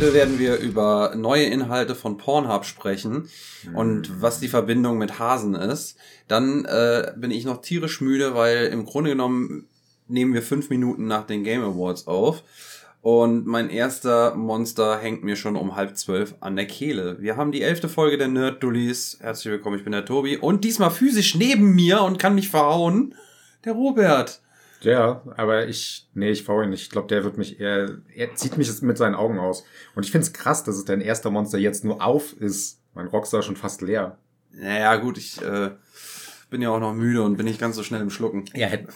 [0.00, 3.28] Heute werden wir über neue Inhalte von Pornhub sprechen
[3.74, 5.98] und was die Verbindung mit Hasen ist.
[6.26, 9.68] Dann äh, bin ich noch tierisch müde, weil im Grunde genommen
[10.08, 12.44] nehmen wir fünf Minuten nach den Game Awards auf.
[13.02, 17.20] Und mein erster Monster hängt mir schon um halb zwölf an der Kehle.
[17.20, 19.18] Wir haben die elfte Folge der Nerd Dullies.
[19.20, 20.38] Herzlich willkommen, ich bin der Tobi.
[20.38, 23.14] Und diesmal physisch neben mir und kann mich verhauen.
[23.66, 24.40] Der Robert.
[24.80, 26.82] Ja, aber ich, nee, ich faul ihn nicht.
[26.82, 29.64] Ich glaube, der wird mich eher, er zieht mich jetzt mit seinen Augen aus.
[29.94, 32.80] Und ich find's krass, dass es dein erster Monster jetzt nur auf ist.
[32.94, 34.18] Mein Rockstar schon fast leer.
[34.52, 35.70] Naja, gut, ich äh,
[36.48, 38.46] bin ja auch noch müde und bin nicht ganz so schnell im Schlucken.
[38.54, 38.88] Ja, hätte.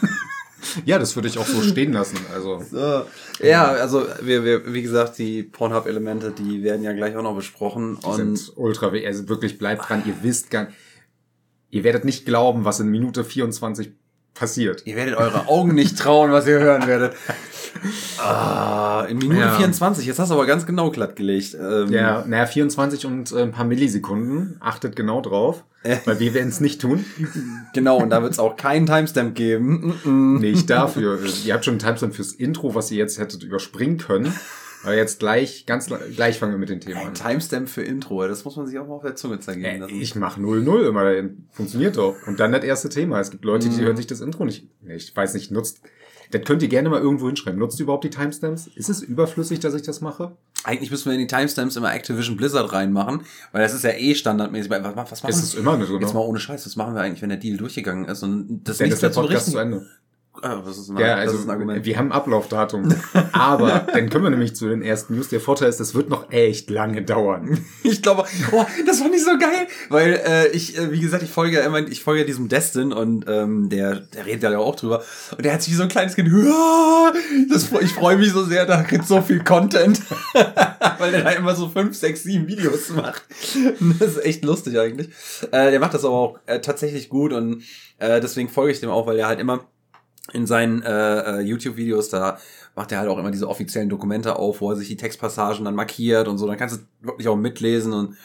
[0.86, 2.18] ja, das würde ich auch so stehen lassen.
[2.32, 2.62] Also.
[2.70, 3.04] So.
[3.40, 7.98] Ja, also wir, wir, wie gesagt, die Pornhub-Elemente, die werden ja gleich auch noch besprochen.
[8.00, 10.68] Die Und sind ultra, also wirklich bleibt dran, ihr wisst gar
[11.74, 13.90] ihr werdet nicht glauben, was in Minute 24
[14.34, 14.82] passiert.
[14.86, 17.14] ihr werdet eure Augen nicht trauen, was ihr hören werdet.
[18.18, 19.56] Ah, in Minute Ja.
[19.56, 21.56] 24, jetzt hast du aber ganz genau glattgelegt.
[21.60, 24.56] Ähm, Ja, naja, 24 und äh, ein paar Millisekunden.
[24.60, 25.96] Achtet genau drauf, Äh.
[26.04, 27.04] weil wir werden es nicht tun.
[27.74, 29.94] Genau, und da wird es auch keinen Timestamp geben.
[30.04, 30.38] Mm -mm.
[30.40, 31.18] Nicht dafür.
[31.44, 34.32] ihr habt schon einen Timestamp fürs Intro, was ihr jetzt hättet überspringen können.
[34.84, 37.14] Aber jetzt gleich, ganz gleich fangen wir mit den Themen Ein an.
[37.14, 40.00] Timestamp für Intro, das muss man sich auch mal auf der Zunge zergehen lassen.
[40.00, 42.14] Ich mache 0-0 immer, funktioniert doch.
[42.26, 43.20] Und dann das erste Thema.
[43.20, 44.68] Es gibt Leute, die hören sich das Intro nicht.
[44.86, 45.80] Ich weiß nicht, nutzt.
[46.30, 47.58] Das könnt ihr gerne mal irgendwo hinschreiben.
[47.58, 48.66] Nutzt ihr überhaupt die Timestamps?
[48.74, 50.36] Ist es überflüssig, dass ich das mache?
[50.64, 53.20] Eigentlich müssen wir in die Timestamps immer Activision Blizzard reinmachen,
[53.52, 54.70] weil das ist ja eh standardmäßig.
[54.70, 56.14] Was, was machen Ist es immer nicht so, Jetzt ne?
[56.14, 58.86] mal ohne Scheiß, was machen wir eigentlich, wenn der Deal durchgegangen ist und das Dann
[58.86, 59.58] nicht ist der Podcast zu?
[59.58, 59.86] Ende.
[60.42, 61.84] Ah, das ist ein, Ja, also ist ein Argument.
[61.84, 62.94] wir haben Ablaufdatum.
[63.32, 65.28] Aber dann können wir nämlich zu den ersten News.
[65.28, 67.58] Der Vorteil ist, das wird noch echt lange dauern.
[67.86, 71.30] Ich glaube, oh, das fand ich so geil, weil äh, ich, äh, wie gesagt, ich
[71.30, 74.74] folge ja immer, ich folge ja diesem Destin und ähm, der, der redet ja auch
[74.74, 75.02] drüber
[75.36, 77.12] und der hat sich wie so ein kleines Kind, "Ja,
[77.50, 80.00] das, ich freue mich so sehr, da kriegt so viel Content,
[80.98, 83.22] weil der da immer so fünf, sechs, sieben Videos macht.
[84.00, 85.08] Das ist echt lustig eigentlich.
[85.52, 87.62] Äh, der macht das aber auch äh, tatsächlich gut und
[87.98, 89.64] äh, deswegen folge ich dem auch, weil er halt immer
[90.32, 92.38] in seinen äh, äh, YouTube-Videos, da
[92.74, 95.74] macht er halt auch immer diese offiziellen Dokumente auf, wo er sich die Textpassagen dann
[95.74, 96.46] markiert und so.
[96.46, 98.16] Dann kannst du wirklich auch mitlesen und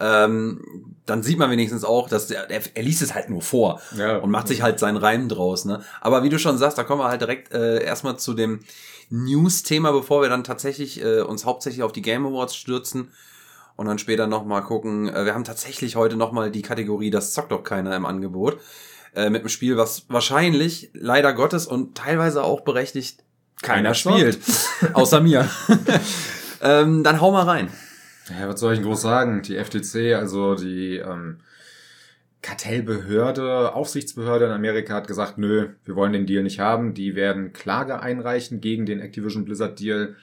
[0.00, 3.80] ähm, dann sieht man wenigstens auch, dass der, er, er liest es halt nur vor
[3.96, 4.16] Ja.
[4.16, 5.64] und macht sich halt seinen Reim draus.
[5.66, 5.82] Ne?
[6.00, 8.60] Aber wie du schon sagst, da kommen wir halt direkt äh, erstmal zu dem
[9.10, 13.12] News-Thema, bevor wir dann tatsächlich äh, uns hauptsächlich auf die Game Awards stürzen
[13.76, 15.08] und dann später nochmal gucken.
[15.08, 18.58] Äh, wir haben tatsächlich heute nochmal die Kategorie, das zockt doch keiner im Angebot.
[19.14, 23.22] Äh, mit einem Spiel, was wahrscheinlich, leider Gottes und teilweise auch berechtigt,
[23.60, 24.38] keiner Keiner spielt.
[24.94, 25.48] Außer mir.
[26.62, 27.70] ähm, dann hau mal rein.
[28.28, 29.42] Ja, was soll ich denn groß sagen?
[29.42, 31.40] Die FTC, also die ähm,
[32.40, 36.94] Kartellbehörde, Aufsichtsbehörde in Amerika hat gesagt, nö, wir wollen den Deal nicht haben.
[36.94, 40.16] Die werden Klage einreichen gegen den Activision Blizzard Deal.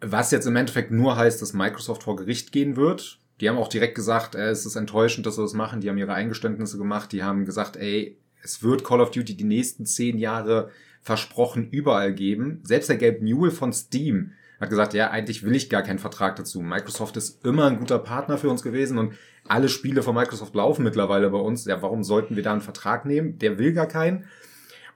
[0.00, 3.18] Was jetzt im Endeffekt nur heißt, dass Microsoft vor Gericht gehen wird.
[3.40, 5.80] Die haben auch direkt gesagt, äh, es ist enttäuschend, dass wir das machen.
[5.80, 7.12] Die haben ihre Eingeständnisse gemacht.
[7.12, 10.70] Die haben gesagt, ey, es wird Call of Duty die nächsten zehn Jahre
[11.02, 12.60] versprochen überall geben.
[12.64, 16.36] Selbst der Gabe Newell von Steam hat gesagt, ja, eigentlich will ich gar keinen Vertrag
[16.36, 16.60] dazu.
[16.60, 19.14] Microsoft ist immer ein guter Partner für uns gewesen und
[19.46, 21.64] alle Spiele von Microsoft laufen mittlerweile bei uns.
[21.64, 23.38] Ja, warum sollten wir da einen Vertrag nehmen?
[23.38, 24.24] Der will gar keinen.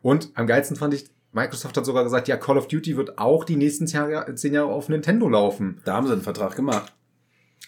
[0.02, 3.44] Und am geilsten fand ich, Microsoft hat sogar gesagt, ja, Call of Duty wird auch
[3.44, 5.81] die nächsten zehn Jahre, zehn Jahre auf Nintendo laufen.
[5.84, 6.92] Da haben sie einen Vertrag gemacht.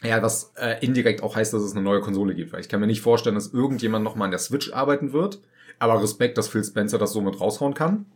[0.03, 2.81] Ja, was äh, indirekt auch heißt, dass es eine neue Konsole gibt, weil ich kann
[2.81, 5.41] mir nicht vorstellen, dass irgendjemand nochmal an der Switch arbeiten wird.
[5.79, 8.07] Aber Respekt, dass Phil Spencer das so mit raushauen kann.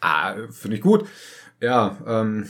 [0.00, 1.06] Ah, finde ich gut.
[1.60, 2.48] Ja, ähm,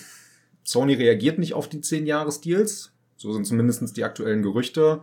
[0.64, 2.92] Sony reagiert nicht auf die 10-Jahres-Deals.
[3.16, 5.02] So sind zumindest die aktuellen Gerüchte.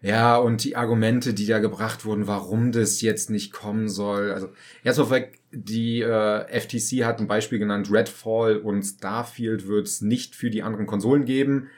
[0.00, 4.32] Ja, und die Argumente, die da gebracht wurden, warum das jetzt nicht kommen soll.
[4.32, 4.48] Also,
[4.82, 10.34] erstmal vorweg, die äh, FTC hat ein Beispiel genannt, Redfall und Starfield wird es nicht
[10.34, 11.68] für die anderen Konsolen geben.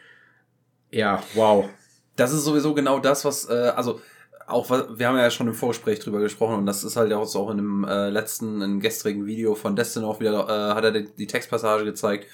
[0.95, 1.69] Ja, wow.
[2.15, 4.01] Das ist sowieso genau das, was, äh, also
[4.47, 7.41] auch, wir haben ja schon im Vorgespräch drüber gesprochen und das ist halt auch so
[7.41, 10.93] auch in dem äh, letzten, in gestrigen Video von Destin auch wieder, äh, hat er
[10.93, 12.29] die, die Textpassage gezeigt,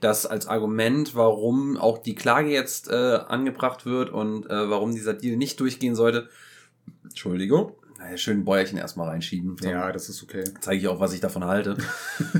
[0.00, 5.12] dass als Argument, warum auch die Klage jetzt äh, angebracht wird und äh, warum dieser
[5.12, 6.30] Deal nicht durchgehen sollte,
[7.04, 7.72] Entschuldigung,
[8.16, 9.56] schön ein Bäuerchen erstmal reinschieben.
[9.60, 9.68] So.
[9.68, 10.44] Ja, das ist okay.
[10.60, 11.76] zeige ich auch, was ich davon halte.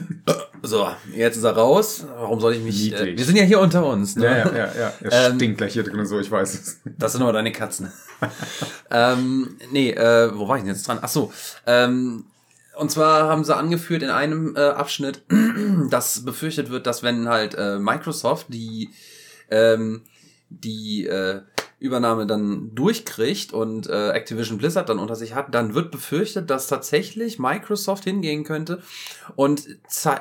[0.62, 2.04] so, jetzt ist er raus.
[2.16, 2.92] Warum soll ich mich...
[2.92, 4.16] Äh, wir sind ja hier unter uns.
[4.16, 4.24] Ne?
[4.24, 4.92] Ja, ja, ja, ja.
[5.00, 6.80] Es Ähm, stinkt gleich hier drin, so, ich weiß es.
[6.98, 7.92] Das sind aber deine Katzen.
[8.90, 10.98] ähm, nee, äh, wo war ich denn jetzt dran?
[11.02, 11.32] Ach so,
[11.66, 12.24] ähm,
[12.76, 15.22] und zwar haben sie angeführt in einem äh, Abschnitt,
[15.90, 18.90] dass befürchtet wird, dass wenn halt äh, Microsoft die
[19.50, 20.02] ähm,
[20.48, 21.42] die äh,
[21.80, 26.66] Übernahme dann durchkriegt und äh, Activision Blizzard dann unter sich hat, dann wird befürchtet, dass
[26.66, 28.82] tatsächlich Microsoft hingehen könnte
[29.36, 29.64] und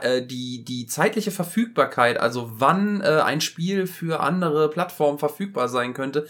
[0.01, 5.95] äh, die, die zeitliche Verfügbarkeit, also wann äh, ein Spiel für andere Plattformen verfügbar sein
[5.95, 6.27] könnte,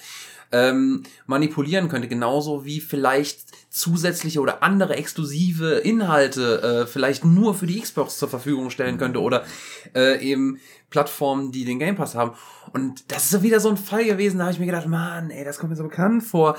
[0.51, 7.67] ähm, manipulieren könnte, genauso wie vielleicht zusätzliche oder andere exklusive Inhalte äh, vielleicht nur für
[7.67, 9.43] die Xbox zur Verfügung stellen könnte oder
[9.93, 10.59] äh, eben
[10.89, 12.31] Plattformen, die den Game Pass haben.
[12.73, 15.43] Und das ist wieder so ein Fall gewesen, da habe ich mir gedacht, Mann, ey,
[15.45, 16.57] das kommt mir so bekannt vor.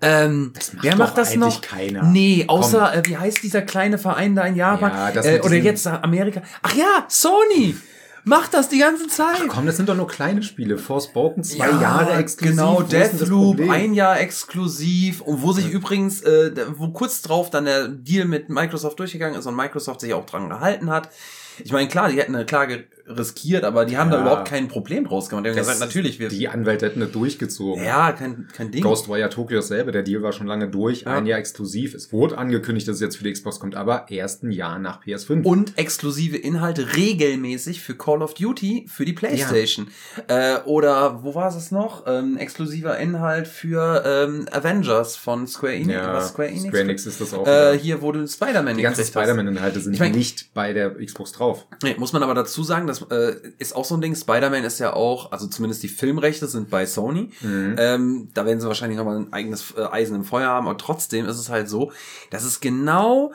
[0.00, 1.60] Ähm, Das macht wer macht das noch?
[1.60, 2.02] keiner.
[2.04, 4.90] Nee, außer, äh, wie heißt dieser kleine Verein da in Japan?
[4.92, 6.42] Ja, das äh, oder jetzt Amerika.
[6.62, 7.76] Ach ja, Sony!
[8.24, 9.38] Macht das die ganze Zeit!
[9.40, 10.76] Ach komm, das sind doch nur kleine Spiele.
[10.76, 12.54] Forspoken, zwei Ja, Jahre exklusiv.
[12.56, 17.88] Genau, Deathloop, ein Jahr exklusiv und wo sich übrigens, äh, wo kurz drauf dann der
[17.88, 21.08] Deal mit Microsoft durchgegangen ist und Microsoft sich auch dran gehalten hat.
[21.64, 22.84] Ich meine, klar, die hätten eine Klage
[23.16, 24.22] riskiert, aber die haben da Ja.
[24.22, 25.44] überhaupt kein Problem draus gemacht.
[25.44, 26.28] Die haben Das- gesagt, natürlich, wir.
[26.28, 27.84] Die Anwälte hätten das durchgezogen.
[27.84, 28.82] ja, kein, kein Ding.
[28.82, 31.12] Ghostwire Tokyo dasselbe, der Deal war schon lange durch, Ja.
[31.14, 31.94] ein Jahr exklusiv.
[31.94, 35.00] Es wurde angekündigt, dass es jetzt für die Xbox kommt, aber erst ein Jahr nach
[35.04, 35.44] PS5.
[35.46, 39.88] und exklusive Inhalte regelmäßig für Call of Duty für die PlayStation.
[40.28, 42.04] Äh, oder wo war es noch?
[42.06, 45.92] Ähm, exklusiver Inhalt für ähm, Avengers von Square Enix.
[45.92, 46.64] ja, Square Enix?
[46.68, 47.46] Square Enix ist das auch.
[47.46, 49.04] Äh, hier, du Spider-Man die ganzen.
[49.04, 51.66] Spider-Man-Inhalte sind Ich mein- nicht bei der Xbox drauf.
[51.82, 54.14] Nee, muss man aber dazu sagen, das äh, ist auch so ein Ding.
[54.14, 57.30] Spider-Man ist ja auch, also zumindest die Filmrechte sind bei Sony.
[57.40, 57.76] Mhm.
[57.78, 61.26] Ähm, da werden sie wahrscheinlich nochmal ein eigenes äh, Eisen im Feuer haben, aber trotzdem
[61.26, 61.92] ist es halt so,
[62.30, 63.32] dass es genau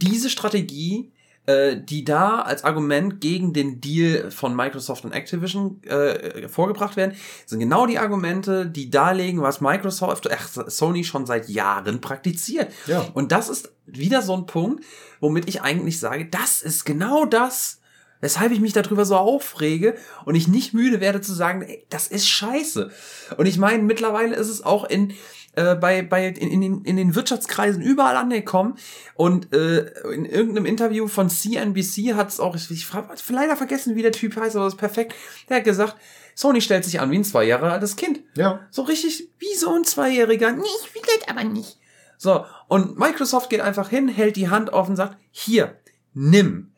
[0.00, 1.12] diese Strategie,
[1.46, 7.16] äh, die da als Argument gegen den Deal von Microsoft und Activision äh, vorgebracht werden,
[7.46, 12.72] sind genau die Argumente, die darlegen, was Microsoft, ach, Sony schon seit Jahren praktiziert.
[12.86, 13.06] Ja.
[13.14, 14.84] Und das ist wieder so ein Punkt,
[15.20, 17.80] womit ich eigentlich sage, das ist genau das,
[18.22, 22.06] weshalb ich mich darüber so aufrege und ich nicht müde werde zu sagen, ey, das
[22.06, 22.90] ist scheiße.
[23.36, 25.12] Und ich meine, mittlerweile ist es auch in
[25.54, 28.78] äh, bei, bei in, in, den, in den Wirtschaftskreisen überall angekommen
[29.14, 29.80] und äh,
[30.14, 34.12] in irgendeinem Interview von CNBC hat es auch, ich, ich hab leider vergessen, wie der
[34.12, 35.14] Typ heißt, aber das ist perfekt,
[35.50, 35.96] der hat gesagt,
[36.34, 38.20] Sony stellt sich an wie ein zwei Jahre altes Kind.
[38.34, 38.66] Ja.
[38.70, 40.52] So richtig wie so ein Zweijähriger.
[40.52, 41.78] Nee, ich will das aber nicht.
[42.16, 45.76] So, und Microsoft geht einfach hin, hält die Hand auf und sagt, hier,
[46.14, 46.72] nimm.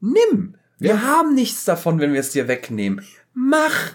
[0.00, 0.56] Nimm.
[0.80, 1.02] Wir Ja.
[1.02, 3.04] haben nichts davon, wenn wir es dir wegnehmen.
[3.34, 3.92] Mach.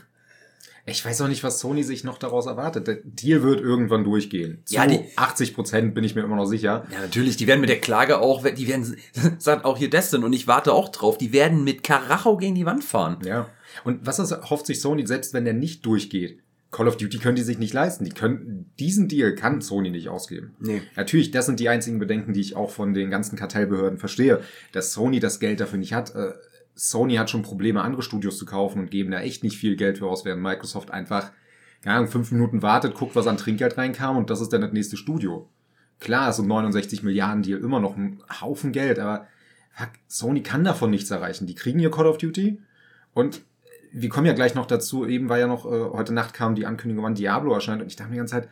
[0.88, 2.86] Ich weiß auch nicht, was Sony sich noch daraus erwartet.
[2.88, 4.62] Der Deal wird irgendwann durchgehen.
[4.66, 6.86] Zu Ja, die- 80 Prozent bin ich mir immer noch sicher.
[6.92, 8.96] Ja, natürlich, die werden mit der Klage auch, die werden,
[9.40, 12.68] sagt auch hier Destin und ich warte auch drauf, die werden mit Karacho gegen die
[12.68, 13.18] Wand fahren.
[13.26, 13.50] Ja.
[13.84, 16.40] Und was ist, hofft sich Sony, selbst wenn der nicht durchgeht?
[16.70, 18.04] Call of Duty können die sich nicht leisten.
[18.06, 20.56] Die können, diesen Deal kann Sony nicht ausgeben.
[20.60, 20.82] Nee.
[20.96, 24.42] Natürlich, das sind die einzigen Bedenken, die ich auch von den ganzen Kartellbehörden verstehe,
[24.72, 26.14] dass Sony das Geld dafür nicht hat.
[26.76, 29.98] Sony hat schon Probleme, andere Studios zu kaufen und geben da echt nicht viel Geld
[29.98, 31.32] für aus, während Microsoft einfach,
[31.82, 34.74] keine Ahnung, fünf Minuten wartet, guckt, was an Trinkgeld reinkam und das ist dann das
[34.74, 35.50] nächste Studio.
[36.00, 39.28] Klar, ist so ein 69 Milliarden Deal immer noch ein Haufen Geld, aber
[39.72, 41.48] fuck, Sony kann davon nichts erreichen.
[41.48, 42.62] Die kriegen ihr Call of Duty
[43.14, 43.42] und
[43.94, 46.66] wir kommen ja gleich noch dazu, eben war ja noch, äh, heute Nacht kam die
[46.66, 48.50] Ankündigung, wann Diablo erscheint und ich dachte mir die ganze Zeit,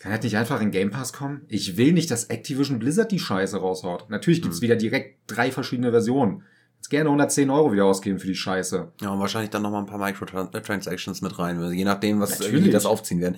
[0.00, 1.42] kann das nicht einfach in Game Pass kommen?
[1.48, 4.10] Ich will nicht, dass Activision Blizzard die Scheiße raushaut.
[4.10, 6.44] Natürlich gibt's wieder direkt drei verschiedene Versionen.
[6.78, 8.88] Jetzt gerne 110 Euro wieder ausgeben für die Scheiße.
[9.00, 12.64] Ja, und wahrscheinlich dann nochmal ein paar Microtransactions mit rein, je nachdem, was Natürlich.
[12.64, 13.36] die das aufziehen werden.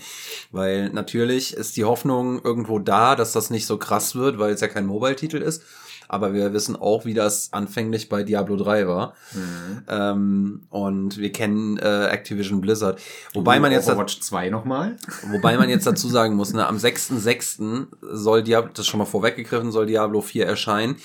[0.53, 4.61] Weil natürlich ist die Hoffnung irgendwo da, dass das nicht so krass wird, weil es
[4.61, 5.63] ja kein Mobile-Titel ist.
[6.07, 9.15] Aber wir wissen auch, wie das anfänglich bei Diablo 3 war.
[9.89, 13.01] Ähm, und wir kennen äh, Activision Blizzard.
[13.33, 14.97] Wobei man jetzt Overwatch 2 nochmal.
[15.31, 17.87] Wobei man jetzt dazu sagen muss, ne, am 6.6.
[18.13, 20.97] soll Diablo, das ist schon mal vorweggegriffen, soll Diablo 4 erscheinen.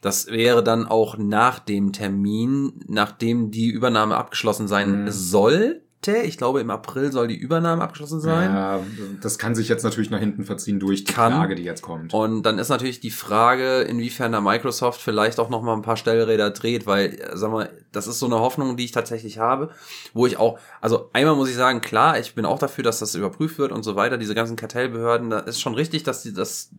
[0.00, 5.10] Das wäre dann auch nach dem Termin, nachdem die Übernahme abgeschlossen sein Mhm.
[5.10, 6.16] sollte.
[6.24, 8.50] Ich glaube, im April soll die Übernahme abgeschlossen sein.
[8.50, 8.80] Ja,
[9.20, 11.32] das kann sich jetzt natürlich nach hinten verziehen durch die Kann.
[11.34, 12.14] Klage, die jetzt kommt.
[12.14, 15.98] Und dann ist natürlich die Frage, inwiefern da Microsoft vielleicht auch noch mal ein paar
[15.98, 19.68] Stellräder dreht, weil, äh, sag mal, das ist so eine Hoffnung, die ich tatsächlich habe,
[20.14, 23.14] wo ich auch, also einmal muss ich sagen, klar, ich bin auch dafür, dass das
[23.14, 26.70] überprüft wird und so weiter, diese ganzen Kartellbehörden, da ist schon richtig, dass die das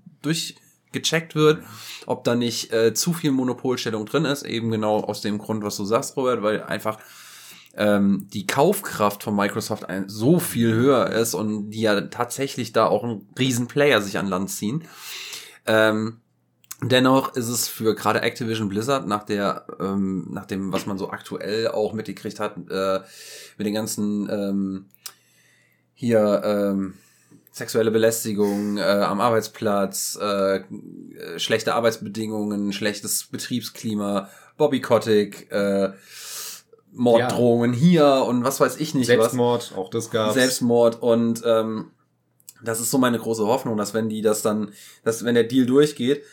[0.92, 1.64] durchgecheckt wird,
[2.06, 5.78] ob da nicht äh, zu viel Monopolstellung drin ist, eben genau aus dem Grund, was
[5.78, 7.00] du sagst, Robert, weil einfach
[7.76, 12.86] ähm, die Kaufkraft von Microsoft ein, so viel höher ist und die ja tatsächlich da
[12.86, 14.84] auch ein Riesenplayer sich an Land ziehen.
[15.66, 16.20] Ähm,
[16.82, 21.12] dennoch ist es für gerade Activision Blizzard nach der, ähm, nach dem, was man so
[21.12, 23.00] aktuell auch mitgekriegt hat, äh,
[23.58, 24.86] mit den ganzen ähm,
[25.94, 26.96] hier ähm,
[27.52, 30.64] sexuelle Belästigung äh, am Arbeitsplatz, äh, äh,
[31.38, 35.92] schlechte Arbeitsbedingungen, schlechtes Betriebsklima, Bobby Kotick, äh,
[36.94, 40.12] Morddrohungen hier und was weiß ich nicht Selbstmord, auch das was.
[40.12, 40.34] gab's.
[40.34, 41.92] Selbstmord und ähm,
[42.64, 44.72] das ist so meine große Hoffnung, dass wenn die das dann,
[45.04, 46.24] dass wenn der Deal durchgeht,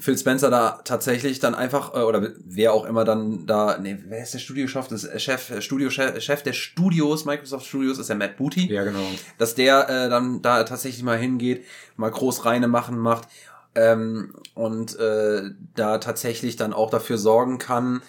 [0.00, 4.22] Phil Spencer da tatsächlich dann einfach, äh, oder wer auch immer dann da, nee, wer
[4.22, 4.86] ist der Studiochef?
[4.88, 8.72] Das ist Chef, äh, Studiochef Chef der Studios, Microsoft Studios, ist der Matt Booty.
[8.72, 9.04] Ja, genau.
[9.38, 11.64] Dass der äh, dann da tatsächlich mal hingeht,
[11.96, 13.26] mal groß reine machen macht
[13.74, 18.00] ähm, und äh, da tatsächlich dann auch dafür sorgen kann,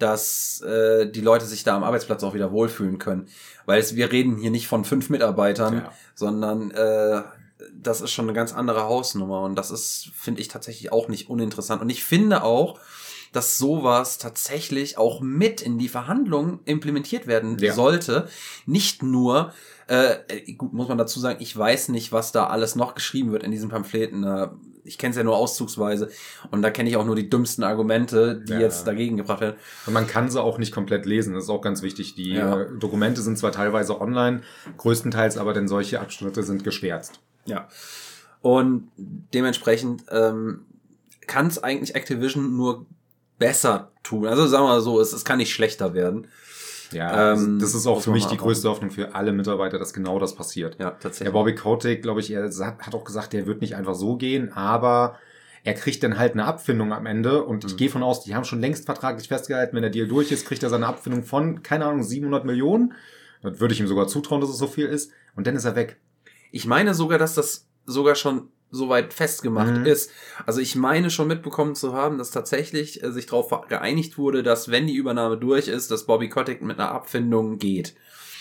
[0.00, 3.28] dass äh, die Leute sich da am Arbeitsplatz auch wieder wohlfühlen können.
[3.66, 5.92] Weil es, wir reden hier nicht von fünf Mitarbeitern, Ja.
[6.14, 7.22] sondern äh,
[7.74, 11.28] das ist schon eine ganz andere Hausnummer und das ist, finde ich, tatsächlich auch nicht
[11.28, 11.82] uninteressant.
[11.82, 12.78] Und ich finde auch,
[13.32, 17.74] dass sowas tatsächlich auch mit in die Verhandlungen implementiert werden Ja.
[17.74, 18.28] sollte.
[18.64, 19.52] Nicht nur,
[19.86, 23.42] äh, gut, muss man dazu sagen, ich weiß nicht, was da alles noch geschrieben wird
[23.42, 24.24] in diesen Pamphleten.
[24.24, 24.48] Äh,
[24.84, 26.08] Ich kenne es ja nur auszugsweise
[26.50, 28.60] und da kenne ich auch nur die dümmsten Argumente, die Ja.
[28.60, 29.56] jetzt dagegen gebracht werden.
[29.84, 32.14] Und man kann sie auch nicht komplett lesen, das ist auch ganz wichtig.
[32.14, 32.58] Die Ja.
[32.62, 34.40] äh, Dokumente sind zwar teilweise online,
[34.78, 37.20] größtenteils aber denn solche Abschnitte sind geschwärzt.
[37.48, 37.68] Ja.
[38.40, 40.64] Und dementsprechend ähm,
[41.26, 42.86] kann es eigentlich Activision nur
[43.38, 44.26] besser tun.
[44.26, 46.28] Also sagen wir mal so, es, es kann nicht schlechter werden.
[46.92, 50.18] Ja, Ähm, das ist auch für mich die größte Hoffnung für alle Mitarbeiter, dass genau
[50.18, 50.76] das passiert.
[50.78, 51.32] Ja, Der tatsächlich.
[51.32, 55.18] Bobby Kotick, glaube ich, er hat auch gesagt, der wird nicht einfach so gehen, aber
[55.64, 57.76] er kriegt dann halt eine Abfindung am Ende und ich Mhm.
[57.76, 60.62] gehe von aus, die haben schon längst vertraglich festgehalten, wenn der Deal durch ist, kriegt
[60.62, 62.94] er seine Abfindung von, keine Ahnung, 700 Millionen.
[63.42, 65.12] Das würde ich ihm sogar zutrauen, dass es so viel ist.
[65.36, 65.98] Und dann ist er weg.
[66.50, 69.86] Ich meine sogar, dass das sogar schon soweit festgemacht Mhm.
[69.86, 70.10] ist.
[70.44, 74.70] Also ich meine schon mitbekommen zu haben, dass tatsächlich äh, sich darauf geeinigt wurde, dass
[74.70, 77.94] wenn die Übernahme durch ist, dass Bobby Kotick mit einer Abfindung geht.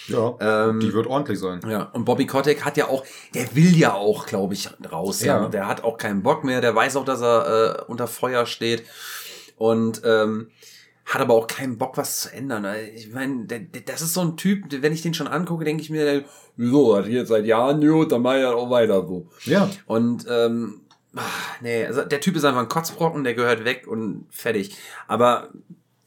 [0.10, 0.36] Ja.
[0.40, 1.62] Ähm, die wird ordentlich sein.
[1.70, 5.22] Ja, und Bobby Kotick hat ja auch, der will ja auch, glaube ich, raus.
[5.22, 5.44] Ja.
[5.44, 5.50] Ja.
[5.50, 8.84] Der hat auch keinen Bock mehr, der weiß auch, dass er äh, unter Feuer steht
[9.58, 10.50] und ähm,
[11.08, 12.68] hat aber auch keinen Bock, was zu ändern.
[12.94, 13.46] Ich meine,
[13.86, 16.26] das ist so ein Typ, wenn ich den schon angucke, denke ich mir,
[16.58, 19.30] wieso, hat jetzt seit Jahren gut, dann mach ich das auch weiter so.
[19.46, 19.70] Ja.
[19.86, 20.82] Und ähm,
[21.16, 21.22] ah,
[21.62, 24.76] nee, also der Typ ist einfach ein Kotzbrocken, der gehört weg und fertig.
[25.08, 25.50] Aber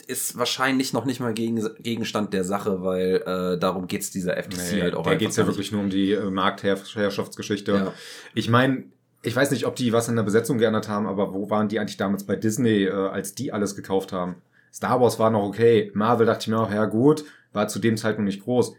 [0.07, 4.73] ist wahrscheinlich noch nicht mal gegen, Gegenstand der Sache, weil äh, darum geht's dieser FTC
[4.73, 7.73] Nee, halt auch da einfach geht's ja wirklich nur um die äh, Marktherrschaftsgeschichte.
[7.73, 7.95] Ja.
[8.35, 8.85] Ich meine,
[9.23, 11.79] ich weiß nicht, ob die was in der Besetzung geändert haben, aber wo waren die
[11.79, 14.37] eigentlich damals bei Disney, äh, als die alles gekauft haben?
[14.73, 15.91] Star Wars war noch okay.
[15.95, 18.75] Marvel dachte ich mir auch, ja gut, war zu dem Zeitpunkt nicht groß.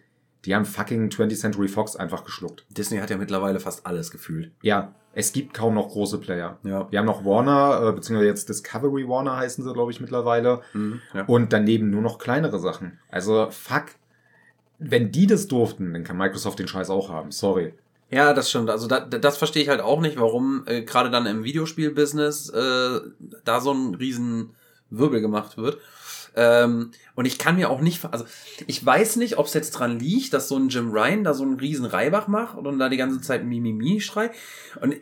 [0.45, 2.65] Die haben fucking 20th Century Fox einfach geschluckt.
[2.69, 4.51] Disney hat ja mittlerweile fast alles gefühlt.
[4.61, 6.57] Ja, es gibt kaum noch große Player.
[6.63, 6.91] Ja.
[6.91, 10.61] Wir haben noch Warner, äh, beziehungsweise jetzt Discovery Warner heißen sie, glaube ich, mittlerweile.
[10.73, 11.25] Mhm, ja.
[11.25, 12.99] Und daneben nur noch kleinere Sachen.
[13.09, 13.85] Also, fuck.
[14.79, 17.31] Wenn die das durften, dann kann Microsoft den Scheiß auch haben.
[17.31, 17.73] Sorry.
[18.09, 18.69] Ja, das stimmt.
[18.69, 22.99] Also da, das verstehe ich halt auch nicht, warum äh, gerade dann im Videospiel-Business äh,
[23.45, 24.55] da so ein riesen
[24.91, 25.79] Wirbel gemacht wird.
[26.33, 28.25] Ähm, und ich kann mir auch nicht, also
[28.65, 31.43] ich weiß nicht, ob es jetzt dran liegt, dass so ein Jim Ryan da so
[31.43, 34.31] einen riesen Reibach macht und da die ganze Zeit Mimimi schreit.
[34.79, 34.95] Und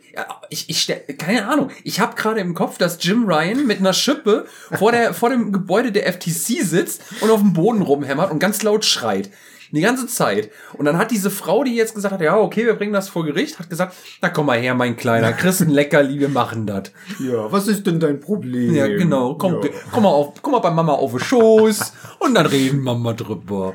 [0.48, 3.92] ich, ich stell, keine Ahnung, ich habe gerade im Kopf, dass Jim Ryan mit einer
[3.92, 8.40] Schippe vor, der, vor dem Gebäude der FTC sitzt und auf dem Boden rumhämmert und
[8.40, 9.30] ganz laut schreit.
[9.72, 10.50] Die ganze Zeit.
[10.74, 13.24] Und dann hat diese Frau, die jetzt gesagt hat, ja, okay, wir bringen das vor
[13.24, 16.90] Gericht, hat gesagt, na komm mal her, mein Kleiner, kriegst ein Leckerli, wir machen das.
[17.20, 18.74] Ja, was ist denn dein Problem?
[18.74, 19.34] Ja, genau.
[19.34, 19.68] Komm, Ja.
[19.92, 23.14] komm, mal auf, komm mal bei Mama auf den Schoß und dann reden wir mal
[23.14, 23.74] drüber.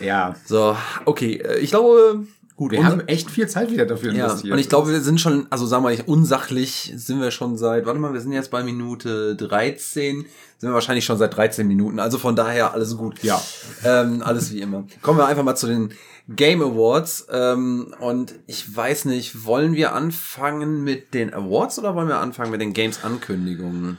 [0.00, 0.34] ja.
[0.46, 2.24] So, okay, äh, ich glaube,
[2.56, 2.72] gut.
[2.72, 4.52] Wir haben echt viel Zeit wieder dafür ja, investiert.
[4.52, 7.86] und ich glaube, wir sind schon, also sagen wir mal, unsachlich sind wir schon seit,
[7.86, 10.26] warte mal, wir sind jetzt bei Minute 13,
[10.60, 11.98] sind wir wahrscheinlich schon seit 13 Minuten.
[11.98, 13.22] Also von daher alles gut.
[13.24, 13.40] Ja.
[13.82, 14.84] Ähm, alles wie immer.
[15.00, 15.94] Kommen wir einfach mal zu den
[16.28, 17.26] Game Awards.
[17.32, 22.50] Ähm, und ich weiß nicht, wollen wir anfangen mit den Awards oder wollen wir anfangen
[22.50, 23.96] mit den Games-Ankündigungen?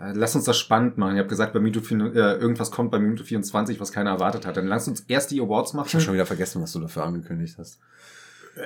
[0.00, 1.12] Äh, Lass uns das spannend machen.
[1.14, 4.56] Ich habe gesagt, bei Minute äh, irgendwas kommt bei Minute 24, was keiner erwartet hat.
[4.56, 6.00] Dann lass uns erst die Awards Ich habe machen.
[6.00, 7.78] schon wieder vergessen, was du dafür angekündigt hast.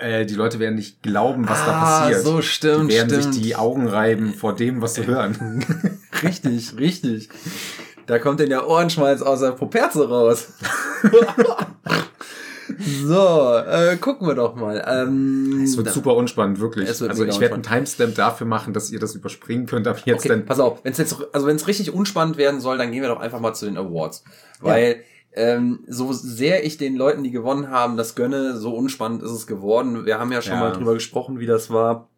[0.01, 2.23] Äh, die Leute werden nicht glauben, was da Ah, passiert.
[2.25, 3.35] so stimmt, Die werden stimmt.
[3.35, 5.65] sich die Augen reiben vor dem, was sie hören.
[6.23, 7.29] Richtig, richtig.
[8.07, 10.49] Da kommt denn der Ohrenschmalz aus der Poperze raus.
[13.05, 14.83] so, äh, gucken wir doch mal.
[14.89, 16.89] Ähm, Es wird da- super unspannend, wirklich.
[16.89, 17.63] Also ich werde einen.
[17.63, 20.45] Timestamp dafür machen, dass ihr das überspringen könnt, aber jetzt Okay, dann.
[20.47, 23.09] pass auf, wenn es jetzt, also wenn es richtig unspannend werden soll, dann gehen wir
[23.09, 24.25] doch einfach mal zu den Awards.
[24.61, 24.97] Weil
[25.37, 29.47] ähm, so sehr ich den Leuten, die gewonnen haben, das gönne, so unspannend ist es
[29.47, 30.05] geworden.
[30.07, 30.61] Wir haben ja schon Ja.
[30.61, 32.09] mal drüber gesprochen, wie das war,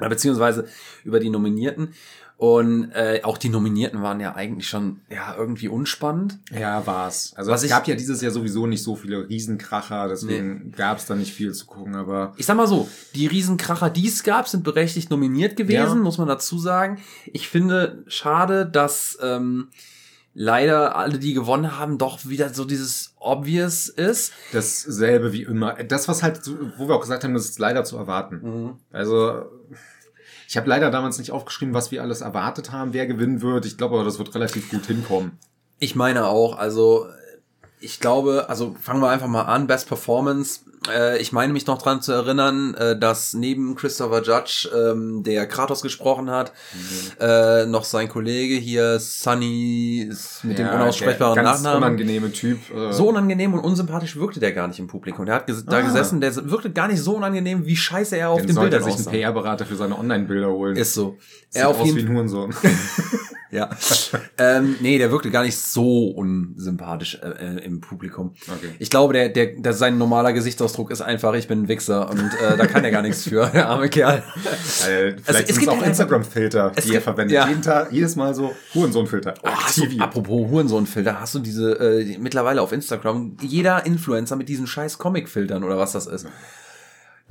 [0.00, 0.66] äh, beziehungsweise
[1.04, 1.94] über die Nominierten.
[2.38, 6.40] Und äh, auch die Nominierten waren ja eigentlich schon ja irgendwie unspannend.
[6.50, 7.34] Ja, war's.
[7.36, 11.06] Also Was es ich- gab ja dieses Jahr sowieso nicht so viele Riesenkracher, deswegen gab's
[11.06, 14.48] da nicht viel zu gucken, aber Ich sag mal so, die Riesenkracher, die es gab,
[14.48, 16.02] sind berechtigt nominiert gewesen, Ja.
[16.02, 16.98] muss man dazu sagen.
[17.32, 19.68] Ich finde schade, dass ähm,
[20.34, 24.32] leider alle, die gewonnen haben, doch wieder so dieses Obvious ist.
[24.52, 25.74] Dasselbe wie immer.
[25.74, 26.40] Das, was halt,
[26.76, 28.40] wo wir auch gesagt haben, das ist leider zu erwarten.
[28.42, 28.72] Mhm.
[28.90, 29.44] Also,
[30.48, 33.66] ich habe leider damals nicht aufgeschrieben, was wir alles erwartet haben, wer gewinnen wird.
[33.66, 35.38] Ich glaube aber, das wird relativ gut hinkommen.
[35.78, 37.06] Ich meine auch, also
[37.80, 40.60] ich glaube, also fangen wir einfach mal an, Best Performance.
[40.90, 45.46] Äh, ich meine mich noch dran zu erinnern, äh, dass neben Christopher Judge, ähm, der
[45.46, 46.52] Kratos gesprochen hat,
[47.20, 50.10] äh, noch sein Kollege hier, Sunny,
[50.42, 51.84] mit dem Ja, unaussprechbaren der ganz Nachnamen.
[51.84, 52.58] unangenehme Typ.
[52.74, 55.26] Äh, So unangenehm und unsympathisch wirkte der gar nicht im Publikum.
[55.26, 55.80] Der hat ges da Ah.
[55.82, 58.80] gesessen, der wirkte gar nicht so unangenehm, wie scheiße er auf den den sollte Bildern
[58.80, 59.10] er sich einen aussah.
[59.18, 60.76] PR-Berater für seine Online-Bilder holen.
[60.76, 61.16] Ist so.
[61.48, 62.54] Sieht Er auf aus jeden wie ein Hurensohn.
[63.52, 63.68] Ja.
[64.38, 68.32] ähm, nee, der wirkte gar nicht so unsympathisch äh, äh, im Publikum.
[68.48, 68.70] Okay.
[68.78, 72.18] Ich glaube, der, der, der, sein normaler Gesichtsausdruck ist einfach, ich bin ein Wichser und
[72.18, 74.22] äh, da kann er gar nichts für, der arme Kerl.
[74.88, 77.34] Äh, es vielleicht sind es gibt auch halt Instagram-Filter, die er gibt- verwendet.
[77.34, 77.46] ja.
[77.46, 79.34] Jeden Tag, jedes Mal so Hurensohn-Filter.
[79.42, 79.48] Oh,
[80.02, 85.62] apropos Hurensohnfilter, hast du diese äh, mittlerweile auf Instagram jeder Influencer mit diesen scheiß Comic-Filtern
[85.62, 86.26] oder was das ist?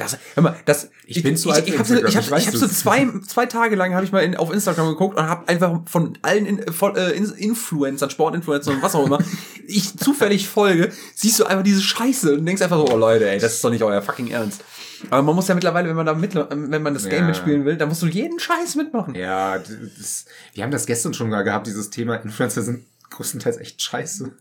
[0.04, 2.24] Das, hör mal, das, Ich bin zu ich, alt ich, für hab so, ich, hab,
[2.24, 5.18] ich ich hab so zwei, zwei Tage lang habe ich mal in, auf Instagram geguckt
[5.18, 9.20] und habe einfach von allen in, von, äh, In- Influencern, Sportinfluencern und was auch immer,
[9.68, 13.40] ich zufällig folge, siehst du einfach diese Scheiße und denkst einfach so, oh Leute, ey,
[13.40, 14.64] das ist doch nicht euer fucking Ernst.
[15.10, 17.28] Aber man muss ja mittlerweile, wenn man da mit, wenn man das Game Ja.
[17.28, 19.16] mitspielen will, dann musst du jeden Scheiß mitmachen.
[19.16, 22.16] Ja, das, wir haben das gestern schon mal gehabt, dieses Thema.
[22.18, 24.32] Influencer sind größtenteils echt scheiße.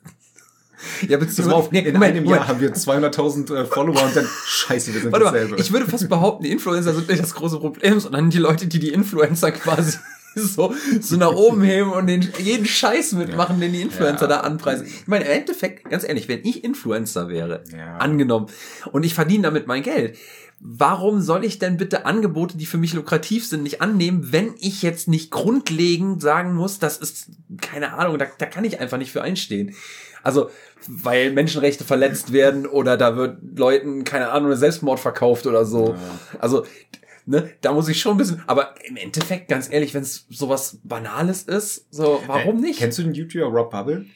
[1.09, 2.41] Ja, beziehungsweise, auf, nee, in Moment, einem Moment.
[2.41, 5.57] Jahr haben wir 200.000 äh, Follower und dann, scheiße, wir sind Warte mal, dasselbe.
[5.61, 8.79] ich würde fast behaupten, die Influencer sind nicht das große Problem, sondern die Leute, die
[8.79, 9.99] die Influencer quasi
[10.35, 14.29] so, so nach oben heben und den, jeden Scheiß mitmachen, den die Influencer Ja.
[14.29, 14.87] da anpreisen.
[14.87, 17.97] Ich meine, im Endeffekt, ganz ehrlich, wenn ich Influencer wäre, Ja.
[17.97, 18.47] angenommen,
[18.93, 20.17] und ich verdiene damit mein Geld,
[20.63, 24.83] warum soll ich denn bitte Angebote, die für mich lukrativ sind, nicht annehmen, wenn ich
[24.83, 27.31] jetzt nicht grundlegend sagen muss, das ist,
[27.63, 29.75] keine Ahnung, da, da kann ich einfach nicht für einstehen.
[30.23, 30.51] Also,
[30.87, 35.95] weil Menschenrechte verletzt werden oder da wird Leuten, keine Ahnung, Selbstmord verkauft oder so.
[36.39, 36.65] Also,
[37.27, 40.79] ne, da muss ich schon ein bisschen, aber im Endeffekt, ganz ehrlich, wenn es sowas
[40.85, 42.79] Banales ist, so, warum Äh, nicht?
[42.79, 44.07] Kennst du den YouTuber Rob Bubble?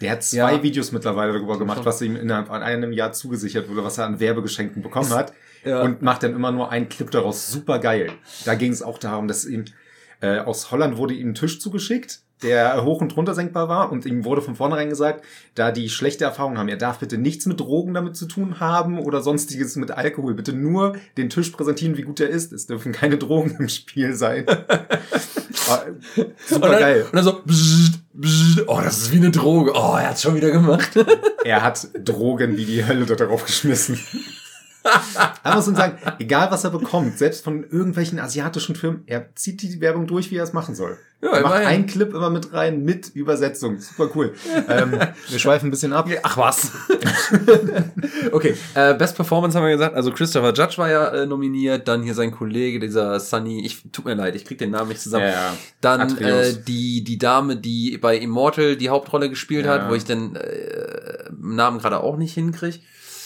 [0.00, 0.62] Der hat zwei Ja.
[0.62, 4.20] Videos mittlerweile darüber gemacht, was ihm innerhalb von einem Jahr zugesichert wurde, was er an
[4.20, 5.32] Werbegeschenken bekommen hat.
[5.64, 5.82] Ja.
[5.82, 7.50] Und macht dann immer nur einen Clip daraus.
[7.50, 8.12] Super geil.
[8.44, 9.64] Da ging es auch darum, dass ihm
[10.20, 13.90] äh, aus Holland wurde ihm ein Tisch zugeschickt, der hoch und runter senkbar war.
[13.90, 15.24] Und ihm wurde von vornherein gesagt,
[15.54, 18.98] da die schlechte Erfahrung haben, er darf bitte nichts mit Drogen damit zu tun haben
[18.98, 20.34] oder sonstiges mit Alkohol.
[20.34, 22.52] Bitte nur den Tisch präsentieren, wie gut er ist.
[22.52, 24.46] Es dürfen keine Drogen im Spiel sein.
[25.70, 27.02] Ah, und, Super dann, geil.
[27.02, 29.72] und dann so, bzzzt, bzzzt, oh, das ist wie eine Droge.
[29.74, 30.92] Oh, er hat's schon wieder gemacht.
[31.44, 33.98] Er hat Drogen wie die Hölle da drauf geschmissen.
[35.42, 39.62] Aber muss man sagen, egal was er bekommt, selbst von irgendwelchen asiatischen Firmen, er zieht
[39.62, 40.98] die Werbung durch, wie er es machen soll.
[41.20, 41.66] Ja, er macht immerhin.
[41.68, 43.80] einen Clip immer mit rein, mit Übersetzung.
[43.80, 44.34] Super cool.
[44.68, 44.92] ähm,
[45.28, 46.08] wir schweifen ein bisschen ab.
[46.22, 46.70] Ach was.
[48.32, 49.94] okay, äh, Best Performance haben wir gesagt.
[49.96, 53.64] Also Christopher Judge war ja äh, nominiert, dann hier sein Kollege, dieser Sunny.
[53.66, 55.26] Ich tut mir leid, ich krieg den Namen nicht zusammen.
[55.26, 55.54] Ja.
[55.80, 56.56] Dann Atreus.
[56.56, 59.72] äh, die die Dame, die bei Immortal die Hauptrolle gespielt Ja.
[59.72, 62.80] hat, wo ich den äh, Namen gerade auch nicht hinkrieg.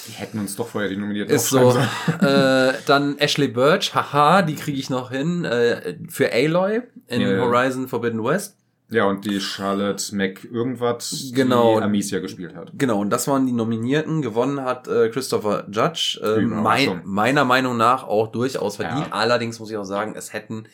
[0.08, 1.70] Die hätten uns doch vorher die nominiert Ist so.
[2.20, 7.38] äh, dann Ashley Birch, haha, die kriege ich noch hin äh, für Aloy in Ja.
[7.38, 8.56] Horizon Forbidden West.
[8.90, 11.78] Ja, und die Charlotte Mac irgendwas, Genau.
[11.78, 12.72] die Amicia gespielt hat.
[12.74, 14.20] Genau, und das waren die Nominierten.
[14.20, 16.20] Gewonnen hat äh, Christopher Judge.
[16.22, 19.06] Äh, mein, meiner Meinung nach auch durchaus verdient.
[19.06, 19.12] Ja.
[19.12, 20.64] Allerdings muss ich auch sagen, es hätten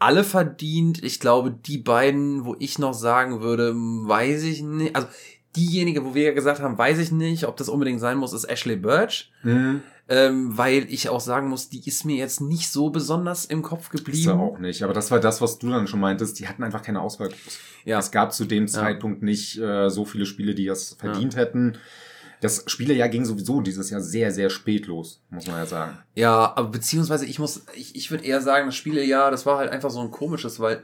[0.00, 1.02] alle verdient.
[1.04, 4.96] Ich glaube, die beiden, wo ich noch sagen würde, weiß ich nicht.
[4.96, 5.06] Also
[5.56, 8.44] diejenige, wo wir ja gesagt haben, weiß ich nicht, ob das unbedingt sein muss, ist
[8.44, 9.32] Ashley Birch.
[9.42, 9.82] Mhm.
[10.08, 13.92] Ähm, weil ich auch sagen muss, die ist mir jetzt nicht so besonders im Kopf
[13.92, 14.30] Ist geblieben.
[14.30, 14.84] er auch nicht.
[14.84, 16.38] Aber das war das, was du dann schon meintest.
[16.38, 17.30] Die hatten einfach keine Auswahl.
[17.84, 17.98] Ja.
[17.98, 21.78] Es gab zu dem Zeitpunkt nicht äh, so viele Spiele, die es verdient hätten.
[22.40, 25.98] Das Spielejahr ging sowieso dieses Jahr sehr, sehr spät los, muss man ja sagen.
[26.14, 29.70] Ja, aber beziehungsweise ich muss, ich, ich würde eher sagen, das Spielejahr, das war halt
[29.70, 30.82] einfach so ein komisches, weil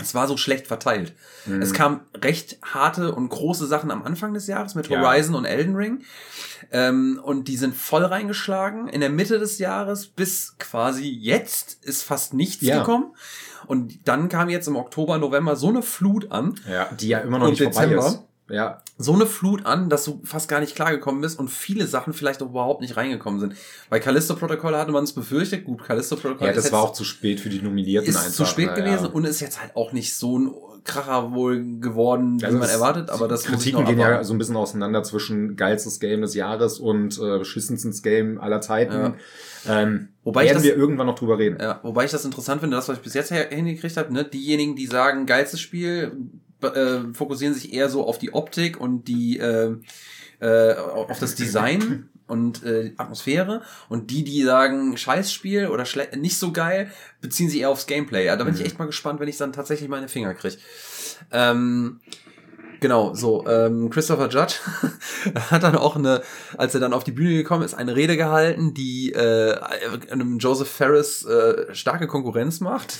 [0.00, 1.14] es war so schlecht verteilt.
[1.46, 1.62] Mhm.
[1.62, 5.00] Es kam recht harte und große Sachen am Anfang des Jahres mit Ja.
[5.00, 6.02] Horizon und Elden Ring.
[6.72, 8.88] Ähm, und die sind voll reingeschlagen.
[8.88, 12.78] In der Mitte des Jahres bis quasi jetzt ist fast nichts Ja.
[12.78, 13.14] gekommen.
[13.66, 16.54] Und dann kam jetzt im Oktober, November so eine Flut an.
[16.68, 18.06] Ja, die ja immer noch Und nicht vorbei Dezember?
[18.06, 18.22] ist.
[18.50, 22.12] Ja, so eine Flut an, dass du fast gar nicht klargekommen bist und viele Sachen
[22.12, 23.54] vielleicht auch überhaupt nicht reingekommen sind.
[23.88, 25.64] Bei Callisto-Protokoll hatte man es befürchtet.
[25.64, 28.30] Gut, Callisto-Protokoll ja ist das war auch zu spät für die Nominierten ist einfach.
[28.32, 29.10] zu spät na gewesen Ja.
[29.10, 33.10] und ist jetzt halt auch nicht so ein Kracher wohl geworden, wie Also man erwartet,
[33.10, 37.18] aber das Kritiken gehen ja so ein bisschen auseinander zwischen geilstes Game des Jahres und
[37.18, 39.14] äh, beschissenstes Game aller Zeiten.
[39.68, 41.58] Ähm, Wobei ich werden das- wir irgendwann noch drüber reden.
[41.60, 44.24] Ja, wobei ich das interessant finde, das, was ich bis jetzt her- hingekriegt habe, ne,
[44.24, 46.12] diejenigen, die sagen, geilstes Spiel,
[46.62, 49.76] äh, fokussieren sich eher so auf die Optik und die äh,
[50.40, 56.38] äh, auf das Design und äh, Atmosphäre und die, die sagen Scheißspiel oder schle- nicht
[56.38, 58.24] so geil, beziehen sich eher aufs Gameplay.
[58.26, 60.56] Ja, da bin ich echt mal gespannt, wenn ich dann tatsächlich meine Finger kriege.
[61.32, 62.00] Ähm,
[62.78, 64.54] genau, so, ähm, Christopher Judge
[65.50, 66.22] hat dann auch eine,
[66.56, 69.58] als er dann auf die Bühne gekommen ist, eine Rede gehalten, die äh,
[70.10, 72.96] einem Joseph Ferris äh, starke Konkurrenz macht.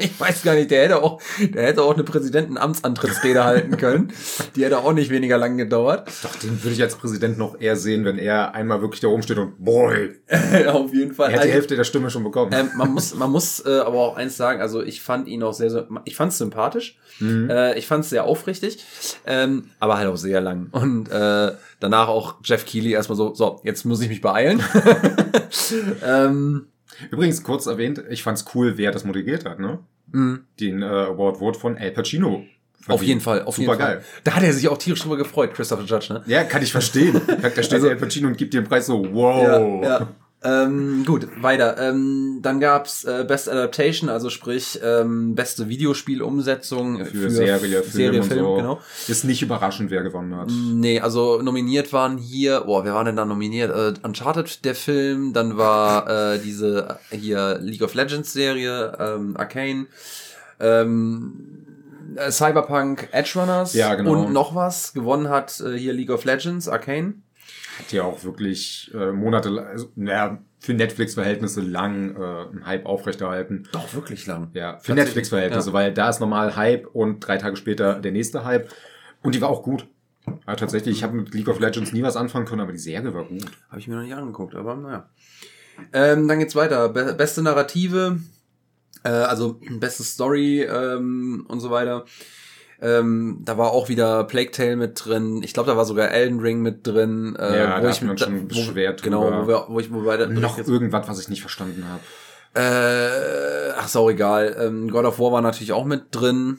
[0.00, 4.12] Ich weiß gar nicht, der hätte auch, der hätte auch eine Präsidentenamtsantrittsrede halten können.
[4.56, 6.08] Die hätte auch nicht weniger lang gedauert.
[6.22, 9.22] Doch, den würde ich als Präsident noch eher sehen, wenn er einmal wirklich da oben
[9.22, 10.10] steht und boy,
[10.68, 11.28] auf jeden Fall.
[11.30, 12.52] er hat die Also, Hälfte der Stimme schon bekommen.
[12.54, 15.52] ähm, man muss, man muss äh, aber auch eins sagen, also ich fand ihn auch
[15.52, 17.50] sehr, sehr ich fand es sympathisch, Mhm.
[17.50, 18.82] äh, ich fand es sehr aufrichtig,
[19.26, 20.68] ähm, aber halt auch sehr lang.
[20.72, 24.62] Und äh, danach auch Jeff Keighley erstmal so, so, jetzt muss ich mich beeilen.
[26.04, 26.66] ähm,
[27.10, 29.78] Übrigens, kurz erwähnt, ich fand's cool, wer das moderiert hat, ne?
[30.12, 32.44] mh, Den äh, Award wurde von Al Pacino.
[32.88, 33.94] auf jeden Fall, auf Super jeden Fall.
[33.96, 34.04] geil.
[34.24, 36.22] Da hat er sich auch tierisch drüber gefreut, Christopher Judge, ne?
[36.26, 37.20] Ja, kann ich verstehen.
[37.40, 39.82] Da steht Also- Al Pacino und gibt dir den Preis so, wow.
[39.82, 40.08] Ja, ja.
[40.42, 41.76] Ähm, gut, weiter.
[41.78, 48.20] Ähm, dann gab's äh, Best Adaptation, also sprich ähm, beste Videospielumsetzung Für, Serie, Film Serie,
[48.22, 48.54] und Film, so.
[48.54, 48.80] genau.
[49.06, 50.50] Ist nicht überraschend, wer gewonnen hat.
[50.50, 53.70] Nee, also nominiert waren hier, boah, wer war denn da nominiert?
[53.70, 59.36] Äh, Uncharted, der Film, dann war äh, diese äh, hier League of Legends Serie, ähm,
[59.36, 59.88] Arcane,
[60.58, 61.66] ähm,
[62.16, 64.12] äh, Cyberpunk, Edge Runners Ja, genau.
[64.12, 64.94] und noch was.
[64.94, 67.22] Gewonnen hat äh, hier League of Legends, Arcane.
[67.80, 73.68] Hat ja auch wirklich äh, Monate, also, naja, für Netflix-Verhältnisse lang äh, einen Hype aufrechterhalten.
[73.72, 74.50] Doch, wirklich lang.
[74.52, 78.68] Ja, für Netflix-Verhältnisse, weil da ist normal Hype und drei Tage später der nächste Hype.
[79.22, 79.86] Und die war auch gut.
[80.46, 83.14] Ja, tatsächlich, ich habe mit League of Legends nie was anfangen können, aber die Serie
[83.14, 83.46] war gut.
[83.70, 85.08] Habe ich mir noch nicht angeguckt, aber naja.
[85.94, 86.90] Ähm, dann geht's weiter.
[86.90, 88.20] Be beste Narrative,
[89.02, 92.04] äh, also beste Story ähm, und so weiter.
[92.82, 95.42] Ähm, da war auch wieder Plague Tale mit drin.
[95.44, 97.36] Ich glaube, da war sogar Elden Ring mit drin.
[97.38, 99.42] Äh, Ja, wo ich uns schon wo, beschwert Genau, drüber.
[99.42, 102.00] wo, wir, wo ich wo beide Noch irgendwas, was ich nicht verstanden habe.
[102.54, 104.56] äh, ach, ist auch egal.
[104.58, 106.58] Ähm, God of War war natürlich auch mit drin.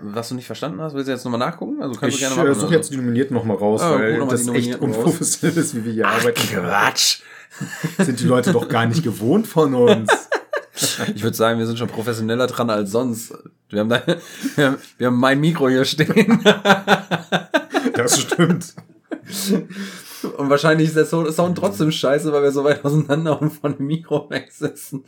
[0.00, 1.82] Was du nicht verstanden hast, willst du jetzt nochmal nachgucken?
[1.82, 2.56] Also kannst Ich du gerne machen.
[2.56, 5.74] äh, suche jetzt die Nominierten noch mal raus, Ah, weil mal das echt unprofessionell ist,
[5.76, 6.40] wie wir hier Ach, arbeiten.
[6.40, 7.18] Quatsch.
[7.98, 10.10] Sind die Leute doch gar nicht gewohnt von uns.
[11.14, 13.32] Ich würde sagen, wir sind schon professioneller dran als sonst.
[13.68, 14.02] Wir haben, da,
[14.56, 16.42] wir haben, wir haben mein Mikro hier stehen.
[17.94, 18.74] Das stimmt.
[20.36, 23.76] Und wahrscheinlich ist der So- Sound trotzdem scheiße, weil wir so weit auseinander und von
[23.76, 25.04] dem Mikro weg sitzen.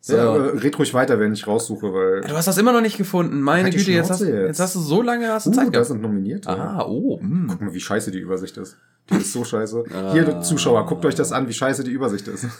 [0.00, 0.16] So.
[0.16, 2.20] Ja, red ruhig weiter, wenn ich raussuche, weil.
[2.20, 3.40] Du hast das immer noch nicht gefunden.
[3.40, 4.30] Meine Halt Güte, jetzt hast, jetzt.
[4.30, 4.60] jetzt.
[4.60, 5.86] hast du so lange hast du Uh, Zeit da gehabt.
[5.88, 6.48] sind Nominierte.
[6.48, 7.18] Ah, oh.
[7.20, 7.46] mm.
[7.48, 8.76] Guck mal, wie scheiße die Übersicht ist.
[9.10, 9.84] Die ist so scheiße.
[10.12, 12.46] Hier, Zuschauer, guckt euch das an, wie scheiße die Übersicht ist.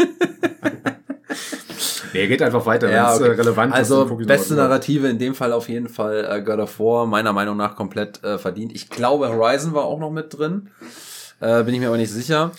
[2.12, 3.30] nee, geht einfach weiter, Ja, es okay.
[3.30, 3.78] äh, relevant ist.
[3.78, 4.54] Also beste.
[4.54, 8.22] Narrative in dem Fall auf jeden Fall äh, God of War, meiner Meinung nach komplett
[8.24, 8.72] äh, verdient.
[8.74, 10.70] Ich glaube Horizon war auch noch mit drin.
[11.40, 12.52] Äh, bin ich mir aber nicht sicher.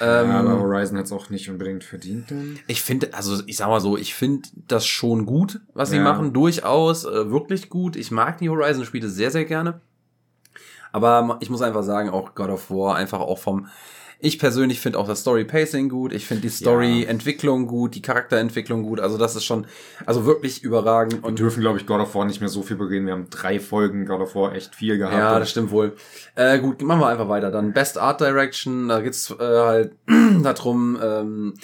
[0.00, 2.30] Ähm, Ja, aber Horizon hat es auch nicht unbedingt verdient.
[2.30, 2.58] Dann.
[2.66, 6.02] Ich finde, also ich sag mal so, ich finde das schon gut, was sie Ja.
[6.02, 7.94] machen, durchaus äh, wirklich gut.
[7.96, 9.80] Ich mag die Horizon-Spiele sehr, sehr gerne.
[10.90, 13.68] Aber ich muss einfach sagen, auch God of War, einfach auch vom.
[14.24, 16.12] Ich persönlich finde auch das Story-Pacing gut.
[16.12, 19.00] Ich finde die Story-Entwicklung gut, die Charakterentwicklung gut.
[19.00, 19.66] Also das ist schon,
[20.06, 21.14] also wirklich überragend.
[21.14, 23.06] Wir Und dürfen, glaube ich, God of War nicht mehr so viel bereden.
[23.06, 25.16] Wir haben drei Folgen God of War echt viel gehabt.
[25.16, 25.96] Ja, das stimmt wohl.
[26.36, 27.50] Äh, gut, machen wir einfach weiter.
[27.50, 29.92] Dann Best Art Direction, da geht's äh, halt
[30.42, 31.54] darum, ähm,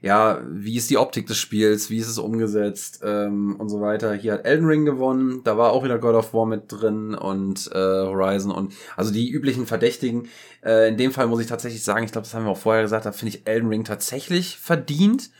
[0.00, 4.14] ja, wie ist die Optik des Spiels, wie ist es umgesetzt ähm, und so weiter.
[4.14, 7.70] Hier hat Elden Ring gewonnen, da war auch wieder God of War mit drin und
[7.72, 10.28] äh, Horizon und also die üblichen Verdächtigen.
[10.64, 12.82] Äh, in dem Fall muss ich tatsächlich sagen, ich glaube, das haben wir auch vorher
[12.82, 15.30] gesagt, da finde ich Elden Ring tatsächlich verdient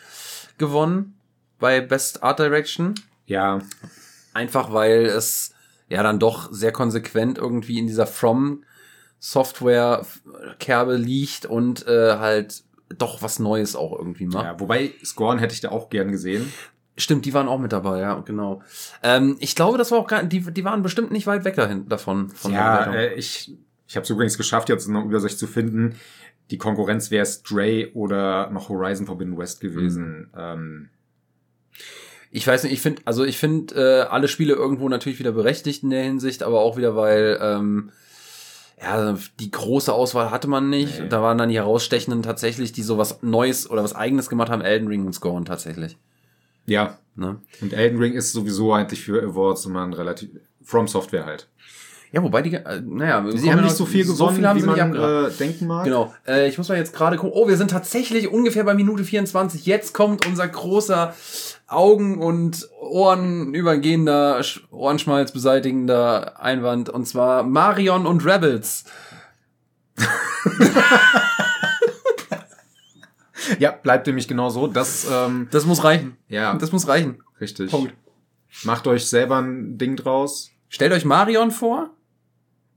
[0.59, 1.18] gewonnen
[1.59, 2.94] bei Best Art Direction.
[3.27, 3.61] ja,
[4.35, 5.53] Einfach weil es
[5.88, 8.62] ja dann doch sehr konsequent irgendwie in dieser From
[9.18, 10.07] Software
[10.61, 12.62] Kerbe liegt und äh, halt
[12.96, 14.44] doch was Neues auch irgendwie macht.
[14.44, 14.61] ja.
[14.61, 16.53] Wobei, Scorn hätte ich da auch gern gesehen.
[16.96, 18.62] Stimmt, die waren auch mit dabei, ja, genau.
[19.03, 21.88] Ähm, ich glaube, das war auch gar, die, die waren bestimmt nicht weit weg dahin,
[21.88, 22.31] davon.
[22.31, 23.53] Von ja, äh, ich,
[23.87, 25.94] ich habe es übrigens geschafft, jetzt eine Übersicht zu finden.
[26.51, 30.31] Die Konkurrenz wäre Stray oder noch Horizon Forbidden West gewesen.
[30.33, 30.38] Mhm.
[30.38, 30.88] Ähm,
[32.31, 35.83] Ich weiß nicht, ich finde, also ich finde äh, alle Spiele irgendwo natürlich wieder berechtigt
[35.83, 37.90] in der Hinsicht, aber auch wieder, weil ähm,
[38.81, 41.01] ja, die große Auswahl hatte man nicht.
[41.01, 41.09] Nee.
[41.09, 44.62] Da waren dann die herausstechenden tatsächlich, die so was Neues oder was Eigenes gemacht haben,
[44.62, 45.97] Elden Ring und Scorn tatsächlich.
[46.67, 47.41] ja, Ne?
[47.61, 50.31] und Elden Ring ist sowieso eigentlich für Awards immer ein relativ
[50.62, 51.49] From Software halt.
[52.12, 54.67] Ja, wobei die, äh, naja, Sie haben nicht so viel gewonnen, viel haben wie sie
[54.69, 55.85] nicht man äh, denken mag.
[55.85, 56.14] Genau.
[56.27, 57.33] Äh, ich muss mal jetzt gerade gucken.
[57.35, 59.67] Oh, wir sind tatsächlich ungefähr bei Minute 24.
[59.67, 61.14] Jetzt kommt unser großer
[61.68, 66.88] Augen- und Ohren übergehender, Sch- Ohrenschmalz beseitigender Einwand.
[66.88, 68.85] Und zwar Marion und Rebels.
[73.59, 74.66] Ja, bleibt nämlich genau so.
[74.66, 76.16] Das, ähm, Das muss reichen.
[76.28, 77.22] ja, Das muss reichen.
[77.40, 77.70] richtig.
[77.70, 77.94] Punkt.
[78.64, 80.50] Macht euch selber ein Ding draus.
[80.68, 81.90] Stellt euch Marion vor.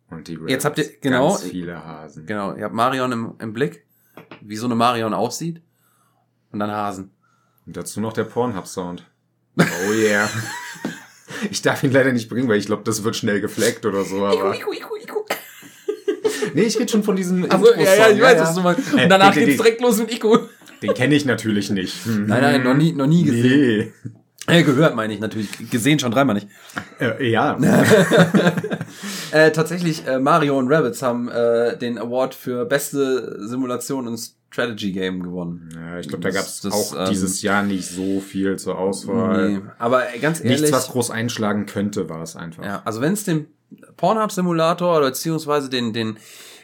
[0.09, 1.29] Und die Jetzt habt ihr- genau.
[1.29, 2.25] Ganz viele Hasen.
[2.25, 3.85] Genau, ihr habt Marion im, im Blick.
[4.41, 5.61] Wie so eine Marion aussieht.
[6.51, 7.11] Und dann Hasen.
[7.65, 9.03] Und dazu noch der Pornhub-Sound.
[9.57, 10.29] Oh yeah.
[11.51, 14.25] ich darf ihn leider nicht bringen, weil ich glaube, das wird schnell gefleckt oder so.
[14.25, 15.19] Aber Iku, iku, iku.
[16.53, 18.93] nee, ich rede schon von diesem Also, ja, ja, ich weiß, was du meinst.
[18.93, 20.37] Äh, Und danach geht's den- direkt los mit Iku.
[20.81, 21.95] Den kenne ich natürlich nicht.
[22.07, 23.93] Nein, nein, noch nie, noch nie gesehen.
[24.47, 24.57] Nee.
[24.59, 25.49] Äh, gehört meine ich natürlich.
[25.69, 26.47] Gesehen schon dreimal nicht.
[26.99, 27.57] Äh, ja.
[29.31, 34.19] Äh, tatsächlich, äh, Mario und Rabbits haben äh, den Award für beste Simulation und
[34.51, 35.69] Strategy Game gewonnen.
[35.73, 39.49] ja ich glaube, da gab es auch ähm, dieses Jahr nicht so viel zur Auswahl.
[39.49, 42.63] Nee, aber ganz ehrlich, Nichts, was groß einschlagen könnte, war es einfach.
[42.63, 43.47] ja, also wenn es den
[43.95, 46.17] Pornhub-Simulator oder beziehungsweise den, den,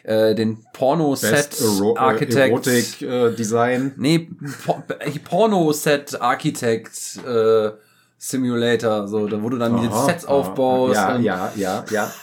[0.04, 3.93] äh, den Porno-Set äh, Architect, Erotik äh, Design.
[3.95, 4.30] nee,
[4.65, 7.71] Por äh, Porno-Set Architect äh,
[8.17, 10.34] Simulator, so, da wo du dann Aha, Sets aha.
[10.34, 10.95] aufbaust.
[10.95, 12.13] Ja, ja, ja, ja.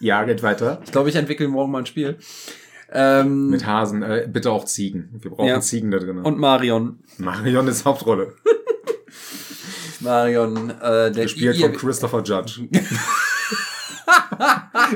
[0.00, 0.80] Ja, geht weiter.
[0.84, 2.18] Ich glaube, ich entwickle morgen mal ein Spiel.
[2.94, 4.02] Ähm, Mit Hasen.
[4.02, 5.08] Äh, bitte auch Ziegen.
[5.20, 5.60] Wir brauchen Ja.
[5.60, 6.18] Ziegen da drin.
[6.18, 6.98] und Marion.
[7.18, 8.34] Marion ist Hauptrolle.
[10.00, 12.68] Marion, äh, der Gespielt von Christopher Judge.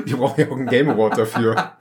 [0.05, 1.55] Wir brauchen ja auch einen Game Award dafür.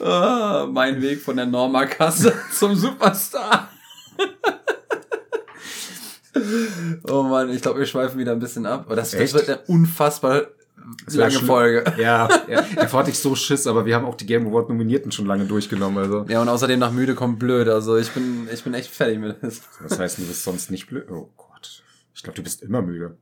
[0.00, 3.70] Ah, mein Weg von der Norma-Kasse zum Superstar.
[7.08, 8.82] oh Mann, ich glaube, wir schweifen wieder ein bisschen ab.
[8.86, 9.34] Aber das, das Echt?
[9.34, 10.42] wird eine unfassbar
[11.06, 11.32] Das lange.
[11.34, 11.84] Folge.
[11.98, 12.64] Ja, ja.
[12.76, 15.44] davor hatte ich so Schiss, aber wir haben auch die Game Award Nominierten schon lange
[15.44, 15.98] durchgenommen.
[15.98, 16.26] Also.
[16.28, 17.68] Ja, und außerdem nach müde kommt blöd.
[17.68, 19.62] Also ich bin, ich bin echt fertig mit das.
[19.82, 21.10] Das heißt, du bist sonst nicht blöd.
[21.10, 21.82] Oh Gott.
[22.14, 23.16] Ich glaube, du bist immer müde.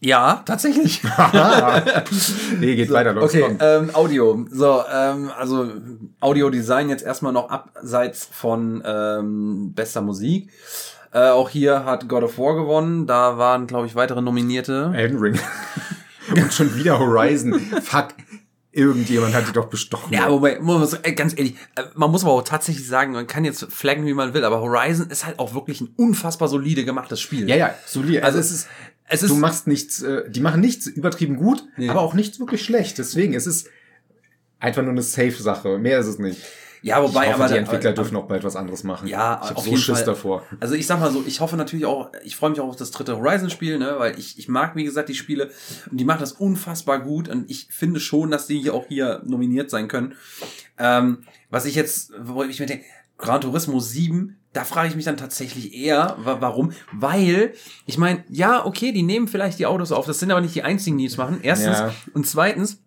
[0.00, 1.02] Ja, tatsächlich.
[2.60, 3.24] nee, geht weiter, los.
[3.34, 3.58] Okay, komm.
[3.60, 4.46] ähm, Audio.
[4.50, 5.68] So, ähm, also
[6.20, 10.50] Audiodesign jetzt erstmal noch abseits von ähm, bester Musik.
[11.12, 13.06] Äh, auch hier hat God of War gewonnen.
[13.06, 14.92] Da waren, glaube ich, weitere Nominierte.
[14.94, 15.38] Elden Ring.
[16.34, 17.58] Und schon wieder Horizon.
[17.82, 18.08] Fuck.
[18.70, 20.12] Irgendjemand hat die doch bestochen.
[20.12, 23.64] Ja, wobei, muss, ganz ehrlich, äh, man muss aber auch tatsächlich sagen, man kann jetzt
[23.72, 27.48] flaggen, wie man will, aber Horizon ist halt auch wirklich ein unfassbar solide gemachtes Spiel.
[27.48, 28.22] ja, ja, solide.
[28.22, 28.68] Also, Also es ist,
[29.08, 31.88] es ist, du machst nichts, äh, die machen nichts übertrieben gut, Nee.
[31.88, 32.98] aber auch nichts wirklich schlecht.
[32.98, 33.68] Deswegen, es ist
[34.60, 35.78] einfach nur eine Safe-Sache.
[35.78, 36.40] Mehr ist es nicht.
[36.82, 39.06] Ja, wobei, ich hoffe, aber die Entwickler aber- dürfen auch bald was anderes machen.
[39.08, 40.06] Ja, ich habe auf so jeden Schiss Fall.
[40.06, 40.42] davor.
[40.60, 42.90] Also ich sag mal so, ich hoffe natürlich auch, ich freue mich auch auf das
[42.90, 45.50] dritte Horizon-Spiel, ne, weil ich, ich mag, wie gesagt, die Spiele
[45.90, 49.22] und die machen das unfassbar gut und ich finde schon, dass die hier auch hier
[49.24, 50.14] nominiert sein können.
[50.78, 52.84] Ähm, was ich jetzt, wo ich mir denke,
[53.16, 56.72] Gran Turismo 7, da frage ich mich dann tatsächlich eher, wa warum?
[56.92, 57.52] Weil,
[57.84, 60.62] ich meine, ja, okay, die nehmen vielleicht die Autos auf, das sind aber nicht die
[60.62, 61.40] einzigen, die es machen.
[61.42, 61.78] Erstens.
[61.78, 61.92] Ja.
[62.14, 62.80] Und zweitens,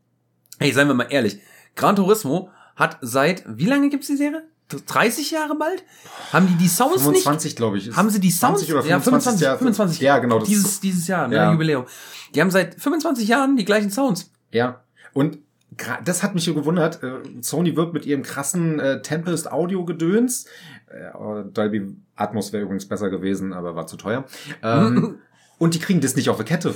[0.60, 1.40] hey, seien wir mal ehrlich,
[1.76, 2.50] Gran Turismo
[2.82, 4.44] hat seit, wie lange gibt's die Serie?
[4.88, 5.84] 30 Jahre bald?
[6.32, 7.96] Haben die die Sounds nicht 25, glaube ich.
[7.96, 10.80] haben sie die Sounds 20 oder ja 25, 25 ja, 25 ja, genau, das- dieses
[10.80, 11.52] dieses Jahr ne, Ja.
[11.52, 11.86] Jubiläum
[12.34, 14.82] die haben seit 25 Jahren die gleichen Sounds Ja.
[15.14, 15.40] Und
[16.06, 17.02] das hat mich so gewundert.
[17.04, 20.46] äh, Sony wirbt mit ihrem krassen äh, Tempest Audio Gedöns.
[20.88, 21.12] Äh,
[21.54, 24.26] Dolby Atmos wäre übrigens besser gewesen, aber war zu teuer.
[24.64, 25.20] Ähm,
[25.60, 26.74] und die kriegen das nicht auf der Kette.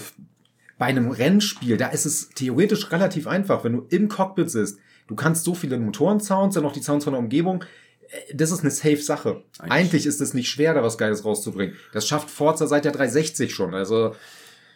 [0.78, 4.80] Bei einem Rennspiel, da ist es theoretisch relativ einfach, wenn du im Cockpit sitzt.
[5.08, 7.63] Du kannst so viele Motorensounds, dann noch die Sounds von der Umgebung.
[8.10, 9.44] Äh, Das ist eine safe Sache.
[9.60, 11.76] Eigentlich- Eigentlich ist es nicht schwer, da was Geiles rauszubringen.
[11.94, 13.74] Das schafft Forza seit der 360 schon.
[13.74, 14.15] Also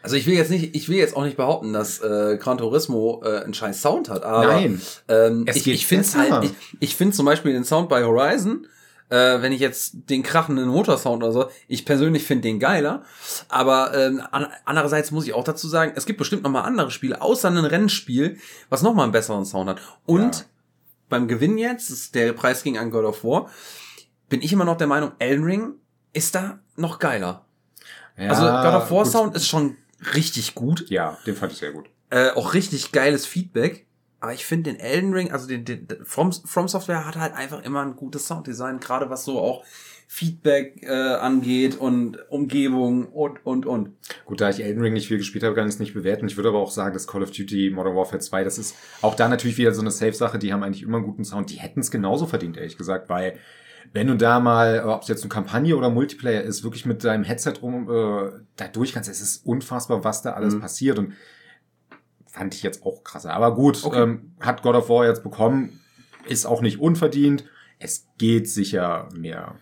[0.02, 3.22] also ich will jetzt nicht ich will jetzt auch nicht behaupten dass äh, Gran Turismo
[3.26, 4.82] äh, einen scheiß Sound hat aber Nein.
[5.10, 8.66] ähm, Es ich, ich finde halt ich, ich finde zum Beispiel den Sound bei Horizon
[9.10, 13.04] äh, wenn ich jetzt den krachenden Motorsound oder so, ich persönlich finde den geiler.
[13.48, 16.92] Aber ähm, an, andererseits muss ich auch dazu sagen, es gibt bestimmt noch mal andere
[16.92, 18.38] Spiele, außer ein Rennspiel,
[18.70, 19.82] was noch mal einen besseren Sound hat.
[20.06, 20.46] Und Ja.
[21.10, 23.50] beim Gewinn jetzt, der Preis ging an God of War,
[24.30, 25.74] bin ich immer noch der Meinung, Elden Ring
[26.14, 27.46] ist da noch geiler.
[28.18, 29.12] also ja, God of War gut.
[29.12, 29.76] Sound ist schon
[30.14, 31.90] richtig gut, Ja, den fand ich sehr gut.
[32.12, 33.88] äh, auch richtig geiles Feedback.
[34.22, 37.64] Aber ich finde den Elden Ring, also den, den From, From Software hat halt einfach
[37.64, 39.64] immer ein gutes Sounddesign, gerade was so auch
[40.12, 43.92] Feedback äh, angeht und Umgebung und und und.
[44.26, 46.28] Gut, da ich Elden Ring nicht viel gespielt habe, kann ich es nicht bewerten.
[46.28, 49.16] Ich würde aber auch sagen, dass Call of Duty Modern Warfare 2, das ist auch
[49.16, 50.40] da natürlich wieder so eine Safe-Sache.
[50.40, 51.52] Die haben eigentlich immer einen guten Sound.
[51.52, 53.38] Die hätten es genauso verdient, ehrlich gesagt, weil
[53.94, 57.24] wenn du da mal, ob es jetzt eine Kampagne oder Multiplayer ist, wirklich mit deinem
[57.24, 60.60] Headset rum äh, da durch kannst, es ist unfassbar, was da alles Mhm.
[60.62, 61.00] passiert.
[61.00, 61.14] Und
[62.32, 63.34] fand ich jetzt auch krasser.
[63.34, 64.02] Aber gut, Okay.
[64.02, 65.80] ähm, hat God of War jetzt bekommen,
[66.28, 67.44] ist auch nicht unverdient.
[67.80, 69.56] Es geht sicher mehr.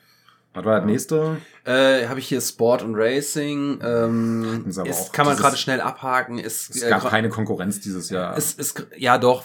[0.54, 1.38] Was war das nächste?
[1.66, 3.80] Äh, habe ich hier Sport und Racing.
[3.84, 6.40] Ähm, ist, kann man gerade schnell abhaken.
[6.40, 8.36] Ist, Es äh, gab gra- keine Konkurrenz dieses Jahr.
[8.36, 9.44] ist, ist, ja doch,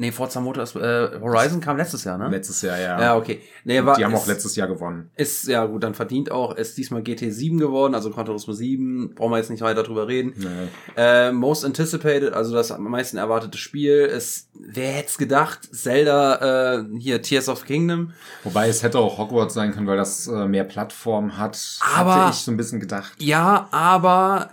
[0.00, 2.28] nee, Forza Motors, äh, Horizon kam letztes Jahr, ne?
[2.28, 3.00] letztes Jahr, ja.
[3.00, 3.40] Ja, okay.
[3.64, 5.10] Nee, war, Die haben ist, auch letztes Jahr gewonnen.
[5.14, 9.30] Ist, ja gut, dann verdient auch, ist diesmal GT7 geworden, also Gran Turismo 7, brauchen
[9.32, 10.32] wir jetzt nicht weiter drüber reden.
[10.36, 10.48] Nee.
[10.96, 16.78] Äh, most anticipated, also das am meisten erwartete Spiel ist, wer hätte es gedacht, Zelda,
[16.78, 18.12] äh, hier Tears of Kingdom.
[18.42, 21.78] Wobei es hätte auch Hogwarts sein können, weil das äh, mehr Plattform hat.
[21.94, 23.12] Aber- hatte ich so ein bisschen gedacht.
[23.18, 24.50] Ja, aber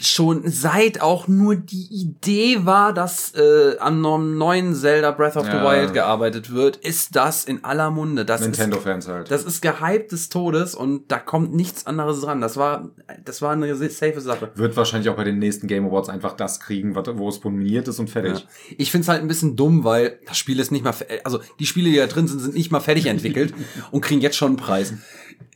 [0.00, 5.46] schon seit auch nur die Idee war, dass äh, an einem neuen Zelda Breath of
[5.46, 5.70] the Ja.
[5.70, 8.24] Wild gearbeitet wird, ist das in aller Munde.
[8.24, 9.30] Das ist Nintendo-Fans halt.
[9.30, 12.40] Das ist gehypt des Todes und da kommt nichts anderes dran.
[12.40, 12.90] Das war,
[13.24, 14.50] das war eine safe Sache.
[14.54, 17.98] Wird wahrscheinlich auch bei den nächsten Game Awards einfach das kriegen, wo es nominiert ist
[17.98, 18.38] und fertig.
[18.38, 18.74] Ja.
[18.76, 21.90] Ich find's halt ein bisschen dumm, weil das Spiel ist nicht mal, also die Spiele,
[21.90, 23.52] die da drin sind, sind nicht mal fertig entwickelt
[23.90, 24.94] und kriegen jetzt schon einen Preis.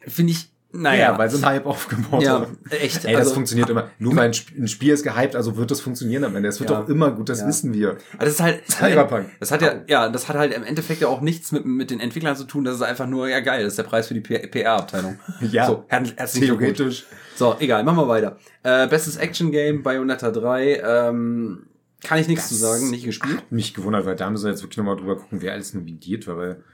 [0.07, 1.17] Finde ich, naja.
[1.19, 3.05] weil sie einen Hype aufgebaut Ja, echt.
[3.05, 3.91] Ey, das also, funktioniert immer.
[3.99, 6.49] Nur weil ein Sp- ein Spiel ist gehypt, also wird das funktionieren am Ende.
[6.49, 6.81] Es wird Ja.
[6.81, 7.47] doch immer gut, das Ja.
[7.49, 7.99] wissen wir.
[8.15, 9.27] Aber das ist halt, Cyberpunk.
[9.41, 12.01] das hat ja, ja, das hat halt im Endeffekt ja auch nichts mit, mit den
[12.01, 12.65] Entwicklern zu tun.
[12.65, 15.19] Das ist einfach nur, ja geil, das ist der Preis für die PR-Abteilung.
[15.41, 15.67] Ja.
[15.67, 16.35] So, her Glückwunsch.
[16.39, 17.05] Theoretisch.
[17.37, 18.39] So, egal, machen wir weiter.
[18.63, 21.67] Äh, bestes Action-Game, Bayonetta 3, ähm,
[22.05, 23.43] kann ich nichts zu sagen, nicht gespielt.
[23.51, 26.37] Mich gewundert, weil da müssen wir jetzt wirklich nochmal drüber gucken, wer alles nominiert war,
[26.37, 26.65] weil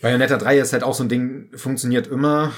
[0.00, 2.52] Bayonetta 3 ist halt auch so ein Ding, funktioniert immer.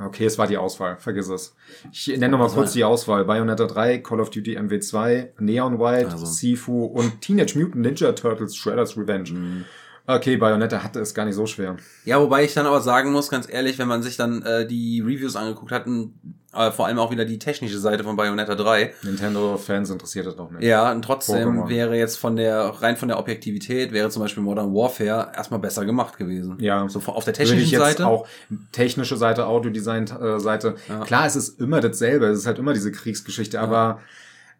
[0.00, 1.54] Okay, es war die Auswahl, vergiss es.
[1.92, 3.24] Ich nenne nochmal kurz die Auswahl.
[3.24, 6.26] Bayonetta 3, Call of Duty MW2, Neon White, Also.
[6.26, 9.32] Sifu und Teenage Mutant Ninja Turtles Shredder's Revenge.
[9.32, 9.64] Mhm.
[10.10, 11.76] Okay, Bayonetta hatte es gar nicht so schwer.
[12.06, 15.02] Ja, wobei ich dann aber sagen muss, ganz ehrlich, wenn man sich dann äh, die
[15.02, 19.90] Reviews angeguckt hat, äh, vor allem auch wieder die technische Seite von Bayonetta 3, Nintendo-Fans
[19.90, 20.62] interessiert das noch nicht.
[20.62, 21.68] ja, und trotzdem Pokémon.
[21.68, 25.84] wäre jetzt von der, rein von der Objektivität, wäre zum Beispiel Modern Warfare erstmal besser
[25.84, 26.56] gemacht gewesen.
[26.58, 26.88] Ja.
[26.88, 28.06] So auf der Würde ich technischen jetzt Seite.
[28.06, 28.26] auch
[28.72, 30.76] technische Seite, Audiodesign-Seite.
[30.88, 31.00] Ja.
[31.00, 34.00] Klar, es ist immer dasselbe, es ist halt immer diese Kriegsgeschichte, aber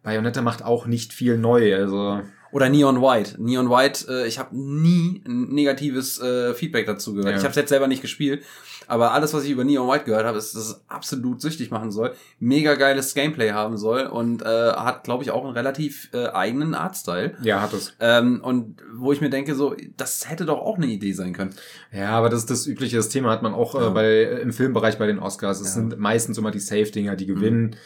[0.03, 1.75] Bayonetta macht auch nicht viel neu.
[1.75, 3.35] Also Oder Neon White.
[3.39, 7.31] Neon White, äh, ich habe nie ein negatives äh, Feedback dazu gehört.
[7.33, 7.37] Ja.
[7.37, 8.43] Ich habe es jetzt selber nicht gespielt,
[8.87, 11.91] aber alles, was ich über Neon White gehört habe, ist, dass es absolut süchtig machen
[11.93, 16.29] soll, mega geiles Gameplay haben soll und äh, hat, glaube ich, auch einen relativ äh,
[16.29, 17.37] eigenen Artstyle.
[17.43, 17.95] ja, hat es.
[18.01, 21.55] Ähm, und wo ich mir denke, so, das hätte doch auch eine Idee sein können.
[21.93, 23.89] Ja, aber das ist das übliche das Thema hat man auch Ja.
[23.89, 25.61] äh, bei im Filmbereich bei den Oscars.
[25.61, 25.73] Es Ja.
[25.83, 27.77] sind meistens immer die Safe-Dinger, die gewinnen.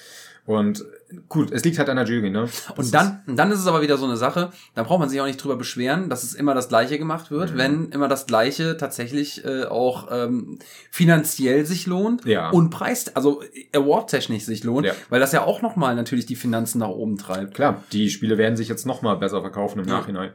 [0.45, 0.85] Und
[1.29, 2.49] gut, es liegt halt an der Jury, ne?
[2.77, 5.21] Das Und dann, dann ist es aber wieder so eine Sache, da braucht man sich
[5.21, 7.59] auch nicht drüber beschweren, dass es immer das Gleiche gemacht wird, Mhm.
[7.59, 10.59] wenn immer das Gleiche tatsächlich äh, auch ähm,
[10.91, 12.51] finanziell sich lohnt Ja.
[12.51, 14.95] und preist, also award-technisch sich lohnt, Ja.
[15.11, 17.55] weil das ja auch nochmal natürlich die Finanzen nach oben treibt.
[17.55, 19.99] klar, die Spiele werden sich jetzt noch mal besser verkaufen im Ja.
[20.01, 20.33] Nachhinein.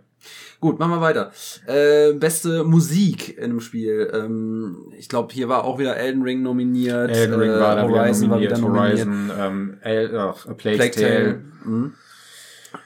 [0.59, 1.31] Gut, machen wir weiter.
[1.67, 4.11] Äh, beste Musik in einem Spiel.
[4.13, 7.11] Ähm, ich glaube, hier war auch wieder Elden Ring nominiert.
[7.11, 9.29] Elden Ring äh, war da Horizon wieder war wieder nominiert, nominiert.
[9.29, 11.23] Horizon, ähm, El, ach, A Plague's, Plague Tale.
[11.23, 11.41] Tale.
[11.65, 11.93] Mhm.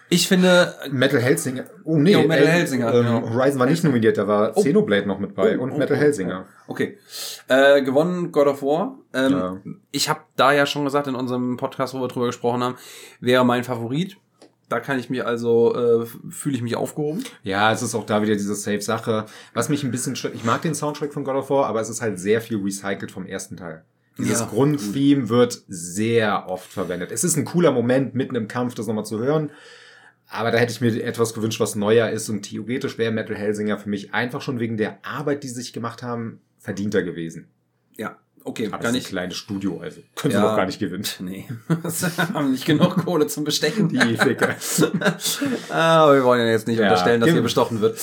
[0.10, 1.64] Ich finde, Metal Hellsinger.
[1.86, 3.22] Oh nee, Ja, Metal El- Hellsinger, Ähm, ja.
[3.34, 4.62] Horizon war nicht nominiert, da war Oh.
[4.62, 6.46] Xenoblade noch mit bei Oh, und oh, Metal oh, Hellsinger.
[6.68, 6.98] Okay.
[7.48, 8.98] Äh, gewonnen God of War.
[9.14, 9.58] Ähm, Ja.
[9.92, 12.76] Ich habe da ja schon gesagt in unserem Podcast, wo wir drüber gesprochen haben,
[13.22, 14.18] wäre mein Favorit.
[14.72, 17.24] Da kann ich mich also, äh, fühle ich mich aufgehoben.
[17.44, 19.26] Ja, es ist auch da wieder diese Safe-Sache.
[19.54, 21.90] Was mich ein bisschen stört, ich mag den Soundtrack von God of War, aber es
[21.90, 23.84] ist halt sehr viel recycelt vom ersten Teil.
[24.18, 24.46] Dieses Ja.
[24.46, 27.12] Grundtheme wird sehr oft verwendet.
[27.12, 29.52] Es ist ein cooler Moment, mitten im Kampf das nochmal zu hören.
[30.30, 32.30] Aber da hätte ich mir etwas gewünscht, was neuer ist.
[32.30, 35.74] Und theoretisch wäre Metal Hellsinger für mich einfach schon wegen der Arbeit, die sie sich
[35.74, 37.48] gemacht haben, verdienter gewesen.
[37.98, 39.06] Ja, okay, Aber kann ist ein ich.
[39.08, 40.48] kleines Studio, also können sie Ja.
[40.50, 41.04] doch gar nicht gewinnen.
[41.20, 41.48] Nee,
[41.88, 43.90] sie haben nicht genug Kohle zum Bestechen.
[43.90, 44.50] Die Ficker.
[45.70, 48.00] ah, aber wir wollen ja jetzt nicht Ja, unterstellen, dass hier bestochen wird.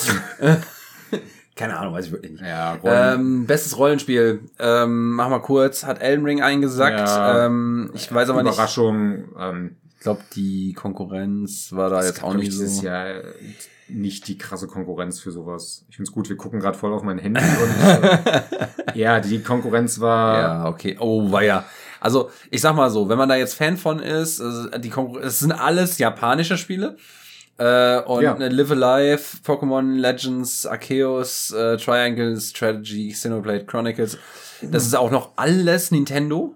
[1.57, 2.42] Keine Ahnung, weiß ich wirklich nicht.
[2.44, 3.14] ja, Rollen.
[3.20, 4.42] Ähm, bestes Rollenspiel.
[4.61, 5.85] Ähm, mach mal kurz.
[5.85, 7.01] Hat Elden Ring eingesackt.
[7.01, 7.46] Ja.
[7.46, 8.53] Ähm, ich weiß aber nicht.
[8.55, 9.24] Überraschung.
[9.37, 12.83] Ähm, Ich glaube, die Konkurrenz war da jetzt auch nicht ich, dieses so.
[12.87, 13.22] Jahr
[13.90, 15.85] nicht die krasse Konkurrenz für sowas.
[15.88, 18.42] Ich find's gut, wir gucken gerade voll auf mein Handy und äh,
[18.94, 20.96] ja, die Konkurrenz war Ja, okay.
[21.00, 21.65] Oh, war ja.
[22.00, 24.40] Also, ich sag mal so, wenn man da jetzt Fan von ist,
[24.79, 26.96] die Konkur es sind alles japanische Spiele.
[27.58, 28.35] Äh, und Ja.
[28.37, 34.17] äh, Live Alive, Pokémon Legends, Arceus, äh, Triangle Strategy, Xenoblade Chronicles.
[34.63, 36.54] Das ist auch noch alles Nintendo.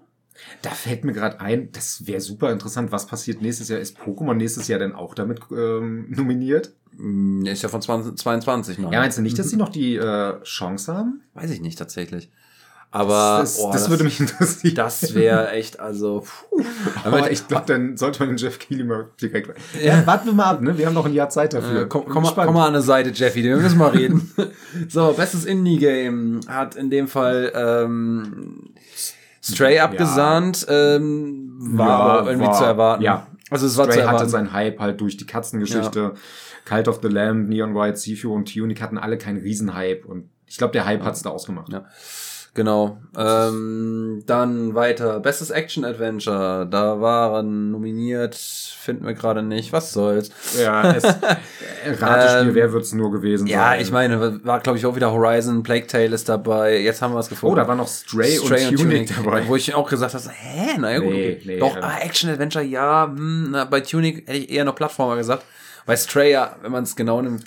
[0.61, 2.91] Da fällt mir gerade ein, das wäre super interessant.
[2.93, 3.79] Was passiert nächstes Jahr?
[3.79, 6.71] Ist Pokémon nächstes Jahr denn auch damit ähm, nominiert?
[6.97, 8.91] Hm, Ist ja von 2022 noch.
[8.91, 11.21] Ja, meinst du nicht, dass sie noch die äh, Chance haben?
[11.33, 12.29] Weiß ich nicht tatsächlich.
[12.95, 14.75] Aber das, oh, das, würde mich interessieren.
[14.75, 16.23] Das wäre echt, also.
[16.49, 16.63] Puh.
[17.03, 19.49] Aber ich glaube, dann sollte man den Jeff Keighley mal direkt.
[19.81, 19.97] Ja.
[19.97, 20.77] ja, warten wir mal ab, ne?
[20.77, 21.81] Wir haben noch ein Jahr Zeit dafür.
[21.81, 24.31] Äh, komm, komm, mal, komm mal an eine Seite, Jeffy, wir müssen mal reden.
[24.89, 28.75] so, bestes Indie-Game hat in dem Fall ähm,
[29.41, 30.95] Stray abgesahnt, ja.
[30.95, 33.03] ähm, war ja, irgendwie war, zu erwarten.
[33.03, 33.25] Ja.
[33.49, 34.19] Also es war Stray zu erwarten.
[34.19, 36.13] hatte seinen Hype halt durch die Katzengeschichte.
[36.65, 36.75] Ja.
[36.75, 40.57] Cult of the Lamb, Neon White, Sifu und Tunic hatten alle keinen Riesenhype und ich
[40.57, 41.71] glaube, der Hype hat's da ausgemacht.
[41.71, 41.85] Ja.
[42.55, 42.99] Genau.
[43.17, 45.19] Ähm, dann weiter.
[45.19, 46.67] Bestes Action-Adventure.
[46.69, 49.73] Da waren nominiert, finden wir gerade nicht.
[49.73, 50.29] Was soll's?
[50.61, 51.03] Ja, es,
[52.01, 53.79] Ratespiel, ähm, wer wird's nur gewesen ja, sein?
[53.79, 56.79] Ja, ich meine, war glaube ich auch wieder Horizon, Plague Tale ist dabei.
[56.79, 57.53] Jetzt haben wir es gefunden.
[57.53, 59.47] Oh, da war noch Stray, Stray und, und Tunic, dabei.
[59.47, 61.41] Wo ich auch gesagt habe, hä, naja gut, nee, okay.
[61.45, 65.43] Nee, Doch, ah, Action-Adventure, ja, hm, na, bei Tunic hätte ich eher noch Plattformer gesagt.
[65.85, 67.45] Bei Stray, ja, wenn man es genau nimmt.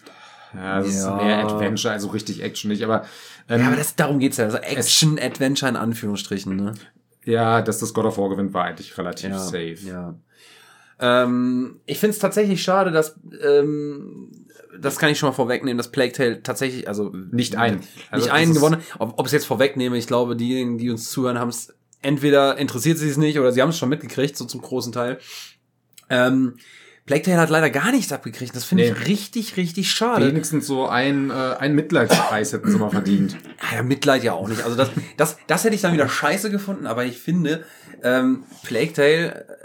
[0.54, 1.16] Ja, das ja.
[1.16, 3.04] ist mehr Adventure, also richtig Action nicht, aber
[3.48, 4.44] ähm, ja, aber das, darum geht's ja.
[4.44, 6.74] Also Action-Adventure in Anführungsstrichen, ne?
[7.24, 9.76] Ja, dass das God of War gewinnt, war eigentlich relativ ja, safe.
[9.84, 10.14] Ja.
[10.98, 14.46] Ähm, ich finde es tatsächlich schade, dass ähm,
[14.80, 17.80] das kann ich schon mal vorwegnehmen, dass Plague Tale tatsächlich, also nicht ein,
[18.10, 18.80] also nicht einen gewonnen.
[18.98, 22.98] Ob, ob es jetzt vorwegnehme, ich glaube, diejenigen, die uns zuhören, haben es entweder interessiert
[22.98, 25.18] sie es nicht oder sie haben es schon mitgekriegt, so zum großen Teil.
[26.08, 26.56] Ähm,
[27.06, 28.54] Plague Tale hat leider gar nichts abgekriegt.
[28.54, 28.90] Das finde nee.
[28.90, 30.26] ich richtig, richtig schade.
[30.26, 33.36] Wenigstens so ein, äh, ein Mitleidspreis hätten sie mal verdient.
[33.72, 34.62] Ja, Mitleid ja auch nicht.
[34.64, 37.64] Also das, das, das hätte ich dann wieder scheiße gefunden, aber ich finde,
[38.02, 39.56] ähm, Plague Tale, äh,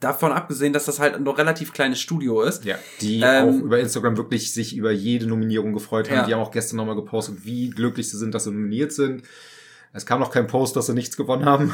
[0.00, 2.64] davon abgesehen, dass das halt ein noch relativ kleines Studio ist.
[2.64, 6.16] Ja, die ähm, auch über Instagram wirklich sich über jede Nominierung gefreut haben.
[6.16, 6.26] Ja.
[6.26, 9.22] Die haben auch gestern nochmal gepostet, wie glücklich sie sind, dass sie nominiert sind.
[9.92, 11.72] Es kam noch kein Post, dass sie nichts gewonnen haben.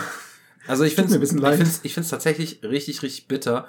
[0.66, 3.68] Also ich finde es ich finde es tatsächlich richtig, richtig bitter,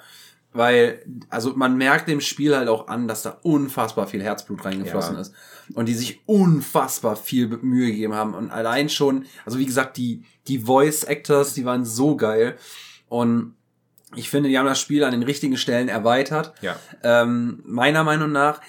[0.52, 5.16] weil, also man merkt dem Spiel halt auch an, dass da unfassbar viel Herzblut reingeflossen
[5.16, 5.22] ja.
[5.22, 5.34] ist.
[5.74, 8.34] Und die sich unfassbar viel Mühe gegeben haben.
[8.34, 12.58] Und allein schon, also wie gesagt, die, die Voice Actors, die waren so geil.
[13.08, 13.54] Und
[14.16, 16.54] ich finde, die haben das Spiel an den richtigen Stellen erweitert.
[16.62, 16.76] Ja.
[17.04, 18.60] Ähm, meiner Meinung nach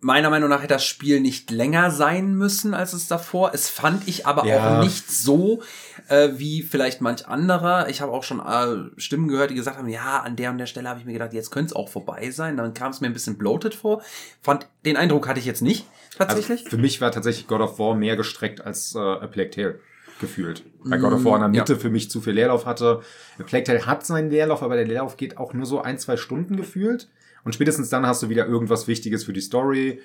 [0.00, 3.52] meiner Meinung nach hätte das Spiel nicht länger sein müssen als es davor.
[3.52, 4.78] Es fand ich aber ja.
[4.78, 5.62] auch nicht so
[6.08, 7.88] äh, wie vielleicht manch anderer.
[7.88, 10.66] Ich habe auch schon äh, Stimmen gehört, die gesagt haben, ja, an der und der
[10.66, 12.56] Stelle habe ich mir gedacht, jetzt könnte es auch vorbei sein.
[12.56, 14.02] Dann kam es mir ein bisschen bloated vor.
[14.40, 15.86] Fand den Eindruck hatte ich jetzt nicht
[16.16, 16.60] tatsächlich.
[16.60, 19.80] Also für mich war tatsächlich God of War mehr gestreckt als äh, A Plague Tale
[20.20, 20.64] gefühlt.
[20.80, 21.78] Weil God of War in der Mitte ja.
[21.78, 23.02] für mich zu viel Leerlauf hatte.
[23.38, 26.16] A Plague Tale hat seinen Leerlauf, aber der Leerlauf geht auch nur so ein, zwei
[26.16, 27.08] Stunden gefühlt.
[27.44, 30.00] Und spätestens dann hast du wieder irgendwas Wichtiges für die Story.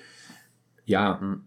[0.84, 1.18] Ja.
[1.20, 1.44] Mhm.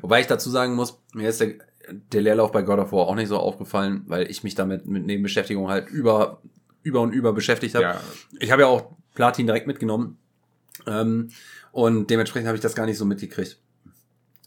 [0.00, 1.54] Wobei ich dazu sagen muss, mir ist der,
[1.90, 5.06] der Leerlauf bei God of War auch nicht so aufgefallen, weil ich mich damit mit
[5.06, 6.40] Nebenbeschäftigung halt über,
[6.82, 7.84] über und über beschäftigt habe.
[7.84, 8.00] Ja.
[8.40, 10.18] Ich habe ja auch Platin direkt mitgenommen.
[10.86, 11.30] Ähm,
[11.72, 13.58] und dementsprechend habe ich das gar nicht so mitgekriegt.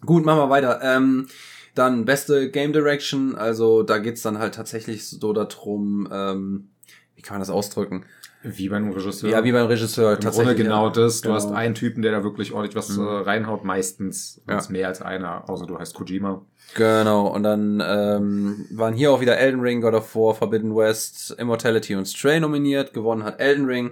[0.06, 0.80] Gut, machen wir weiter.
[0.84, 1.28] Ähm,
[1.76, 6.70] dann beste Game Direction, also da geht's dann halt tatsächlich so darum, ähm,
[7.16, 8.06] wie kann man das ausdrücken?
[8.44, 9.30] Wie beim Regisseur.
[9.30, 10.14] Ja, wie beim Regisseur.
[10.14, 10.56] Im tatsächlich.
[10.56, 11.22] Grunde genau das.
[11.22, 11.36] Du genau.
[11.36, 13.06] hast einen Typen, der da wirklich ordentlich was mhm.
[13.06, 14.42] Äh, reinhaut, meistens.
[14.50, 14.60] Ja.
[14.70, 16.44] mehr als einer, außer du heißt Kojima.
[16.74, 21.36] Genau, und dann ähm, waren hier auch wieder Elden Ring, God of War, Forbidden West,
[21.38, 22.94] Immortality und Stray nominiert.
[22.94, 23.92] Gewonnen hat Elden Ring.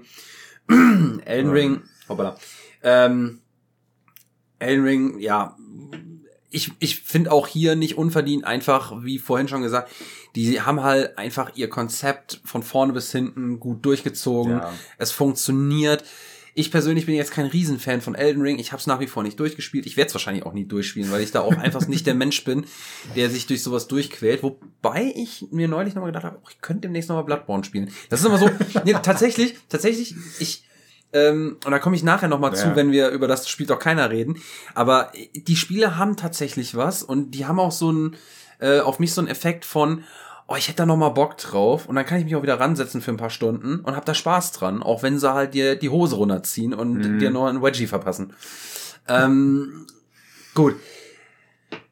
[1.25, 1.51] Elden.
[1.51, 2.37] Ring, hoppala.
[2.81, 3.41] Ähm,
[4.59, 5.55] Elden Ring, ja,
[6.51, 9.91] ich, ich finde auch hier nicht unverdient einfach, wie vorhin schon gesagt,
[10.35, 14.53] die haben halt einfach ihr Konzept von vorne bis hinten gut durchgezogen.
[14.53, 14.73] Ja.
[14.97, 16.03] Es funktioniert.
[16.55, 18.59] Ich persönlich bin jetzt kein Riesenfan von Elden Ring.
[18.59, 19.85] Ich habe es nach wie vor nicht durchgespielt.
[19.85, 22.43] Ich werde es wahrscheinlich auch nie durchspielen, weil ich da auch einfach nicht der Mensch
[22.43, 22.65] bin,
[23.15, 24.43] der sich durch sowas durchquält.
[24.43, 27.91] Wobei ich mir neulich nochmal gedacht habe, ich könnte demnächst nochmal Bloodborne spielen.
[28.09, 28.49] Das ist immer so.
[28.83, 30.63] nee, tatsächlich, tatsächlich, ich
[31.11, 32.57] ähm, und da komme ich nachher nochmal ja.
[32.57, 34.37] zu, wenn wir über das Spiel doch keiner reden.
[34.75, 38.15] Aber die Spiele haben tatsächlich was und die haben auch so ein,
[38.59, 40.03] äh, auf mich so ein Effekt von,
[40.47, 43.01] oh, ich hätte da nochmal Bock drauf und dann kann ich mich auch wieder ransetzen
[43.01, 45.89] für ein paar Stunden und hab da Spaß dran, auch wenn sie halt dir die
[45.89, 47.19] Hose runterziehen und mhm.
[47.19, 48.33] dir nur ein Wedgie verpassen.
[49.07, 49.87] Ähm,
[50.53, 50.75] gut.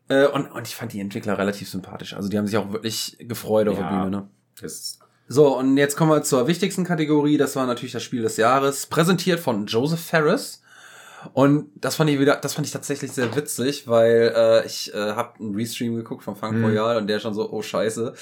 [0.10, 2.14] Äh, und, und ich fand die Entwickler relativ sympathisch.
[2.14, 4.10] Also die haben sich auch wirklich gefreut auf ja, der Bühne.
[4.10, 4.30] Ne?
[4.62, 5.00] Ist
[5.30, 7.38] so, und jetzt kommen wir zur wichtigsten Kategorie.
[7.38, 8.86] Das war natürlich das Spiel des Jahres.
[8.86, 10.62] Präsentiert von Joseph Ferris.
[11.34, 14.98] Und das fand ich wieder, das fand ich tatsächlich sehr witzig, weil äh, ich äh,
[14.98, 16.66] habe einen Restream geguckt von Funk mhm.
[16.66, 18.14] Royal und der schon so, oh scheiße,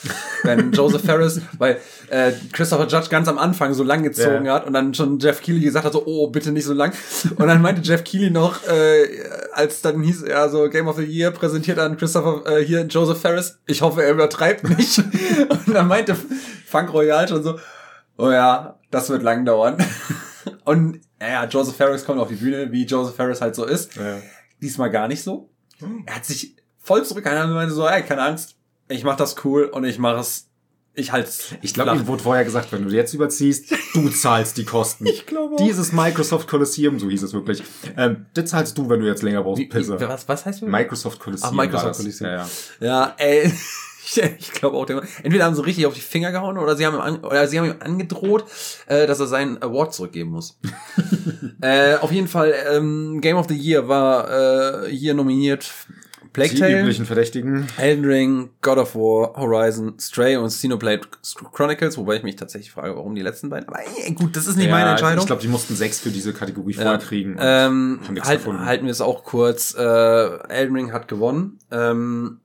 [0.43, 1.79] wenn Joseph Ferris, weil
[2.09, 4.55] äh, Christopher Judge ganz am Anfang so lang gezogen ja.
[4.55, 6.93] hat und dann schon Jeff Keighley gesagt hat, so, oh, bitte nicht so lang.
[7.35, 9.07] Und dann meinte Jeff Keighley noch, äh,
[9.51, 13.19] als dann hieß er so Game of the Year präsentiert an Christopher, äh, hier Joseph
[13.19, 14.99] Ferris, ich hoffe, er übertreibt nicht.
[15.49, 16.15] und dann meinte
[16.65, 17.59] Funk Royal schon so,
[18.17, 19.77] oh ja, das wird lang dauern.
[20.63, 23.95] Und ja, Joseph Ferris kommt auf die Bühne, wie Joseph Ferris halt so ist.
[23.95, 24.21] Ja.
[24.61, 25.49] Diesmal gar nicht so.
[26.05, 28.55] Er hat sich voll zurückgehalten und meinte so, ey, keine Angst,
[28.87, 30.47] ich mach das cool und ich mache es,
[30.93, 31.29] ich halte
[31.61, 35.05] Ich glaube, ihm wurde vorher gesagt, wenn du jetzt überziehst, du zahlst die Kosten.
[35.07, 35.57] Ich glaube auch.
[35.57, 37.63] Dieses Microsoft Colosseum, so hieß es wirklich,
[37.97, 39.99] ähm, das zahlst du, wenn du jetzt länger brauchst, Pisse.
[39.99, 40.69] wie, was, was heißt das?
[40.69, 41.49] Microsoft Colosseum.
[41.51, 41.97] Ach, Microsoft.
[41.97, 42.29] Colosseum.
[42.29, 42.47] Ja, ja.
[42.79, 43.51] Ja, ey.
[44.15, 46.85] Ich, ich glaube auch, der, entweder haben sie richtig auf die Finger gehauen oder sie
[46.85, 48.45] haben ihm, an, oder sie haben ihm angedroht,
[48.87, 50.59] äh, dass er seinen Award zurückgeben muss.
[51.61, 55.71] äh, auf jeden Fall, ähm, Game of the Year war äh, hier nominiert
[56.35, 57.65] Plague Die Tale, üblichen Verdächtigen.
[57.77, 61.07] Elden Ring, God of War, Horizon, Stray und Xenoblade
[61.53, 63.69] Chronicles, wobei ich mich tatsächlich frage, warum die letzten beiden.
[63.69, 65.19] Aber ey, gut, das ist nicht meine Entscheidung.
[65.21, 66.83] Ich glaube, die mussten sechs für diese Kategorie Ja.
[66.99, 67.35] vorkriegen.
[67.35, 69.75] und ähm, halt, halten wir es auch kurz.
[69.75, 71.57] Äh, Elden Ring hat gewonnen.
[71.71, 72.41] Ähm,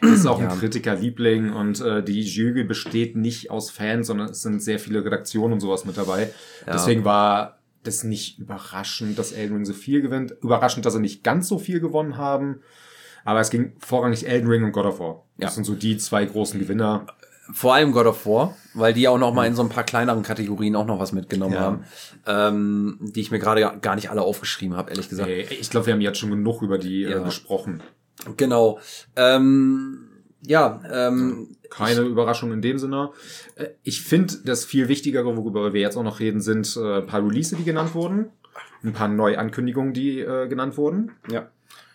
[0.00, 0.48] ist auch Ja.
[0.50, 5.04] ein Kritikerliebling und äh, die Jury besteht nicht aus Fans, sondern es sind sehr viele
[5.04, 6.30] Redaktionen und sowas mit dabei.
[6.66, 6.72] Ja.
[6.72, 10.34] Deswegen war das nicht überraschend, dass Elden Ring so viel gewinnt.
[10.42, 12.60] Überraschend, dass sie nicht ganz so viel gewonnen haben.
[13.24, 15.24] Aber es ging vorrangig Elden Ring und God of War.
[15.38, 15.46] Ja.
[15.46, 17.06] Das sind so die zwei großen Gewinner.
[17.52, 20.22] Vor allem God of War, weil die auch noch mal in so ein paar kleineren
[20.22, 21.60] Kategorien auch noch was mitgenommen Ja.
[21.60, 21.84] haben,
[22.26, 25.28] ähm, die ich mir gerade gar nicht alle aufgeschrieben habe, ehrlich gesagt.
[25.28, 27.20] Ey, Ich glaube, wir haben jetzt schon genug über die Ja.
[27.20, 27.82] äh, gesprochen.
[28.36, 28.78] Genau.
[29.16, 30.08] Ähm,
[30.44, 33.10] ja, ähm, Keine Überraschung in dem Sinne.
[33.56, 37.06] Äh, Ich finde, das viel Wichtigere, worüber wir jetzt auch noch reden, sind äh, ein
[37.06, 38.26] paar Release, die genannt wurden.
[38.84, 41.12] Ein paar Neuankündigungen, die äh, genannt wurden.
[41.30, 41.50] ja.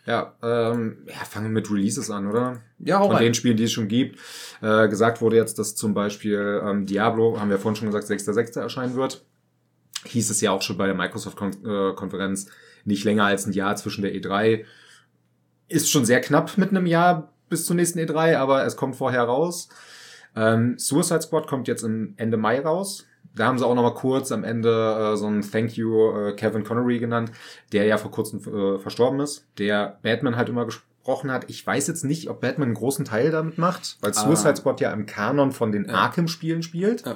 [0.06, 2.62] Ja, ähm, ja, fangen wir mit Releases an, oder?
[2.80, 3.26] Ja, hau Von rein.
[3.26, 4.18] den Spielen, die es schon gibt.
[4.62, 8.58] Äh, gesagt wurde jetzt, dass zum Beispiel ähm, Diablo, haben wir vorhin schon gesagt, 6.6.
[8.58, 9.26] erscheinen wird.
[10.06, 12.48] Hieß es ja auch schon bei der Microsoft-Konferenz,
[12.86, 14.64] nicht länger als ein Jahr zwischen der E3.
[15.70, 19.24] Ist schon sehr knapp mit einem Jahr bis zur nächsten E3, aber es kommt vorher
[19.24, 19.70] raus.
[20.36, 23.06] Ähm, Suicide Squad kommt jetzt im Ende Mai raus.
[23.36, 26.34] Da haben sie auch noch mal kurz am Ende äh, so ein Thank you äh,
[26.34, 27.32] Kevin Connery genannt,
[27.72, 31.46] der ja vor kurzem äh, verstorben ist, der Batman halt immer gesprochen hat.
[31.50, 34.14] Ich weiß jetzt nicht, ob Batman einen großen Teil damit macht, weil Ah.
[34.14, 35.94] Suicide Squad ja im Kanon von den Ja.
[35.96, 37.06] Arkham-Spielen spielt.
[37.06, 37.16] Ja.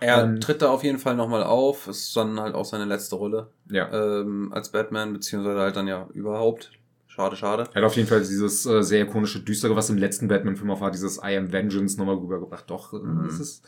[0.00, 1.88] Er Ähm, tritt da auf jeden Fall nochmal auf.
[1.88, 3.90] Ist dann halt auch seine letzte Rolle Ja.
[3.92, 6.70] ähm, als Batman, beziehungsweise halt dann ja überhaupt.
[7.18, 7.64] Schade, schade.
[7.74, 10.80] Er hat auf jeden Fall dieses äh, sehr ikonische Düstere, was im letzten Batman-Film auch
[10.80, 12.70] war, dieses I Am Vengeance nochmal rübergebracht.
[12.70, 13.26] Doch, äh, Mhm.
[13.26, 13.64] es ist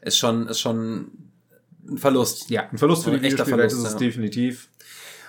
[0.00, 1.12] Ist schon, ist schon
[1.88, 2.50] ein Verlust.
[2.50, 3.98] ja ein Verlust für die echter Verlust, ist es ja.
[4.00, 4.68] definitiv.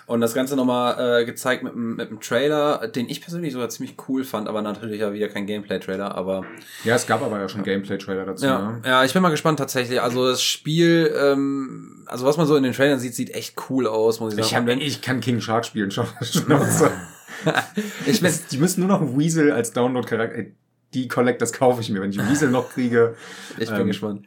[0.07, 3.95] Und das Ganze nochmal äh, gezeigt mit, mit dem Trailer, den ich persönlich sogar ziemlich
[4.09, 6.43] cool fand, aber natürlich ja wieder kein Gameplay-Trailer, aber
[6.83, 8.45] Ja, es gab aber ja schon Gameplay-Trailer dazu.
[8.47, 8.81] ja, Ne?
[8.83, 10.01] ja, ich bin mal gespannt tatsächlich.
[10.01, 13.85] Also das Spiel, ähm, also was man so in den Trailern sieht, sieht echt cool
[13.87, 14.67] aus, muss ich sagen.
[14.67, 16.07] Ich, hab, ich kann King Shark spielen, schon.
[18.05, 20.37] Ich bin, die müssen nur noch einen Weasel als Download-Charakter.
[20.37, 20.53] Ey,
[20.93, 23.15] Die Collect, das kaufe ich mir, wenn ich einen Weasel noch kriege.
[23.57, 24.25] ich bin Ähm, gespannt.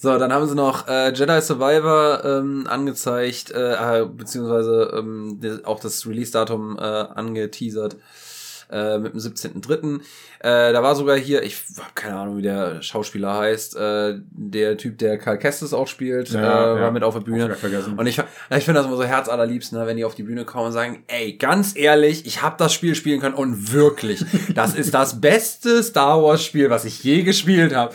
[0.00, 5.80] So, dann haben sie noch äh, Jedi Survivor ähm, angezeigt, äh, äh, beziehungsweise ähm, auch
[5.80, 7.96] das Release-Datum äh, angeteasert
[8.70, 10.00] äh, mit dem 17.3.
[10.40, 14.76] Äh, da war sogar hier, ich habe keine Ahnung, wie der Schauspieler heißt, äh, der
[14.76, 16.90] Typ, der Karl Kestis auch spielt, Ja, äh, war ja.
[16.90, 17.56] mit auf der Bühne.
[17.96, 20.66] Und ich, ich finde das immer so herzallerliebst, ne, wenn die auf die Bühne kommen
[20.66, 24.94] und sagen, ey, ganz ehrlich, ich habe das Spiel spielen können und wirklich, das ist
[24.94, 27.92] das beste Star Wars Spiel, was ich je gespielt habe.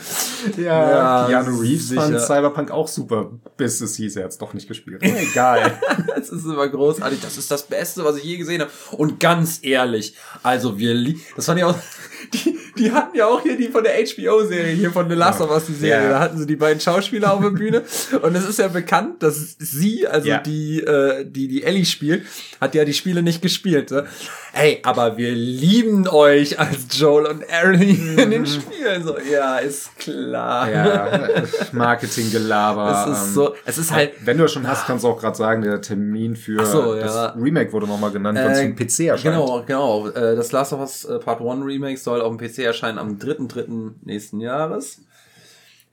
[0.56, 2.02] Ja, Ja, Keanu Reeves sicher.
[2.02, 5.02] fand Cyberpunk auch super, bis es hieß, er hat's doch nicht gespielt.
[5.02, 5.72] Egal.
[6.14, 7.20] Das ist immer großartig.
[7.20, 8.70] Das ist das Beste, was ich je gesehen habe.
[8.92, 11.76] Und ganz ehrlich, also wir, lie- das fand ich auch,
[12.34, 15.50] die, die hatten ja auch hier die von der HBO-Serie, hier von The Last of
[15.50, 16.04] Us, die Serie.
[16.04, 16.10] Ja.
[16.10, 17.82] Da hatten sie die beiden Schauspieler auf der Bühne.
[18.22, 20.38] Und es ist ja bekannt, dass sie, also Ja.
[20.38, 22.24] die, äh, die, die Ellie spielt,
[22.60, 23.90] hat ja die Spiele nicht gespielt.
[23.90, 24.06] Ne?
[24.52, 29.02] Ey, aber wir lieben euch als Joel und Ellie in den Spielen.
[29.04, 30.70] So, ja, ist klar.
[30.70, 31.28] ja,
[31.72, 33.06] Marketing-Gelaber.
[33.10, 35.18] Es ist ähm, so, es ist halt, Wenn du es schon hast, kannst du auch
[35.20, 37.26] gerade sagen, der Termin für so, das ja.
[37.38, 39.22] Remake wurde nochmal genannt, Äh, den PC erscheint.
[39.34, 40.08] Genau, genau.
[40.08, 43.18] Äh, Das Last of Us äh, Part 1 Remake soll auf dem PC erscheinen am
[43.18, 43.94] 3.3.
[44.02, 45.02] nächsten Jahres.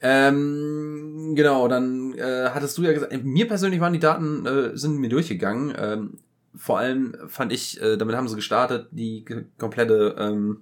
[0.01, 4.77] Ähm, genau, dann äh, hattest du ja gesagt, äh, mir persönlich waren die Daten, äh,
[4.77, 5.73] sind mir durchgegangen.
[5.77, 6.17] Ähm,
[6.55, 9.25] vor allem fand ich, äh, damit haben sie gestartet, die
[9.57, 10.61] komplette ähm,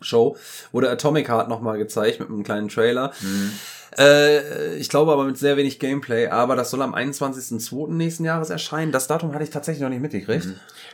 [0.00, 0.36] Show,
[0.72, 3.12] wurde Atomic Heart nochmal gezeigt mit einem kleinen Trailer.
[3.20, 3.52] Mhm.
[3.98, 7.92] Äh, ich glaube aber mit sehr wenig Gameplay, aber das soll am 21.02.
[7.92, 8.90] nächsten Jahres erscheinen.
[8.92, 10.48] Das Datum hatte ich tatsächlich noch nicht mitgekriegt.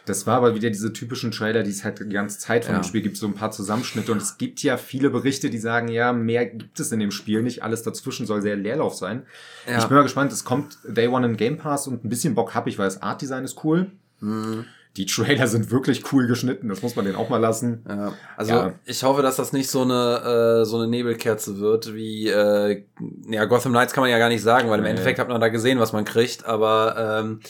[0.04, 2.80] Das war aber wieder diese typischen Trailer, die es halt die ganze Zeit von Ja.
[2.80, 4.10] dem Spiel gibt, so ein paar Zusammenschnitte.
[4.10, 7.42] Und es gibt ja viele Berichte, die sagen, ja, mehr gibt es in dem Spiel
[7.42, 7.62] nicht.
[7.62, 9.22] Alles dazwischen soll sehr Leerlauf sein.
[9.68, 9.78] Ja.
[9.78, 12.54] Ich bin mal gespannt, es kommt Day One in Game Pass und ein bisschen Bock
[12.54, 13.90] habe ich, weil das Art Design ist cool.
[14.20, 14.64] Mhm.
[14.98, 17.84] Die Trailer sind wirklich cool geschnitten, das muss man denen auch mal lassen.
[17.88, 18.72] Ja, also Ja.
[18.84, 22.84] ich hoffe, dass das nicht so eine äh, so eine Nebelkerze wird wie äh,
[23.30, 24.90] ja Gotham Knights kann man ja gar nicht sagen, weil im Nee.
[24.90, 27.40] Endeffekt hat man da gesehen, was man kriegt, aber ähm,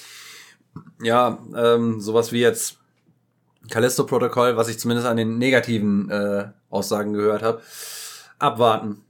[1.02, 2.78] ja ähm, sowas wie jetzt
[3.70, 7.60] Callisto-Protokoll, was ich zumindest an den negativen äh, Aussagen gehört habe,
[8.38, 9.02] abwarten.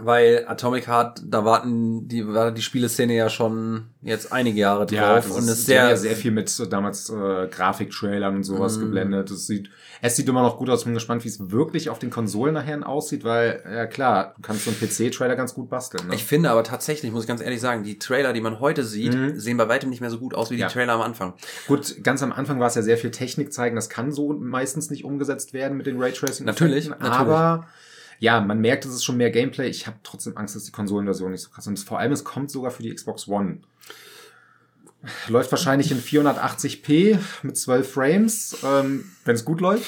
[0.00, 5.26] Weil Atomic Heart, da warten die, war die Spieleszene ja schon jetzt einige Jahre drauf
[5.26, 8.82] das und ist ist sehr, sehr, sehr viel mit damals äh, Grafiktrailern und sowas Mhm.
[8.82, 9.30] geblendet.
[9.32, 9.68] Es sieht,
[10.00, 10.84] es sieht immer noch gut aus.
[10.84, 14.64] Bin gespannt, wie es wirklich auf den Konsolen nachher aussieht, weil, ja klar, du kannst
[14.64, 16.06] so einen PC-Trailer ganz gut basteln.
[16.06, 16.14] Ne?
[16.14, 19.14] Ich finde aber tatsächlich, muss ich ganz ehrlich sagen, die Trailer, die man heute sieht,
[19.14, 19.40] Mhm.
[19.40, 20.68] sehen bei weitem nicht mehr so gut aus wie die Ja.
[20.68, 21.34] Trailer am Anfang.
[21.66, 23.74] Gut, ganz am Anfang war es ja sehr viel Technik zeigen.
[23.74, 26.46] Das kann so meistens nicht umgesetzt werden mit den Raytracing.
[26.46, 27.12] Natürlich, natürlich.
[27.12, 27.66] Aber
[28.20, 29.68] ja, man merkt, es ist schon mehr Gameplay.
[29.68, 31.68] Ich habe trotzdem Angst, dass die Konsolenversion nicht so krass ist.
[31.68, 33.58] Und vor allem, es kommt sogar für die Xbox One.
[35.28, 39.86] Läuft wahrscheinlich in 480p mit 12 Frames, ähm, wenn es gut läuft.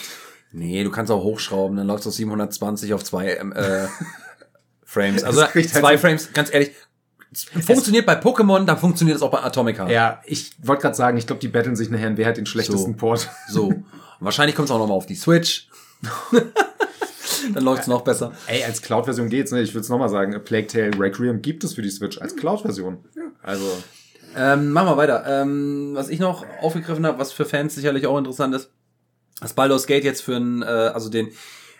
[0.53, 3.87] Nee, du kannst auch hochschrauben, dann läuft es auf 720 auf zwei ähm, äh,
[4.85, 5.22] Frames.
[5.24, 6.72] Also halt zwei so- Frames, ganz ehrlich,
[7.30, 9.91] es funktioniert bei Pokémon, dann funktioniert es auch bei Atomic Heart.
[9.91, 12.93] Ja, ich wollte gerade sagen, ich glaube, die betteln sich nachher, wer hat den schlechtesten
[12.93, 12.97] So.
[12.99, 13.30] Port.
[13.49, 13.66] So.
[13.68, 13.85] Und
[14.20, 15.68] wahrscheinlich kommt es auch nochmal auf die Switch.
[17.55, 18.32] dann läuft es noch besser.
[18.47, 19.62] Ey, als Cloud-Version geht's, ne?
[19.62, 22.99] Ich will es nochmal sagen, Plague Tale Requiem gibt es für die Switch als Cloud-Version.
[23.43, 23.64] Also,
[24.34, 25.24] Ähm, machen wir weiter.
[25.26, 28.70] Ähm, was ich noch aufgegriffen habe, was für Fans sicherlich auch interessant ist,
[29.40, 31.28] das Baldur's Gate jetzt für einen, äh, also den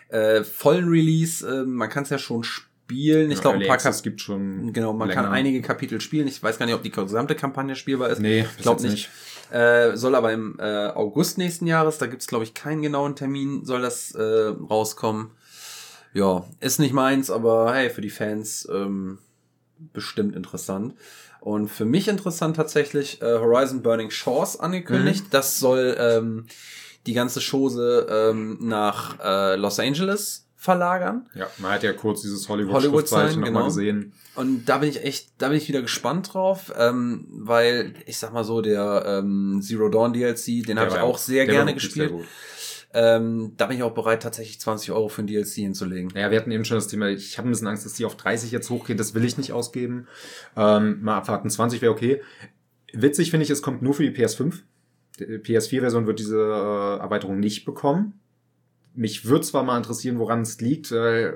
[0.09, 3.31] äh, vollen Release, äh, man kann es ja schon spielen.
[3.31, 4.71] Ich glaube, ein paar Access Kap gibt schon.
[4.73, 5.23] Genau, man länger.
[5.23, 6.27] kann einige Kapitel spielen.
[6.27, 8.19] Ich weiß gar nicht, ob die gesamte Kampagne spielbar ist.
[8.19, 9.09] Nee, ich glaube nicht.
[9.09, 13.15] jetzt Äh, soll aber im äh, August nächsten Jahres, da gibt's glaube ich keinen genauen
[13.15, 15.31] Termin, soll das äh, rauskommen.
[16.13, 19.19] Ja, ist nicht meins, aber hey, für die Fans ähm,
[19.93, 20.93] bestimmt interessant.
[21.39, 25.25] Und für mich interessant tatsächlich äh, Horizon Burning Shores angekündigt.
[25.31, 26.45] Das soll ähm,
[27.05, 31.27] die ganze Chose ähm, nach äh, Los Angeles verlagern.
[31.35, 33.65] Ja, man hat ja kurz dieses Hollywood Hollywood-Schriftzeichen nochmal genau.
[33.65, 34.13] gesehen.
[34.35, 38.31] Und da bin ich echt, da bin ich wieder gespannt drauf, ähm, weil ich sag
[38.31, 42.09] mal so, der ähm, Zero Dawn DLC, den habe ich auch sehr gerne gespielt.
[42.09, 42.25] sehr gut.
[42.93, 46.11] Ähm, da bin ich auch bereit, tatsächlich 20 Euro für ein DLC hinzulegen.
[46.15, 48.15] Ja, wir hatten eben schon das Thema, ich habe ein bisschen Angst, dass die auf
[48.15, 50.07] 30 jetzt hochgehen, das will ich nicht ausgeben.
[50.55, 52.21] Ähm, mal abwarten, 20 wäre okay.
[52.93, 54.61] Witzig finde ich, es kommt nur für die PS5.
[55.19, 58.19] Die PS4-Version wird diese äh, Erweiterung nicht bekommen.
[58.95, 60.91] Mich würde zwar mal interessieren, woran es liegt.
[60.91, 61.33] Äh,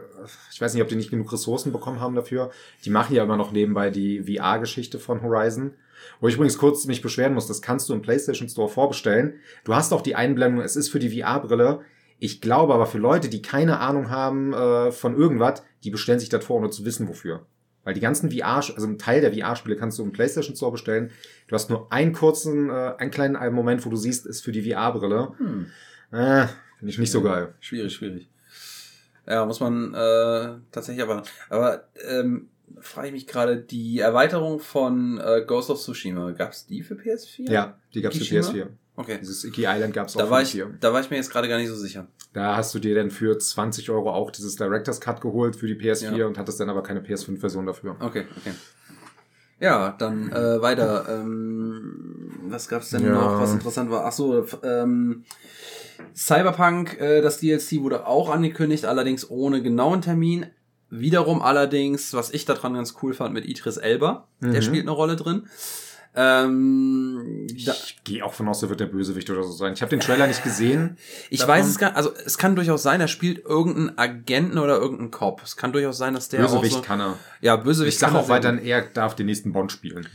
[0.51, 2.51] ich weiß nicht, ob die nicht genug Ressourcen bekommen haben dafür.
[2.85, 5.73] Die machen ja immer noch nebenbei die VR-Geschichte von Horizon.
[6.19, 9.35] Wo ich übrigens kurz mich beschweren muss, das kannst du im PlayStation Store vorbestellen.
[9.63, 11.81] Du hast auch die Einblendung, es ist für die VR-Brille.
[12.19, 16.29] Ich glaube aber für Leute, die keine Ahnung haben äh, von irgendwas, die bestellen sich
[16.29, 17.45] das vor, ohne zu wissen, wofür.
[17.83, 21.11] Weil die ganzen VR, also einen Teil der VR-Spiele kannst du im PlayStation Store bestellen.
[21.47, 24.69] Du hast nur einen kurzen, äh, einen kleinen Moment, wo du siehst, ist für die
[24.69, 25.33] VR-Brille.
[25.37, 25.67] Hm.
[26.11, 26.47] Äh,
[26.78, 27.53] Finde ich nicht so geil.
[27.59, 28.30] Schwierig, schwierig.
[29.28, 31.23] Ja, muss man äh, tatsächlich aber.
[31.49, 32.49] Aber ähm,
[32.80, 37.51] frage ich mich gerade, die Erweiterung von äh, Ghost of Tsushima, gab's die für PS4?
[37.51, 38.65] Ja, die gab's für Ikishima?
[38.65, 38.67] PS4.
[38.95, 39.17] Okay.
[39.21, 40.67] Dieses Iki Island gab's auch Da für war, ich, PS4.
[40.80, 42.07] da war ich mir jetzt gerade gar nicht so sicher.
[42.34, 45.75] Da hast du dir dann für 20 Euro auch dieses Director's Cut geholt für die
[45.75, 46.25] PS4 Ja.
[46.28, 47.95] und hattest dann aber keine PS5-Version dafür.
[47.99, 48.53] Okay, okay.
[49.59, 51.05] Ja, dann äh, weiter.
[51.09, 52.16] Ähm,
[52.51, 53.11] was gab's denn Ja.
[53.13, 54.05] noch, was interessant war?
[54.05, 55.23] Ach so, f- ähm,
[56.15, 60.47] Cyberpunk, äh, das DLC wurde auch angekündigt, allerdings ohne genauen Termin.
[60.89, 64.27] Wiederum allerdings, was ich daran ganz cool fand, mit Idris Elba.
[64.41, 64.61] Der Mhm.
[64.61, 65.47] spielt eine Rolle drin.
[66.15, 69.73] Ähm, Ich gehe auch von aus, der wird der Bösewicht oder so sein.
[69.73, 70.97] Ich habe den Trailer nicht gesehen.
[71.29, 74.77] ich davon- weiß es gar also es kann durchaus sein, er spielt irgendeinen Agenten oder
[74.77, 75.41] irgendeinen Cop.
[75.43, 77.17] Es kann durchaus sein, dass der Bösewicht auch so, kann er.
[77.41, 80.07] Ja, Bösewicht Ich sag kann auch weiterhin, er darf den nächsten Bond spielen.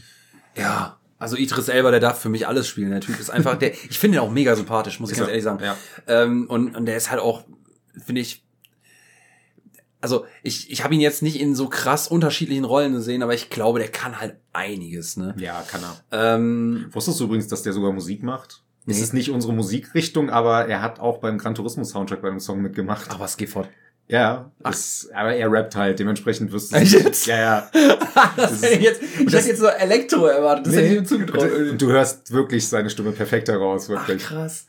[0.56, 2.90] Ja, also Idris Elba, der darf für mich alles spielen.
[2.90, 5.44] Der Typ ist einfach, der, ich finde ihn auch mega sympathisch, muss ich ganz ehrlich
[5.44, 5.62] sagen.
[5.62, 5.76] ja.
[6.08, 7.44] Ähm, und, und der ist halt auch,
[8.04, 8.44] finde ich,
[10.00, 13.50] also ich, ich habe ihn jetzt nicht in so krass unterschiedlichen Rollen gesehen, aber ich
[13.50, 15.32] glaube, der kann halt einiges, ne?
[15.38, 16.34] Ja, kann er.
[16.34, 18.64] Ähm, Wusstest du übrigens, dass der sogar Musik macht?
[18.84, 18.94] Nee.
[18.94, 22.40] Es ist nicht unsere Musikrichtung, aber er hat auch beim Gran Turismo Soundtrack bei einem
[22.40, 23.06] Song mitgemacht.
[23.10, 23.68] ach was, geh fort.
[24.08, 27.26] Ja, das, aber er rappt halt, dementsprechend wirst du Echt jetzt?
[27.26, 27.70] Ja, ja.
[28.36, 30.96] das ist- hätte ich jetzt, ich das- hätte jetzt so Elektro erwartet, das hätte ich
[30.98, 31.50] ihm zugetraut.
[31.50, 34.22] Und, und du hörst wirklich seine Stimme perfekt heraus, Ach, wirklich.
[34.22, 34.66] krass.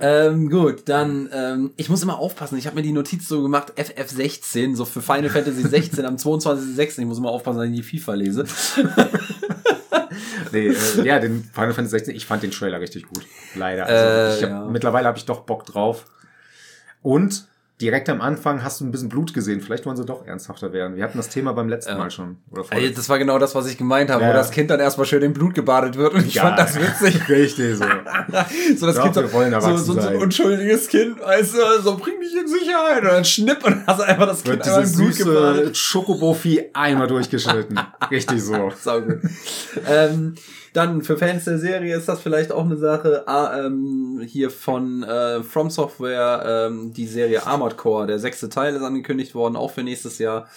[0.00, 2.58] Ähm, gut, dann, ähm, ich muss immer aufpassen.
[2.58, 6.98] Ich habe mir die Notiz so gemacht, FF16, so für Final Fantasy 16 am 22.06.
[6.98, 8.44] Ich muss immer aufpassen, dass ich die FIFA lese.
[10.50, 13.24] Nee, äh, ja, den Final Fantasy 16, ich fand den Trailer richtig gut.
[13.54, 13.86] Leider.
[13.86, 14.64] Also Äh, ich hab, ja.
[14.68, 16.06] Mittlerweile habe ich doch Bock drauf.
[17.02, 17.46] Und
[17.82, 19.60] direkt am Anfang hast du ein bisschen Blut gesehen.
[19.60, 20.96] Vielleicht wollen sie doch ernsthafter werden.
[20.96, 21.98] Wir hatten das Thema beim letzten Ja.
[21.98, 22.36] Mal schon.
[22.50, 24.30] Oder Ey, das war genau das, was ich gemeint habe, Ja.
[24.30, 27.20] wo das Kind dann erstmal schön in Blut gebadet wird und ich fand das witzig.
[27.28, 27.84] Richtig so.
[28.76, 32.20] So das Ja, Kind so, so, so, so ein unschuldiges Kind, weißt du, so bring
[32.20, 34.92] dich in Sicherheit und dann schnipp und dann hast du einfach das Kind einmal in
[34.92, 35.76] Blut süße gebadet.
[35.76, 37.78] Schokobofi einmal durchgeschnitten.
[38.10, 38.70] Richtig so.
[38.80, 39.18] Saugut.
[39.88, 40.34] ähm,
[40.72, 43.24] Dann für Fans der Serie ist das vielleicht auch eine Sache.
[43.26, 48.06] Ah, ähm, hier von äh, From Software ähm, die Serie Armored Core.
[48.06, 50.48] Der sechste Teil ist angekündigt worden, auch für nächstes Jahr.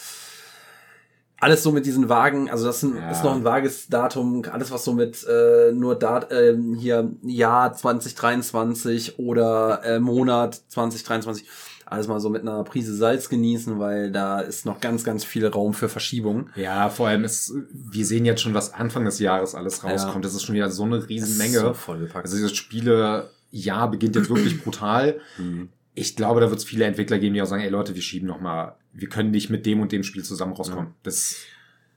[1.38, 3.12] Alles so mit diesen Wagen, also das sind, Ja.
[3.12, 7.74] ist noch ein vages Datum, alles was so mit äh, nur Dat ähm, hier Jahr
[7.74, 11.46] 2023 oder äh, Monat 2023,
[11.86, 15.46] alles mal so mit einer Prise Salz genießen, weil da ist noch ganz, ganz viel
[15.46, 16.50] Raum für Verschiebung.
[16.56, 20.26] Ja, vor allem ist, wir sehen jetzt schon, was Anfang des Jahres alles rauskommt.
[20.26, 21.60] Das ist schon wieder so eine Riesenmenge.
[21.60, 22.26] So vollgepackt.
[22.26, 25.20] Also dieses Spiele-Jahr beginnt jetzt wirklich brutal.
[25.38, 25.70] Mhm.
[25.94, 28.28] Ich glaube, da wird es viele Entwickler geben, die auch sagen, ey Leute, wir schieben
[28.28, 30.94] noch mal, wir können nicht mit dem und dem Spiel zusammen rauskommen.
[31.04, 31.38] Das,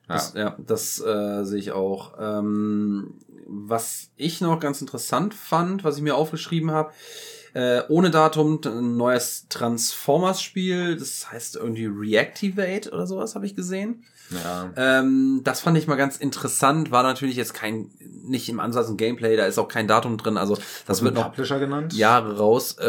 [0.08, 0.14] ja.
[0.14, 2.14] Das, ja, das äh, sehe ich auch.
[2.18, 3.14] Ähm,
[3.46, 6.92] was ich noch ganz interessant fand, was ich mir aufgeschrieben habe,
[7.58, 14.04] äh, ohne Datum ein neues Transformers-Spiel, das heißt irgendwie Reactivate oder sowas, habe ich gesehen.
[14.30, 14.70] ja.
[14.76, 18.96] Ähm, das fand ich mal ganz interessant, war natürlich jetzt kein, nicht im Ansatz ein
[18.96, 20.56] Gameplay, da ist auch kein Datum drin, also
[20.86, 21.94] das wird noch Publisher genannt.
[21.94, 22.76] Jahre raus.
[22.78, 22.86] Äh,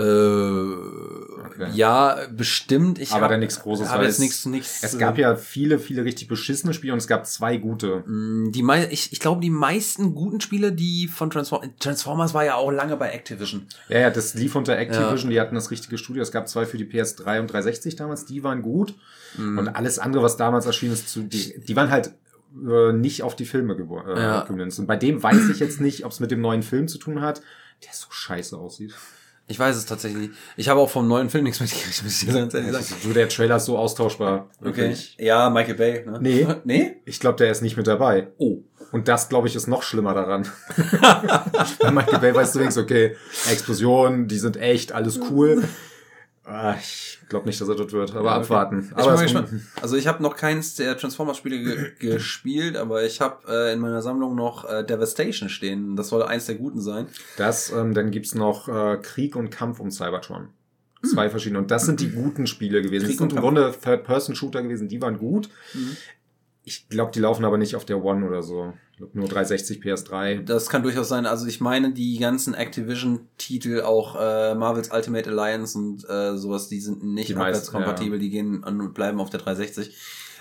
[1.74, 3.00] Ja, bestimmt.
[3.00, 3.90] Ich Aber hab- dann nichts Großes.
[3.90, 4.84] weil jetzt es- nichts, nichts.
[4.84, 8.04] Es gab ja viele, viele richtig beschissene Spiele und es gab zwei gute.
[8.08, 12.46] Mm, Die mei ich, ich glaube, die meisten guten Spiele, die von Transformers, Transformers war
[12.46, 13.68] ja auch lange bei Activision.
[13.90, 16.22] Ja, ja, das lief unter Activision, die hatten das richtige Studio.
[16.22, 18.96] Es gab zwei für die PS3 und 360 damals, die waren gut.
[19.38, 19.58] Mhm.
[19.60, 22.12] Und alles andere, was damals erschienen ist, zu, die, die waren halt
[22.68, 24.44] äh, nicht auf die Filme äh, Ja.
[24.44, 24.80] gemünzt.
[24.80, 27.22] Und bei dem weiß ich jetzt nicht, ob es mit dem neuen Film zu tun
[27.22, 27.42] hat,
[27.86, 28.96] der so scheiße aussieht.
[29.50, 30.30] Ich weiß es tatsächlich.
[30.58, 33.02] Ich habe auch vom neuen Film nichts mitgekriegt, muss ich dir ganz ehrlich sagen.
[33.04, 34.48] So, der Trailer ist so austauschbar.
[34.60, 34.66] Okay.
[34.66, 35.16] Wirklich.
[35.20, 36.20] Ja, Michael Bay, ne?
[36.22, 36.48] Nee.
[36.64, 36.98] Nee?
[37.06, 38.28] Ich glaube, der ist nicht mit dabei.
[38.38, 38.60] Oh.
[38.92, 40.48] Und das, glaube ich, ist noch schlimmer daran.
[41.80, 43.16] Bei Michael Bay weißt du denkst, okay,
[43.50, 45.64] Explosionen, die sind echt, alles cool.
[46.52, 48.44] Ah, Ich glaube nicht, dass er dort wird, aber Ja, okay.
[48.46, 48.88] abwarten.
[48.90, 49.50] Ich Aber bin es- gespannt.
[49.82, 54.02] Also ich habe noch keins der Transformers-Spiele ge gespielt, aber ich habe äh, in meiner
[54.02, 55.96] Sammlung noch äh, Devastation stehen.
[55.96, 57.08] Das soll eins der guten sein.
[57.38, 60.50] Das, ähm, dann gibt's noch äh, Krieg und Kampf um Cybertron.
[61.06, 61.60] Zwei verschiedene.
[61.60, 63.06] Und das sind die guten Spiele gewesen.
[63.06, 63.44] Krieg das sind und im Kampf.
[63.46, 65.50] Grunde Third-Person-Shooter gewesen, die waren gut.
[65.74, 65.96] Mhm.
[66.70, 68.74] Ich glaube, die laufen aber nicht auf der One oder so.
[68.94, 70.44] Ich nur 360 PS3.
[70.44, 71.26] Das kann durchaus sein.
[71.26, 76.80] Also ich meine, die ganzen Activision-Titel, auch äh, Marvel's Ultimate Alliance und äh, sowas, die
[76.80, 79.96] sind nicht Die abwärtskompatibel, die gehen und bleiben auf der 360.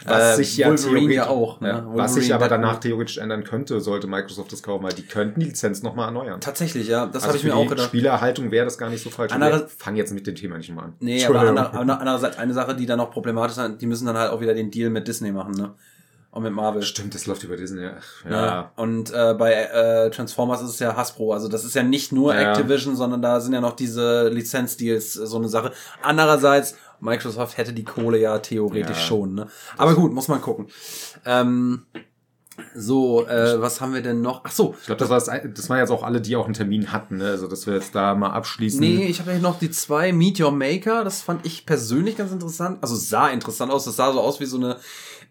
[0.04, 1.60] Was Äh, sich ja Wolverine ja auch.
[1.60, 1.68] Ne?
[1.70, 2.62] ja, was sich aber Deadpool.
[2.66, 6.40] danach theoretisch ändern könnte, sollte Microsoft das kaufen, weil die könnten die Lizenz nochmal erneuern.
[6.40, 7.06] Tatsächlich, ja.
[7.06, 7.88] Das Also habe ich mir auch gedacht.
[7.88, 9.32] Spielerhaltung wäre das gar nicht so falsch.
[9.32, 10.92] Andere- Wir fangen jetzt mit dem Thema nicht mal an.
[11.00, 14.40] Nee, aber andererseits eine Sache, die dann noch problematisch ist, die müssen dann halt auch
[14.40, 15.74] wieder den Deal mit Disney machen, ne?
[16.30, 16.82] Und mit Marvel.
[16.82, 17.82] Stimmt, das läuft über Disney.
[17.82, 17.96] Ja.
[18.28, 18.72] Ja.
[18.76, 21.32] Und äh, bei äh, Transformers ist es ja Hasbro.
[21.32, 22.52] Also das ist ja nicht nur Ja.
[22.52, 25.72] Activision, sondern da sind ja noch diese Lizenzdeals äh, so eine Sache.
[26.02, 29.02] Andererseits, Microsoft hätte die Kohle ja theoretisch Ja.
[29.04, 29.34] schon.
[29.36, 29.46] Ne?
[29.78, 30.66] Aber gut, muss man gucken.
[31.24, 31.86] Ähm,
[32.74, 34.42] so, äh, was haben wir denn noch?
[34.44, 36.54] Ach so, Ich glaube, das, war das, das waren jetzt auch alle, die auch einen
[36.54, 37.18] Termin hatten.
[37.18, 37.26] Ne?
[37.30, 38.80] Also, dass wir jetzt da mal abschließen.
[38.80, 41.04] Nee, ich habe ja noch die zwei Meet Your Maker.
[41.04, 42.78] Das fand ich persönlich ganz interessant.
[42.82, 43.84] Also sah interessant aus.
[43.84, 44.76] Das sah so aus wie so eine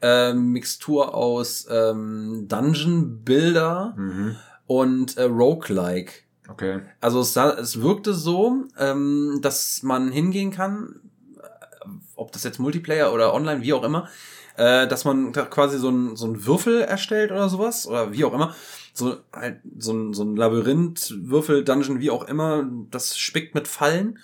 [0.01, 4.35] ähm, Mixtur aus ähm, Dungeon Builder Mhm.
[4.67, 6.11] und äh, Roguelike.
[6.49, 6.81] Okay.
[7.01, 11.01] Also es, es wirkte so, ähm, dass man hingehen kann,
[11.37, 14.07] äh, ob das jetzt Multiplayer oder online, wie auch immer,
[14.55, 18.55] äh, dass man quasi so ein, so Würfel erstellt oder sowas, oder wie auch immer.
[18.93, 23.67] So, halt, so ein, so ein Labyrinth, Würfel, Dungeon, wie auch immer, das spickt mit
[23.67, 24.17] Fallen.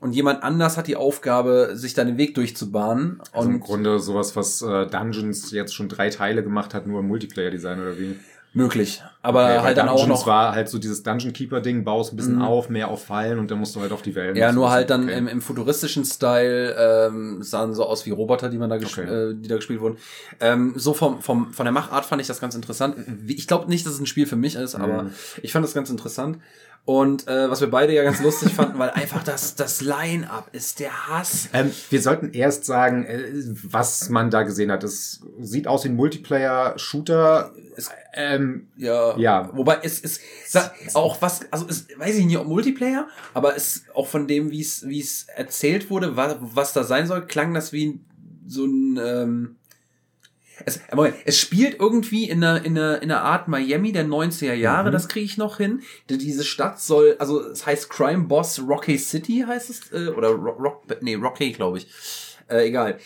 [0.00, 3.20] Und jemand anders hat die Aufgabe, sich da den Weg durchzubahnen.
[3.32, 7.00] Also und im Grunde sowas, was äh, Dungeons jetzt schon drei Teile gemacht hat, nur
[7.00, 8.16] im Multiplayer-Design oder wie?
[8.52, 9.00] möglich.
[9.22, 10.26] Aber Okay, halt dann auch Dungeons noch.
[10.26, 12.42] war halt so dieses Dungeon Keeper-Ding, baust ein bisschen Mhm.
[12.42, 14.34] auf, mehr auf Fallen und dann musst du halt auf die Wellen.
[14.34, 15.18] Ja, nur halt dann okay.
[15.18, 19.02] im, im futuristischen Style ähm, sahen so aus wie Roboter, die man da Okay.
[19.02, 19.98] äh, die da gespielt wurden.
[20.40, 22.96] Ähm, so vom, vom von der Machart fand ich das ganz interessant.
[23.28, 25.10] Ich glaube nicht, dass es ein Spiel für mich ist, aber Mhm.
[25.42, 26.38] ich fand das ganz interessant.
[26.84, 30.80] Und äh, was wir beide ja ganz lustig fanden, weil einfach das das Line-up ist
[30.80, 31.48] der Hass.
[31.52, 33.22] Ähm, wir sollten erst sagen, äh,
[33.62, 34.82] was man da gesehen hat.
[34.82, 37.52] Es sieht aus wie ein Multiplayer-Shooter.
[38.14, 39.50] Ähm, Ja, Ja.
[39.54, 40.20] Wobei es ist
[40.94, 44.60] auch was, also es weiß ich nicht ob Multiplayer, aber es auch von dem, wie
[44.60, 48.00] es wie es erzählt wurde, was, was da sein soll, klang das wie
[48.46, 49.56] so ein ähm,
[50.66, 54.54] es, aber es spielt irgendwie in einer, in einer, in einer Art Miami der 90er
[54.54, 54.92] Jahre, Mhm.
[54.92, 55.80] das kriege ich noch hin.
[56.08, 60.28] Die- Diese Stadt soll, also es heißt Crime Boss Rocky City heißt es, äh, oder
[60.30, 61.86] Rock, Rock nee, Rocky, glaube ich.
[62.48, 62.98] Äh, egal.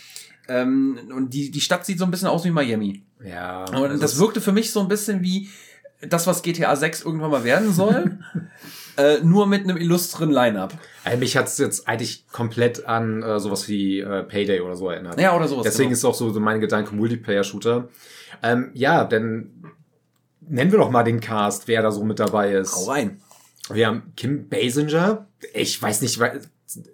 [0.48, 3.02] Ähm, und die, die Stadt sieht so ein bisschen aus wie Miami.
[3.24, 3.64] ja.
[3.70, 5.48] Und das wirkte für mich so ein bisschen wie
[6.06, 8.18] das, was GTA 6 irgendwann mal werden soll,
[8.96, 10.74] äh, nur mit einem illustren Line-Up.
[11.04, 15.20] Äh, mich hat's jetzt eigentlich komplett an äh, sowas wie äh, Payday oder so erinnert.
[15.20, 15.64] Ja, oder sowas.
[15.64, 15.98] Deswegen genau.
[15.98, 17.88] ist auch so mein Gedanke Multiplayer-Shooter.
[18.42, 19.64] Ähm, ja, denn
[20.40, 22.74] nennen wir doch mal den Cast, wer da so mit dabei ist.
[22.74, 23.20] Hau rein.
[23.70, 25.26] Wir haben Kim Basinger.
[25.52, 26.42] Ich weiß nicht, weil-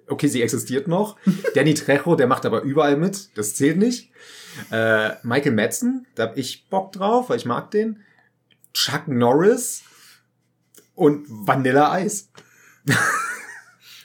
[0.08, 1.16] okay, sie existiert noch.
[1.54, 3.36] Danny Trejo, der macht aber überall mit.
[3.36, 4.10] Das zählt nicht.
[4.70, 8.00] Äh, Michael Madsen, da hab ich Bock drauf, weil ich mag den.
[8.72, 9.82] Chuck Norris
[11.00, 12.26] und Vanilla Ice.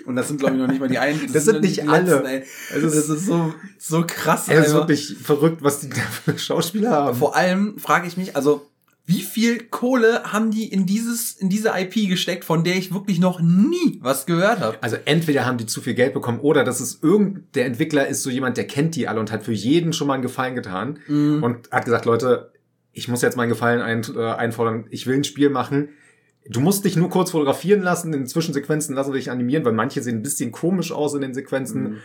[0.06, 1.32] Und das sind, glaube ich, noch nicht mal die einen.
[1.34, 2.24] Das sind noch nicht alle.
[2.28, 2.44] ey.
[2.74, 4.46] Also, das ist so, so krass.
[4.48, 7.18] Es ist wirklich verrückt, was die da für Schauspieler haben.
[7.18, 8.68] Vor allem frage ich mich, also,
[9.08, 13.20] wie viel Kohle haben die in dieses, in diese IP gesteckt, von der ich wirklich
[13.20, 14.78] noch nie was gehört habe?
[14.82, 18.24] Also entweder haben die zu viel Geld bekommen oder das ist irgend der Entwickler ist
[18.24, 20.98] so jemand, der kennt die alle und hat für jeden schon mal einen Gefallen getan
[21.08, 21.44] Mhm.
[21.44, 22.52] und hat gesagt, Leute,
[22.94, 25.90] ich muss jetzt meinen Gefallen ein, äh, einfordern, ich will ein Spiel machen.
[26.48, 30.02] Du musst dich nur kurz fotografieren lassen, in Zwischensequenzen lassen wir dich animieren, weil manche
[30.04, 31.84] sehen ein bisschen komisch aus in den Sequenzen.
[31.84, 31.98] Mhm.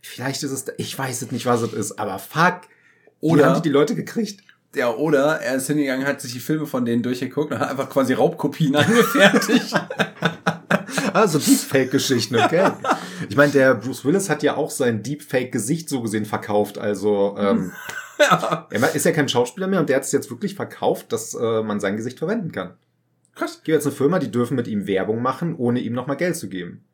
[0.00, 2.62] Vielleicht ist es, ich weiß es nicht, was es ist, aber fuck.
[3.20, 4.42] Oder Oder- haben die die Leute gekriegt?
[4.74, 7.88] Ja, oder er ist hingegangen, hat sich die Filme von denen durchgeguckt und hat einfach
[7.88, 9.74] quasi Raubkopien angefertigt.
[11.12, 12.70] Also Deepfake-Geschichten, okay.
[13.30, 16.76] Ich meine, der Bruce Willis hat ja auch sein Deepfake-Gesicht so gesehen verkauft.
[16.76, 17.72] Also ähm,
[18.18, 18.66] ja.
[18.70, 21.62] er ist ja kein Schauspieler mehr und der hat es jetzt wirklich verkauft, dass äh,
[21.62, 22.74] man sein Gesicht verwenden kann.
[23.36, 23.62] Krass.
[23.62, 26.48] Gibt jetzt eine Firma, die dürfen mit ihm Werbung machen, ohne ihm nochmal Geld zu
[26.48, 26.84] geben.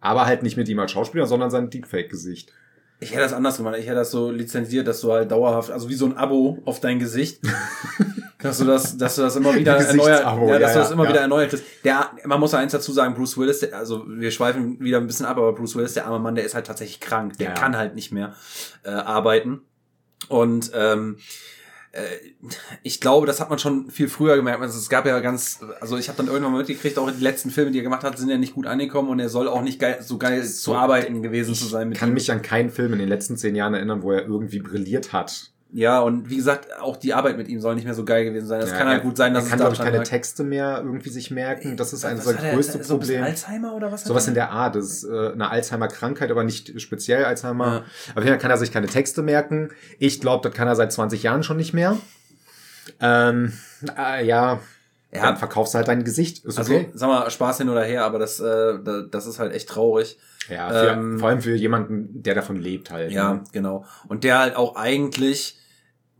[0.00, 2.52] Aber halt nicht mit ihm als Schauspieler, sondern sein Deepfake-Gesicht.
[3.00, 3.76] Ich hätte das anders gemacht.
[3.78, 6.80] Ich hätte das so lizenziert, dass du halt dauerhaft, also wie so ein Abo auf
[6.80, 7.40] dein Gesicht,
[8.42, 11.04] dass du das, dass du das immer wieder erneuert, ja, dass ja, du das immer
[11.04, 11.10] ja.
[11.10, 11.64] wieder erneuert kriegst.
[11.84, 15.06] Der, man muss ja eins dazu sagen, Bruce Willis, der, also wir schweifen wieder ein
[15.06, 17.38] bisschen ab, aber Bruce Willis, der arme Mann, der ist halt tatsächlich krank.
[17.38, 17.54] Der Ja.
[17.54, 18.34] kann halt nicht mehr
[18.82, 19.62] äh, arbeiten.
[20.28, 21.22] Und ähm, äh,
[22.84, 24.62] ich glaube, das hat man schon viel früher gemerkt.
[24.62, 27.50] Also es gab ja ganz, also ich habe dann irgendwann mal mitgekriegt, auch die letzten
[27.50, 29.80] Filme, die er gemacht hat, sind ja nicht gut angekommen und er soll auch nicht
[29.80, 31.90] geil, so geil zu arbeiten gewesen zu sein.
[31.90, 32.14] Ich kann ihm.
[32.14, 35.50] mich an keinen Film in den letzten zehn Jahren erinnern, wo er irgendwie brilliert hat.
[35.72, 38.46] Ja, und wie gesagt, auch die Arbeit mit ihm soll nicht mehr so geil gewesen
[38.48, 38.60] sein.
[38.60, 40.04] Das Ja, kann halt gut sein, dass er kann, es glaube ich, keine lag.
[40.04, 41.76] Texte mehr irgendwie sich merken.
[41.76, 42.54] Das ist eines der hat er?
[42.54, 43.24] größte So Probleme.
[43.24, 44.02] Alzheimer oder was?
[44.04, 44.74] Sowas in der Art.
[44.74, 47.66] Das ist äh, eine Alzheimer-Krankheit, aber nicht speziell Alzheimer.
[47.66, 47.78] Ja.
[48.16, 49.68] Auf jeden Fall kann er sich keine Texte merken.
[50.00, 51.96] Ich glaube, das kann er seit 20 Jahren schon nicht mehr.
[53.00, 53.52] Ähm,
[53.96, 54.58] äh, ja,
[55.12, 55.22] Ja.
[55.22, 56.44] dann verkaufst du halt dein Gesicht.
[56.44, 56.90] Ist Also, okay.
[56.94, 60.18] sag mal, Spaß hin oder her, aber das, äh, da- das ist halt echt traurig.
[60.48, 63.12] ja, für, ähm, vor allem für jemanden, der davon lebt halt.
[63.12, 63.44] Ja, Ne?
[63.52, 63.84] genau.
[64.08, 65.59] Und der halt auch eigentlich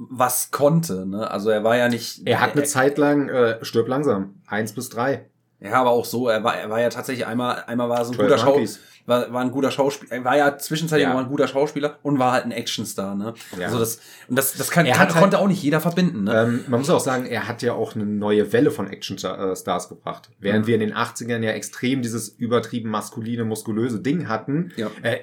[0.08, 1.30] was konnte, ne?
[1.30, 2.22] Also er war ja nicht.
[2.26, 4.36] Er hat eine Zeit lang, äh, stirb langsam.
[4.46, 5.26] Eins bis drei.
[5.62, 8.14] Ja, aber auch so, er war, er war ja tatsächlich einmal, einmal war so ein
[8.16, 8.80] 12 guter Schau, Monkeys.
[9.04, 11.10] war, war ein guter Schauspieler, er war ja zwischenzeitlich Ja.
[11.10, 13.34] auch mal ein guter Schauspieler und war halt ein Actionstar, ne?
[13.58, 13.66] Ja.
[13.66, 16.32] Also das, und das, das kann, Er kann, halt- konnte auch nicht jeder verbinden, ne?
[16.44, 20.30] Ähm, man muss auch sagen, er hat ja auch eine neue Welle von Action-Stars gebracht.
[20.38, 20.66] Während Mhm.
[20.68, 24.86] wir in den 80ern ja extrem dieses übertrieben maskuline, muskulöse Ding hatten, Ja.
[25.02, 25.18] äh,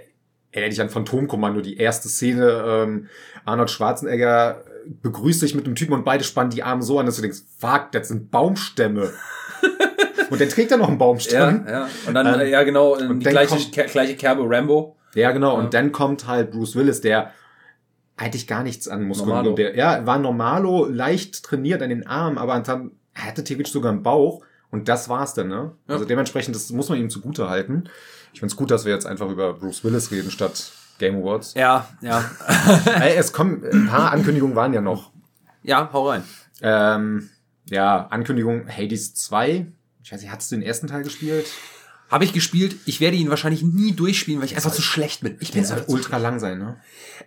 [0.51, 3.07] erinnere dich an Phantomkommando, die erste Szene, ähm,
[3.45, 4.63] Arnold Schwarzenegger
[5.03, 7.39] begrüßt sich mit einem Typen und beide spannen die Arme so an, dass du denkst,
[7.59, 9.11] fuck, das sind Baumstämme.
[10.29, 11.65] und dann trägt er noch einen Ja, Baumstamm.
[11.67, 11.89] ja.
[12.07, 14.95] Und dann, Ähm, äh, ja, genau, und die gleiche, kommt- ke- gleiche Kerbe Rambo.
[15.15, 15.55] Ja, genau.
[15.57, 15.63] Ja.
[15.63, 17.31] Und dann kommt halt Bruce Willis, der
[18.15, 19.55] eigentlich gar nichts an Muskeln.
[19.55, 24.03] Der, ja, war normalo, leicht trainiert an den Armen, aber er hatte theoretisch sogar einen
[24.03, 24.43] Bauch.
[24.70, 25.72] Und das war's dann, ne?
[25.88, 25.93] Ja.
[25.93, 27.86] Also dementsprechend, das muss man ihm zugute halten.
[28.34, 31.53] Ich find's gut, dass wir jetzt einfach über Bruce Willis reden statt Game Awards.
[31.53, 32.24] Ja, ja.
[32.99, 35.11] Ey, es kommen, ein paar Ankündigungen waren ja noch.
[35.63, 36.24] ja, hau rein.
[36.61, 37.30] Ähm,
[37.65, 39.68] ja, Ankündigung Hades 2.
[40.03, 41.47] Ich weiß nicht, hattest du den ersten Teil gespielt?
[42.09, 42.77] Habe ich gespielt.
[42.85, 45.35] Ich werde ihn wahrscheinlich nie durchspielen, weil ich einfach zu schlecht bin.
[45.41, 46.77] Ich Der bin soll einfach zu ultra lang sein, ne?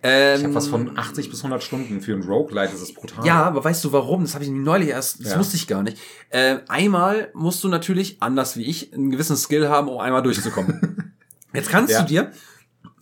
[0.03, 2.01] Ähm, Ich habe was von 80 bis 100 Stunden.
[2.01, 3.27] Für ein Roguelite ist es brutal.
[3.27, 4.23] Ja, aber weißt du warum?
[4.23, 5.39] Das habe ich neulich erst, das Ja.
[5.39, 5.99] wusste ich gar nicht.
[6.31, 11.13] Äh, einmal musst du natürlich, anders wie ich, einen gewissen Skill haben, um einmal durchzukommen.
[11.53, 12.01] Jetzt kannst Ja.
[12.03, 12.33] du dir,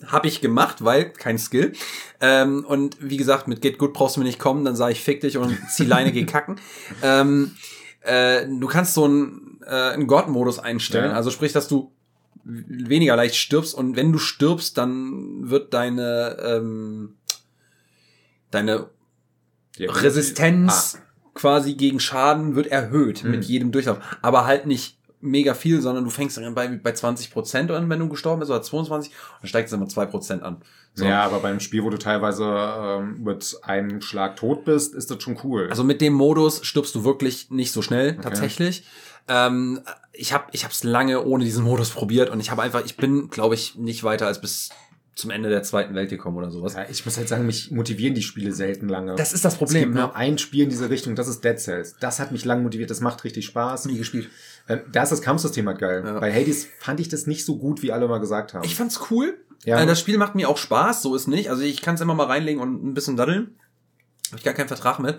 [0.07, 1.75] habe ich gemacht, weil kein Skill.
[2.21, 5.01] Ähm, und wie gesagt, mit Get Good brauchst du mir nicht kommen, dann sage ich
[5.03, 6.57] fick dich und zieh Leine, geh kacken.
[7.03, 7.53] Ähm,
[8.01, 11.11] äh, du kannst so einen, äh, einen God-Modus einstellen.
[11.11, 11.17] Ja.
[11.17, 11.93] Also sprich, dass du
[12.45, 17.15] weniger leicht stirbst und wenn du stirbst, dann wird deine ähm,
[18.51, 18.89] deine.
[19.81, 20.99] Resistenz
[21.35, 23.31] quasi gegen Schaden wird erhöht Hm.
[23.31, 23.99] mit jedem Durchlauf.
[24.23, 27.99] Aber halt nicht mega viel, sondern du fängst dann bei, bei 20 Prozent an, wenn
[27.99, 30.59] du gestorben bist, oder 22, und dann steigt es immer 2 Prozent an.
[30.95, 31.05] So.
[31.05, 35.23] Ja, aber beim Spiel, wo du teilweise ähm, mit einem Schlag tot bist, ist das
[35.23, 35.69] schon cool.
[35.71, 38.85] Also mit dem Modus stirbst du wirklich nicht so schnell, tatsächlich.
[39.29, 39.81] Ähm,
[40.13, 43.29] ich habe ich hab's lange ohne diesen Modus probiert und ich habe einfach, ich bin,
[43.29, 44.71] glaube ich, nicht weiter als bis
[45.19, 46.75] zum Ende der Zweiten Welt gekommen oder sowas.
[46.75, 49.17] ja, ich muss halt sagen, mich motivieren die Spiele selten lange.
[49.17, 49.83] Das ist das es Problem.
[49.83, 50.01] gibt ne?
[50.03, 51.97] nur ein Spiel in diese Richtung, das ist Dead Cells.
[52.01, 53.87] Das hat mich lang motiviert, das macht richtig Spaß.
[53.87, 54.31] Nie gespielt.
[54.93, 56.03] Da ist das Kampfsystem halt geil.
[56.05, 56.19] Ja.
[56.21, 58.65] Bei Hades fand ich das nicht so gut, wie alle mal gesagt haben.
[58.65, 59.39] Ich fand's cool.
[59.65, 59.81] Ja.
[59.81, 61.51] Äh, das Spiel macht mir auch Spaß, so ist nicht.
[61.51, 63.59] Also ich kann es immer mal reinlegen und ein bisschen daddeln.
[64.29, 65.19] Habe ich gar keinen Vertrag mit.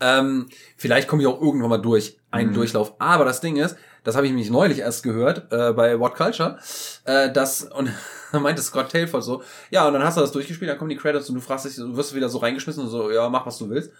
[0.00, 2.54] Ähm, vielleicht komme ich auch irgendwann mal durch, einen Mhm.
[2.54, 2.94] Durchlauf.
[3.00, 6.58] Aber das Ding ist, das habe ich nämlich neulich erst gehört äh, bei What Culture,
[7.04, 7.90] äh, dass und
[8.32, 10.96] da meinte Scott Tailford so, ja, und dann hast du das durchgespielt, dann kommen die
[10.96, 13.58] Credits und du fragst dich, du wirst wieder so reingeschmissen und so, ja, mach was
[13.58, 13.90] du willst.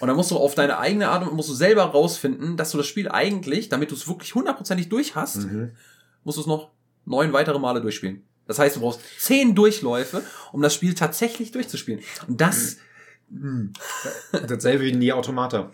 [0.00, 2.78] Und dann musst du auf deine eigene Art und musst du selber rausfinden, dass du
[2.78, 5.72] das Spiel eigentlich, damit du es wirklich hundertprozentig durch hast, Mhm.
[6.24, 6.70] musst du es noch
[7.04, 8.22] neun weitere Male durchspielen.
[8.46, 10.22] Das heißt, du brauchst zehn Durchläufe,
[10.52, 12.00] um das Spiel tatsächlich durchzuspielen.
[12.28, 12.76] Und das,
[13.30, 13.72] Mhm.
[14.32, 15.70] Dasselbe wie Nier Automata.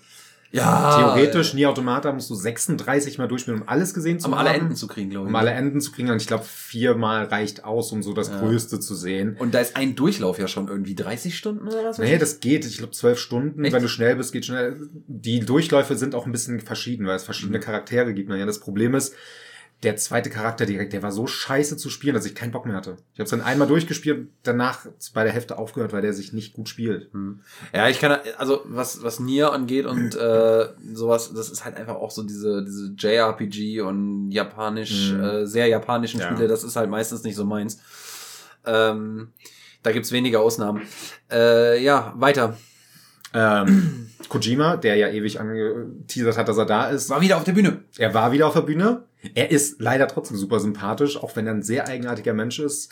[0.55, 4.47] Ja, Theoretisch, Nier Automata musst du 36 Mal durchspielen, um alles gesehen zu um haben.
[4.47, 5.31] alle Enden zu kriegen, glaube ich.
[5.31, 6.11] um alle Enden zu kriegen.
[6.11, 8.39] Und ich glaube, viermal reicht aus, um so das Ja.
[8.39, 9.37] Größte zu sehen.
[9.39, 11.99] Und da ist ein Durchlauf ja schon irgendwie 30 Stunden oder was?
[11.99, 12.65] Nee, das geht.
[12.65, 13.65] Ich glaube, zwölf Stunden.
[13.65, 13.75] Echt?
[13.75, 14.77] Wenn du schnell bist, geht schnell.
[15.07, 17.63] Die Durchläufe sind auch ein bisschen verschieden, weil es verschiedene Mhm.
[17.63, 18.31] Charaktere gibt.
[18.31, 19.15] Ja, das Problem ist,
[19.83, 22.75] der zweite Charakter direkt, der war so scheiße zu spielen, dass ich keinen Bock mehr
[22.75, 22.97] hatte.
[23.13, 26.55] Ich habe es dann einmal durchgespielt, danach bei der Hälfte aufgehört, weil der sich nicht
[26.55, 27.13] gut spielt.
[27.13, 27.41] Hm.
[27.75, 31.97] Ja, ich kann, also was, was Nier angeht und äh, sowas, das ist halt einfach
[31.97, 35.21] auch so diese, diese JRPG und japanisch, Mhm.
[35.23, 36.31] äh, sehr japanischen Ja.
[36.31, 37.79] Spiele, das ist halt meistens nicht so meins.
[38.65, 39.33] Ähm,
[39.83, 40.81] da gibt's wenige Ausnahmen.
[41.31, 42.57] Äh, ja, weiter.
[43.35, 47.53] Ähm, Kojima, der ja ewig angeteasert hat, dass er da ist, War wieder auf der
[47.53, 47.83] Bühne.
[47.99, 49.05] Er war wieder auf der Bühne.
[49.35, 52.91] Er ist leider trotzdem super sympathisch, auch wenn er ein sehr eigenartiger Mensch ist.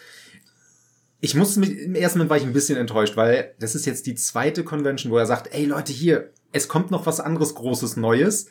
[1.21, 4.07] Ich muss mit, im ersten Moment war ich ein bisschen enttäuscht, weil das ist jetzt
[4.07, 7.97] die zweite Convention, wo er sagt, ey Leute, hier, es kommt noch was anderes Großes
[7.97, 8.49] Neues.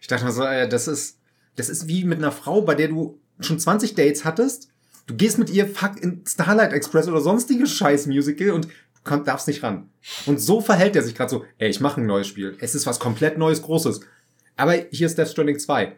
[0.00, 1.18] Ich dachte mir so, äh, das ist,
[1.56, 4.70] das ist wie mit einer Frau, bei der du schon 20 Dates hattest.
[5.06, 8.68] Du gehst mit ihr fuck in Starlight Express oder sonstige Scheiß-Musical und
[9.04, 9.88] komm, darfst nicht ran.
[10.26, 12.56] Und so verhält er sich gerade so, ey, ich mache ein neues Spiel.
[12.60, 14.00] Es ist was komplett Neues, Großes.
[14.56, 15.92] Aber hier ist Death Stranding 2.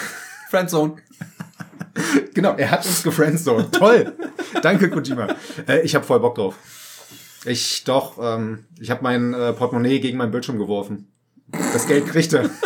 [0.50, 0.96] Friendzone.
[2.34, 3.74] Genau, er hat uns gefriendzoned.
[3.74, 4.12] Toll.
[4.60, 5.34] Danke, Kojima.
[5.66, 6.58] Äh, ich habe voll Bock drauf.
[7.46, 11.10] Ich doch, ähm, ich habe mein äh, Portemonnaie gegen meinen Bildschirm geworfen.
[11.48, 12.50] Das Geld kriegt er.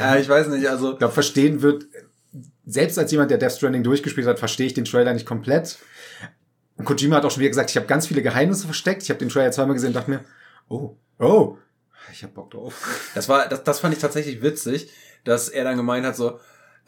[0.00, 0.92] Ja, ich weiß nicht, also.
[0.92, 1.86] Ich glaube, verstehen wird,
[2.66, 5.78] selbst als jemand, der Death Stranding durchgespielt hat, verstehe ich den Trailer nicht komplett.
[6.76, 9.02] Und Kojima hat auch schon wieder gesagt, ich habe ganz viele Geheimnisse versteckt.
[9.02, 10.24] Ich habe den Trailer zweimal gesehen und dachte mir,
[10.68, 11.56] oh, oh,
[12.12, 12.74] ich habe Bock drauf.
[13.14, 14.90] Das war, das, das fand ich tatsächlich witzig,
[15.24, 16.38] dass er dann gemeint hat so,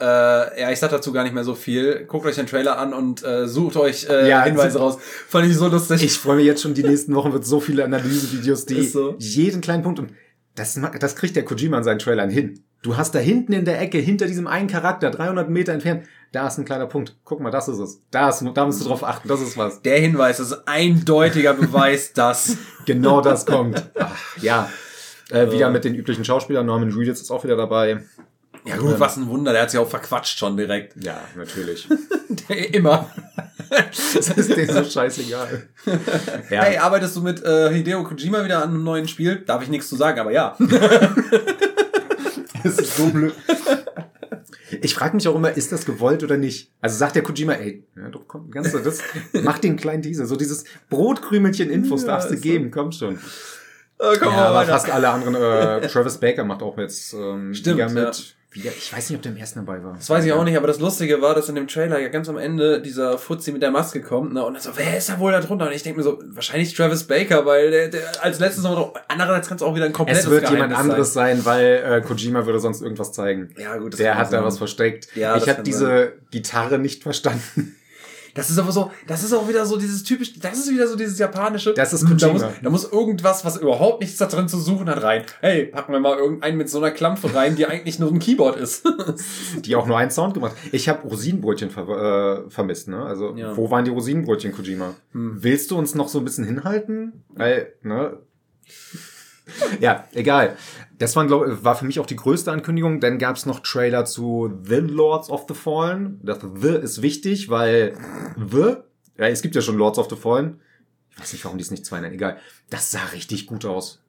[0.01, 2.05] äh, ja, ich sag dazu gar nicht mehr so viel.
[2.07, 4.99] Guckt euch den Trailer an und äh, sucht euch äh, Ja, Hinweise raus.
[5.01, 6.05] Fand ich so lustig.
[6.05, 9.17] Ich freue mich jetzt schon, die nächsten Wochen wird so viele Analysevideos, die so.
[9.19, 10.13] jeden kleinen Punkt und
[10.55, 12.65] das, das kriegt der Kojima in seinen Trailern hin.
[12.83, 16.47] Du hast da hinten in der Ecke, hinter diesem einen Charakter, 300 Meter entfernt, da
[16.47, 17.17] ist ein kleiner Punkt.
[17.25, 18.03] Guck mal, das ist es.
[18.11, 19.83] Da, ist, da musst du drauf achten, das ist was.
[19.83, 22.57] Der Hinweis ist eindeutiger Beweis, dass.
[22.85, 23.91] Genau das kommt.
[23.99, 24.71] Ach, ja.
[25.31, 26.67] Äh, wieder mit den üblichen Schauspielern.
[26.67, 28.03] Norman Reedus ist auch wieder dabei.
[28.65, 31.03] Ja gut, was ein Wunder, der hat sich auch verquatscht schon direkt.
[31.03, 31.89] Ja, natürlich.
[32.49, 33.11] Der, immer.
[33.71, 35.69] das ist denen so scheißegal.
[36.51, 36.63] Ja.
[36.63, 39.43] Hey, arbeitest du mit äh, Hideo Kojima wieder an einem neuen Spiel?
[39.47, 40.57] Darf ich nichts zu sagen, aber ja.
[42.63, 43.35] Das ist so blöd.
[44.83, 46.73] Ich frage mich auch immer, ist das gewollt oder nicht?
[46.81, 49.01] Also sagt der Kojima, ey, ja, doch, komm, ganz so, das,
[49.43, 50.27] mach den kleinen Teaser.
[50.27, 52.49] So dieses Brotkrümelchen Infos Ja, darfst du ist so.
[52.49, 53.19] geben, komm schon.
[53.99, 54.73] Oh, komm Ja, aber weiter.
[54.73, 57.97] fast alle anderen, äh, Travis Baker macht auch jetzt ähm, Stimmt, mit.
[57.97, 58.11] ja.
[58.51, 59.95] Wieder, ich weiß nicht, ob der im ersten dabei war.
[59.95, 62.31] Das weiß ich auch nicht, aber das Lustige war, dass in dem Trailer ja ganz
[62.31, 64.43] am Ende dieser Fuzzi mit der Maske kommt, ne?
[64.43, 65.67] Und dann so, wer ist da wohl da drunter?
[65.67, 68.93] Und ich denke mir so, wahrscheinlich Travis Baker, weil der, der als letztes noch drauf.
[69.09, 72.01] Andererseits kann es auch wieder ein komplettes Es wird jemand Geheimnis anderes sein, weil äh,
[72.01, 73.51] Kojima würde sonst irgendwas zeigen.
[73.55, 73.65] Sein.
[73.65, 74.45] Ja, gut, das Der hat da sein.
[74.45, 75.09] was versteckt.
[75.15, 77.77] Ja, ich habe diese Gitarre nicht verstanden.
[78.39, 80.95] Das ist aber so, das ist auch wieder so dieses typisch, das ist wieder so
[80.95, 81.75] dieses japanische.
[81.75, 82.33] Das ist da Kojima.
[82.33, 85.25] muss, da muss irgendwas, was überhaupt nichts da drin zu suchen hat, rein.
[85.41, 88.55] Hey, packen wir mal irgendeinen mit so einer Klampfe rein, die eigentlich nur ein Keyboard
[88.55, 88.87] ist.
[89.65, 90.55] die auch nur einen Sound gemacht.
[90.71, 93.03] Ich habe Rosinenbrötchen ver äh, vermisst, ne?
[93.03, 93.57] Also Ja.
[93.57, 94.95] wo waren die Rosinenbrötchen, Kojima?
[95.15, 95.39] Hm.
[95.43, 97.25] Willst du uns noch so ein bisschen hinhalten?
[97.31, 98.19] Weil, ne?
[99.81, 100.57] ja, egal.
[100.99, 103.01] Das war, glaub, war für mich auch die größte Ankündigung.
[103.01, 106.21] Dann gab es noch Trailer zu The Lords of the Fallen.
[106.23, 107.95] Das The ist wichtig, weil
[108.37, 108.77] The,
[109.17, 110.61] ja, es gibt ja schon Lords of the Fallen.
[111.13, 112.15] Ich weiß nicht, warum die es nicht zwei nennen.
[112.15, 112.39] Egal.
[112.71, 114.03] Das sah richtig gut aus.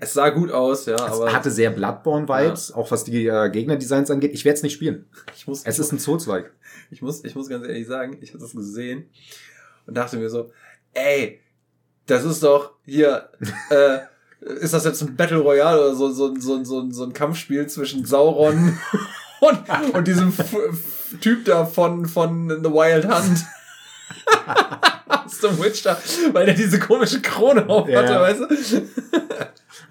[0.00, 4.10] es sah gut aus, ja, Es aber hatte sehr Bloodborne-Vibes, auch was die äh, Gegnerdesigns
[4.10, 4.32] angeht.
[4.34, 5.06] Ich werde es nicht spielen.
[5.36, 6.52] ich muss, Es ist ein Souls-like.
[6.90, 9.08] ich muss, ich muss ganz ehrlich sagen, ich habe das gesehen
[9.86, 10.50] und dachte mir so,
[10.92, 11.40] ey,
[12.06, 13.30] das ist doch hier,
[13.70, 13.98] äh,
[14.60, 18.04] ist das jetzt ein Battle Royale oder so, so, so, so, so ein Kampfspiel zwischen
[18.04, 18.78] Sauron
[19.40, 23.44] und, und diesem F F Typ da von, von The Wild Hunt?
[25.08, 25.98] Aus dem Witcher,
[26.32, 28.20] weil der diese komische Krone auf hatte, Ja.
[28.20, 28.82] weißt du?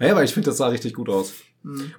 [0.00, 1.32] Ja, aber ich finde, das sah richtig gut aus.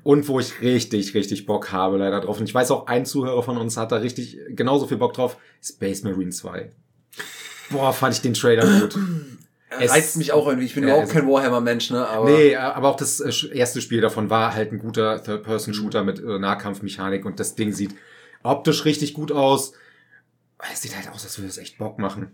[0.04, 2.40] Und wo ich richtig, richtig Bock habe leider drauf.
[2.40, 5.38] Und ich weiß auch, ein Zuhörer von uns hat da richtig genauso viel Bock drauf.
[5.64, 6.70] Space Marine 2.
[7.72, 8.98] Boah, fand ich den Trailer gut.
[9.80, 10.66] Es- reizt mich auch irgendwie.
[10.66, 12.08] Ich bin Ja, überhaupt es- kein Warhammer-Mensch, ne?
[12.08, 16.20] Aber Nee, aber auch das äh, erste Spiel davon war halt ein guter Third-Person-Shooter mit
[16.20, 17.96] äh, Nahkampfmechanik und das Ding sieht
[18.44, 19.74] optisch richtig gut aus.
[20.72, 22.32] Es sieht halt aus, als würde es echt Bock machen.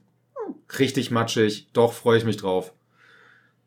[0.80, 2.72] Richtig matschig, doch freue ich mich drauf.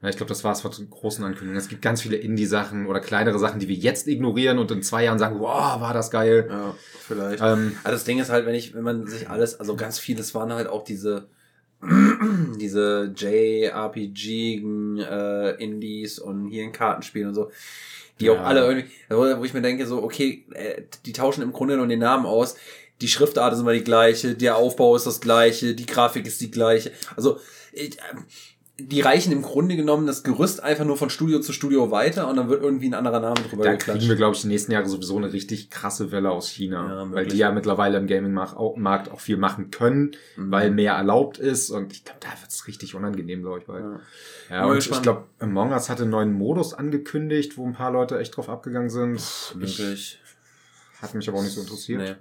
[0.02, 1.56] Ja, ich glaube, das war's von den großen Ankündigungen.
[1.58, 5.04] Es gibt ganz viele Indie-Sachen oder kleinere Sachen, die wir jetzt ignorieren und in zwei
[5.04, 6.46] Jahren sagen, wow, war das geil.
[6.50, 6.74] ja,
[7.06, 7.42] vielleicht.
[7.42, 10.34] Ähm, Also das Ding ist halt, wenn ich, wenn man sich alles, also ganz vieles
[10.34, 11.28] waren halt auch diese,
[12.60, 14.62] diese JRPG
[14.98, 17.50] äh, Indies und hier ein Kartenspiel und so,
[18.20, 18.42] die auch Ja.
[18.44, 21.86] alle irgendwie, wo wo ich mir denke, so, okay, äh, die tauschen im Grunde nur
[21.86, 22.56] den Namen aus,
[23.00, 26.50] die Schriftart ist immer die gleiche, der Aufbau ist das gleiche, die Grafik ist die
[26.50, 26.92] gleiche.
[27.16, 27.38] Also
[27.72, 28.24] ich, ähm,
[28.80, 32.36] die reichen im Grunde genommen das Gerüst einfach nur von Studio zu Studio weiter und
[32.36, 34.88] dann wird irgendwie ein anderer Name drüber da kriegen wir, glaube ich, die nächsten Jahre
[34.88, 37.04] sowieso eine richtig krasse Welle aus China.
[37.04, 38.56] Ja, weil die ja mittlerweile im Gaming-Markt
[39.10, 40.50] auch, viel machen können, Mhm.
[40.50, 41.70] weil mehr erlaubt ist.
[41.70, 43.68] Und ich glaube, da wird's richtig unangenehm, glaube ich.
[43.68, 43.80] Weil,
[44.50, 44.56] Ja.
[44.56, 48.18] ja, und ich glaube, Among Us hatte einen neuen Modus angekündigt, wo ein paar Leute
[48.18, 49.16] echt drauf abgegangen sind.
[49.16, 50.18] Ich, Wirklich.
[51.00, 52.00] hat mich aber auch nicht so interessiert.
[52.00, 52.14] Nee.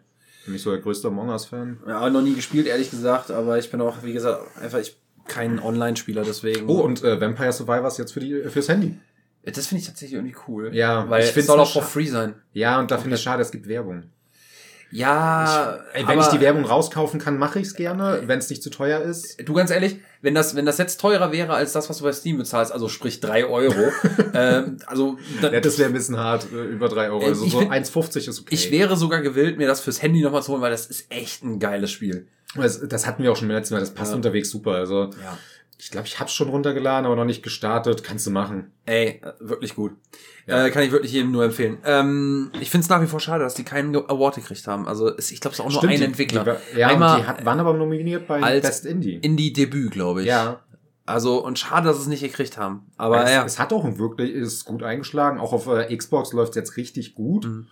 [0.45, 1.79] Bin nicht so der größte Among Us-Fan.
[1.87, 4.97] Ja, noch nie gespielt, ehrlich gesagt, aber ich bin auch, wie gesagt, einfach ich
[5.27, 6.67] kein Online-Spieler, deswegen.
[6.67, 8.97] Oh, und äh, Vampire Survivors jetzt für die, fürs Handy.
[9.43, 10.73] das finde ich tatsächlich irgendwie cool.
[10.75, 12.35] Ja, weil ich es soll auch for free sein.
[12.53, 14.03] Ja, und da finde ich schade, es gibt Werbung.
[14.95, 18.61] Ja, Ey, wenn aber ich die Werbung rauskaufen kann, mache ich's gerne, wenn es nicht
[18.61, 19.37] zu teuer ist.
[19.43, 22.11] Du ganz ehrlich, wenn das, wenn das jetzt teurer wäre als das, was du bei
[22.13, 23.73] Steam bezahlst, also sprich drei Euro,
[24.35, 27.23] ähm, also dann, Ja, das wäre ein bisschen hart, äh, über drei Euro.
[27.23, 28.49] Äh, Also ich so find- 1,50 ist okay.
[28.53, 31.43] ich wäre sogar gewillt, mir das fürs Handy nochmal zu holen, weil das ist echt
[31.43, 32.27] ein geiles Spiel.
[32.55, 34.15] Das, das hatten wir auch schon beim letzten Mal, das passt Ja.
[34.15, 34.71] unterwegs super.
[34.71, 35.37] Also Ja.
[35.79, 38.03] ich glaube, ich hab's schon runtergeladen, aber noch nicht gestartet.
[38.03, 38.71] Kannst du machen.
[38.85, 39.93] Ey, äh, wirklich gut.
[40.45, 40.65] Ja.
[40.65, 41.77] Äh, kann ich wirklich jedem nur empfehlen.
[41.85, 44.87] Ähm, ich finde es nach wie vor schade, dass die keinen Award gekriegt haben.
[44.87, 46.57] Also ich glaube, es ist auch nur ein die- Entwickler.
[46.73, 49.15] Die, ja, Einmal die hat, waren aber nominiert bei als Best Indie.
[49.15, 50.27] Indie-Debüt, glaube ich.
[50.27, 50.59] ja,
[51.05, 52.85] Also, und schade, dass sie es nicht gekriegt haben.
[52.97, 53.43] Aber es, ja.
[53.45, 55.37] es hat auch wirklich, ist gut eingeschlagen.
[55.39, 57.45] Auch auf äh, Xbox läuft jetzt richtig gut.
[57.45, 57.67] Mhm.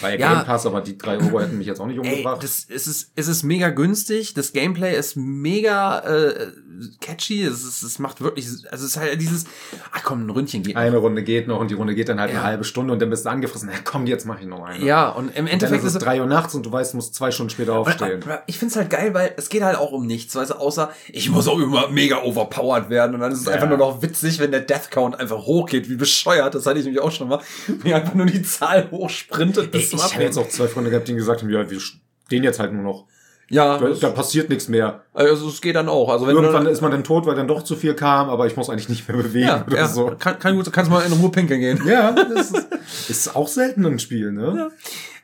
[0.00, 0.34] Bei Ja.
[0.34, 2.42] Game Pass, aber die drei Euro hätten mich jetzt auch nicht Ey, umgebracht.
[2.42, 6.52] das es ist, es ist mega günstig, das Gameplay ist mega äh,
[7.00, 9.44] catchy, es, ist, es macht wirklich, also es ist halt dieses,
[9.92, 10.74] ach komm, ein Ründchen geht.
[10.74, 10.80] noch.
[10.82, 12.38] eine Runde geht noch und die Runde geht dann halt Ja.
[12.40, 13.68] eine halbe Stunde und dann bist du angefressen.
[13.72, 14.84] Na komm, jetzt mache ich noch eine.
[14.84, 16.96] Ja, und im Und dann Endeffekt ist es drei Uhr nachts und du weißt, du
[16.96, 18.22] musst zwei Stunden später aufstehen.
[18.46, 21.28] Ich find's halt geil, weil es geht halt auch um nichts, weißt du, außer ich
[21.30, 23.52] muss auch immer mega overpowered werden und dann ist es Ja.
[23.52, 26.84] einfach nur noch witzig, wenn der Death Count einfach hochgeht, wie bescheuert, das hatte ich
[26.84, 27.40] nämlich auch schon mal,
[27.82, 31.08] wie einfach nur die Zahl hochsprintet bis Ich, ich habe jetzt auch zwei Freunde gehabt,
[31.08, 33.06] die gesagt haben, ja, wir stehen jetzt halt nur noch.
[33.52, 35.02] Ja, Da, da passiert nichts mehr.
[35.12, 36.08] also es geht dann auch.
[36.08, 38.46] Also wenn Irgendwann du ist man dann tot, weil dann doch zu viel kam, aber
[38.46, 40.12] ich muss eigentlich nicht mehr bewegen ja, oder ja, so.
[40.18, 41.80] kann, kann gut, kannst mal in Ruhe pinkeln gehen.
[41.86, 42.68] Ja, das ist,
[43.10, 44.70] ist auch selten ein Spiel, ne?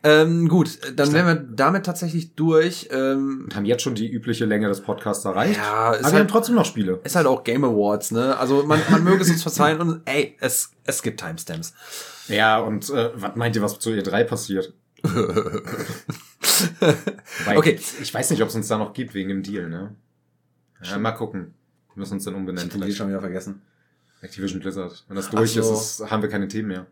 [0.03, 2.89] Ähm, gut, dann wären wir damit tatsächlich durch.
[2.93, 5.57] Ähm, Und haben jetzt schon die übliche Länge des Podcasts erreicht.
[5.59, 7.01] Ja, ist aber wir halt- haben trotzdem noch Spiele.
[7.05, 8.37] ist halt auch Game Awards, ne?
[8.39, 11.75] Also man, man möge es uns verzeihen und ey, es, es gibt Timestamps.
[12.29, 14.75] Ja, und äh, was meint ihr, was zu E3 passiert?
[17.55, 17.79] Okay.
[18.01, 19.95] Ich weiß nicht, ob es uns da noch gibt wegen dem Deal, ne?
[20.83, 21.55] Ja, mal gucken.
[21.95, 22.71] Wir müssen uns dann umbenennen.
[22.71, 23.63] Die Vielleicht schon wieder vergessen.
[24.23, 25.05] Activision Blizzard.
[25.09, 25.61] Wenn das durch so.
[25.61, 26.87] ist, ist, haben wir keine Themen mehr.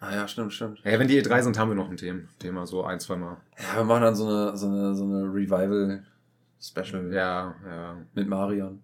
[0.00, 0.80] Ah ja, stimmt, stimmt.
[0.84, 2.22] Ja, wenn die E3 sind, haben wir noch ein Thema.
[2.38, 3.36] Thema so ein, zwei Mal.
[3.58, 7.96] Ja, wir machen dann so eine, so eine, so eine Revival-Special Ja, ja.
[8.14, 8.82] mit Marion.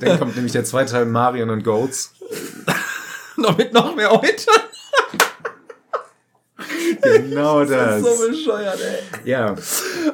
[0.00, 2.14] Dann kommt nämlich der zweite Teil Marion und Goats.
[3.36, 4.46] noch mit noch mehr heute.
[7.02, 8.02] Genau das.
[8.02, 9.28] so bescheuert, ey.
[9.30, 9.54] ja.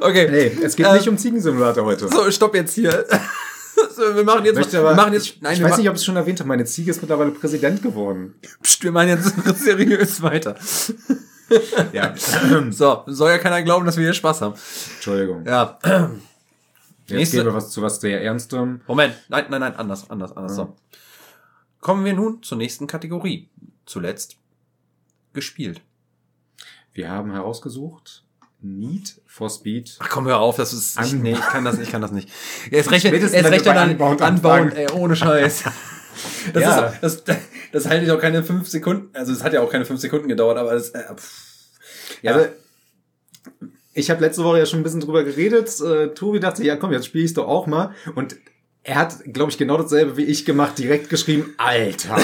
[0.01, 0.29] Okay.
[0.29, 2.09] Hey, es geht Ähm, nicht um Ziegensimulator heute.
[2.09, 3.07] So, stopp jetzt hier.
[4.15, 5.95] wir machen jetzt, Möchte wir aber, machen jetzt, ich, nein, ich wir, weiß nicht, ob
[5.95, 8.35] ich es schon erwähnt habe, meine Ziege ist mittlerweile Präsident geworden.
[8.63, 9.33] Psst, wir machen jetzt
[9.63, 10.57] seriös weiter.
[11.93, 12.15] Ja.
[12.71, 14.55] So, soll ja keiner glauben, dass wir hier Spaß haben.
[14.97, 15.45] Entschuldigung.
[15.47, 15.79] Ja.
[17.07, 18.81] Jetzt nächste- gehen wir was zu was sehr Ernstem.
[18.87, 20.57] Moment, nein, nein, nein, anders, anders, anders.
[20.57, 20.77] So.
[21.81, 23.49] Kommen wir nun zur nächsten Kategorie.
[23.87, 24.37] Zuletzt
[25.33, 25.81] gespielt.
[26.99, 28.25] Wir haben herausgesucht
[28.61, 29.95] Need for Speed.
[30.01, 30.99] Ach komm, hör auf, das ist.
[31.01, 32.29] Ich, An- nee, ich kann das, ich kann das nicht.
[32.73, 34.73] Er ist recht, er ist recht dann Unbound anbauen, anfangen.
[34.77, 35.63] ey, ohne Scheiß.
[36.53, 36.87] Das, Ja.
[36.87, 37.39] ist, das,
[37.71, 40.27] das halte ich auch keine fünf Sekunden, also es hat ja auch keine fünf Sekunden
[40.27, 41.05] gedauert, aber das, äh,
[42.23, 42.49] ja, Also,
[43.95, 45.81] ich habe letzte Woche ja schon ein bisschen drüber geredet.
[45.81, 47.95] Äh, Tobi dachte, ja komm, jetzt spiele ich doch auch mal.
[48.17, 48.35] Und
[48.83, 52.17] er hat, glaube ich, genau dasselbe wie ich gemacht, direkt geschrieben, Alter.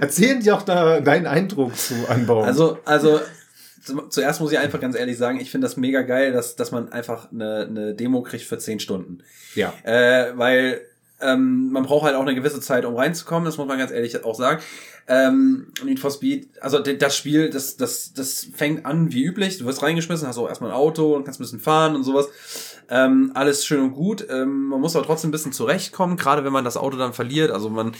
[0.00, 2.44] Erzähl dir auch da deinen Eindruck zu anbauen.
[2.46, 3.20] Also, also
[3.84, 6.70] zu- zuerst muss ich einfach ganz ehrlich sagen, ich finde das mega geil, dass, dass
[6.70, 9.18] man einfach eine, eine Demo kriegt für 10 Stunden.
[9.54, 9.72] ja.
[9.84, 10.80] Äh, weil
[11.20, 14.24] ähm, man braucht halt auch eine gewisse Zeit, um reinzukommen, das muss man ganz ehrlich
[14.24, 14.60] auch sagen.
[15.08, 19.58] Ähm, Need for Speed, also das Spiel, das, das, das fängt an wie üblich.
[19.58, 22.28] Du wirst reingeschmissen, hast auch erstmal ein Auto und kannst ein bisschen fahren und sowas.
[22.88, 24.26] Ähm, alles schön und gut.
[24.30, 27.50] Ähm, man muss aber trotzdem ein bisschen zurechtkommen, gerade wenn man das Auto dann verliert.
[27.50, 27.92] Also man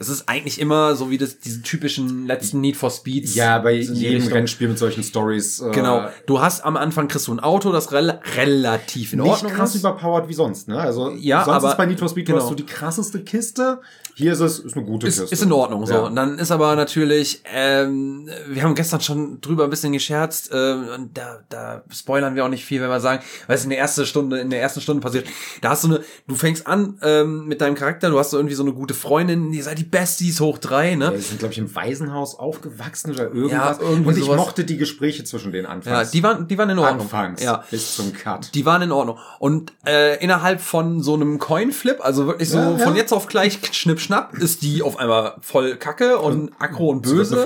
[0.00, 3.34] es ist eigentlich immer so wie das, diese typischen letzten Need for Speeds.
[3.34, 5.58] Ja, bei jedem Rennspiel mit solchen Stories.
[5.58, 6.08] Äh, genau.
[6.26, 9.42] Du hast am Anfang kriegst du ein Auto, das rel relativ in Ordnung ist.
[9.42, 9.80] Nicht krass ist.
[9.80, 10.78] überpowered wie sonst, ne?
[10.78, 12.38] Also, ja, sonst aber, ist bei Need for Speed, genau.
[12.38, 13.80] hast du die krasseste Kiste.
[14.18, 15.32] Hier ist es, ist eine gute ist, Kiste.
[15.32, 15.92] Ist in Ordnung, so.
[15.92, 16.00] Ja.
[16.00, 20.72] Und dann ist aber natürlich, ähm, wir haben gestern schon drüber ein bisschen gescherzt, äh,
[20.96, 24.04] und da, da spoilern wir auch nicht viel, wenn wir sagen, es in der ersten
[24.06, 25.28] Stunde, in der ersten Stunde passiert.
[25.60, 28.56] Da hast du eine, du fängst an, ähm, mit deinem Charakter, du hast so irgendwie
[28.56, 31.04] so eine gute Freundin, die seid die Besties hoch drei, ne?
[31.04, 33.78] Ja, die sind, glaube ich, im Waisenhaus aufgewachsen oder irgendwas.
[33.78, 34.36] Ja, irgendwie und ich sowas.
[34.36, 36.08] mochte die Gespräche zwischen den anfangs.
[36.08, 37.02] Ja, die waren, die waren in Ordnung.
[37.02, 37.40] Anfangs.
[37.40, 37.62] Ja.
[37.70, 38.52] Bis zum Cut.
[38.52, 39.16] Die waren in Ordnung.
[39.38, 43.60] Und äh, innerhalb von so einem Coinflip, also wirklich so ja, von jetzt auf gleich
[43.70, 47.36] schnipp schnapp, ist die auf einmal voll Kacke und aggro und böse.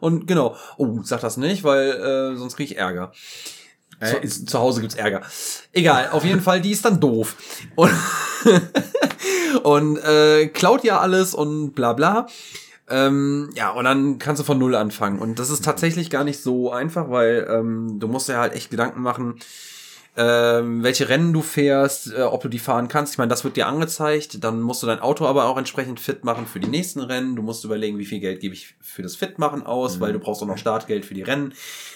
[0.00, 0.56] Und genau.
[0.78, 3.12] Oh, sag das nicht, weil äh, sonst krieg ich Ärger.
[4.00, 5.22] Äh, zu, zu Hause gibt's Ärger.
[5.72, 7.36] Egal, auf jeden Fall, die ist dann doof.
[7.74, 7.92] Und,
[9.62, 12.26] und äh, klaut ja alles und bla bla.
[12.88, 15.18] Ähm, ja, und dann kannst du von Null anfangen.
[15.18, 18.70] Und das ist tatsächlich gar nicht so einfach, weil ähm, du musst ja halt echt
[18.70, 19.38] Gedanken machen,
[20.16, 23.12] ähm, welche Rennen du fährst, äh, ob du die fahren kannst.
[23.12, 24.42] Ich meine, das wird dir angezeigt.
[24.42, 27.36] Dann musst du dein Auto aber auch entsprechend fit machen für die nächsten Rennen.
[27.36, 30.00] Du musst überlegen, wie viel Geld gebe ich für das Fitmachen aus, mhm.
[30.00, 31.52] weil du brauchst auch noch Startgeld für die Rennen.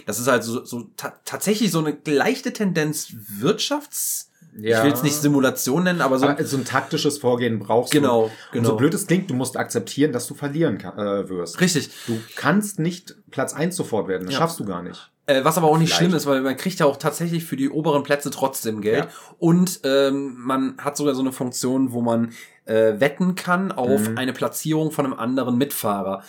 [0.06, 4.26] Das ist halt so, so ta tatsächlich so eine leichte Tendenz Wirtschafts-
[4.58, 4.78] ja.
[4.78, 8.24] Ich will es nicht Simulation nennen, aber so, aber so ein taktisches Vorgehen brauchst genau,
[8.24, 8.30] du.
[8.52, 8.58] Genau.
[8.58, 11.60] Und so blöd es klingt, du musst akzeptieren, dass du verlieren kann, äh, wirst.
[11.60, 11.90] Richtig.
[12.06, 14.24] Du kannst nicht Platz eins sofort werden.
[14.24, 14.40] Das ja.
[14.40, 15.10] schaffst du gar nicht.
[15.30, 15.98] Äh, was aber auch nicht Vielleicht.
[15.98, 19.04] schlimm ist, weil man kriegt ja auch tatsächlich für die oberen Plätze trotzdem Geld.
[19.04, 19.10] Ja.
[19.38, 22.32] Und ähm, man hat sogar so eine Funktion, wo man
[22.64, 24.18] äh, wetten kann auf mhm.
[24.18, 26.22] eine Platzierung von einem anderen Mitfahrer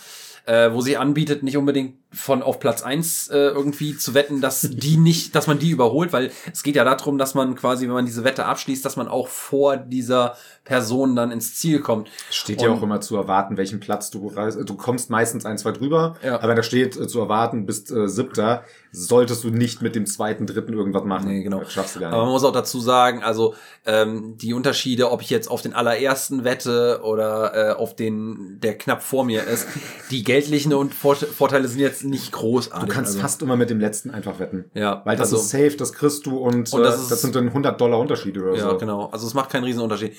[0.46, 4.62] äh, wo sie anbietet, nicht unbedingt von auf Platz eins äh, irgendwie zu wetten, dass
[4.62, 7.94] die nicht, dass man die überholt, weil es geht ja darum, dass man quasi, wenn
[7.94, 12.08] man diese Wette abschließt, dass man auch vor dieser Person dann ins Ziel kommt.
[12.30, 14.58] Steht ja auch immer zu erwarten, welchen Platz du reist.
[14.64, 16.40] Du kommst meistens ein, zwei drüber, ja.
[16.40, 20.46] aber da steht äh, zu erwarten, bist äh, siebter, solltest du nicht mit dem zweiten,
[20.46, 21.28] dritten irgendwas machen.
[21.28, 21.60] Nee, genau.
[21.60, 22.14] Das schaffst du gar nicht.
[22.14, 23.54] Aber man muss auch dazu sagen, also
[23.86, 28.76] ähm, die Unterschiede, ob ich jetzt auf den allerersten wette oder äh, auf den, der
[28.76, 29.66] knapp vor mir ist,
[30.10, 32.88] die geldlichen und Vorteile sind jetzt nicht großartig.
[32.88, 33.20] Du kannst also.
[33.20, 34.64] fast immer mit dem letzten einfach wetten.
[34.74, 35.02] Ja.
[35.04, 37.34] Weil das also, ist safe, das kriegst du und, und das, äh, ist, das sind
[37.34, 38.70] dann 100 Dollar Unterschiede oder ja, so.
[38.72, 39.06] Ja, genau.
[39.06, 40.14] Also es macht keinen riesen Unterschied.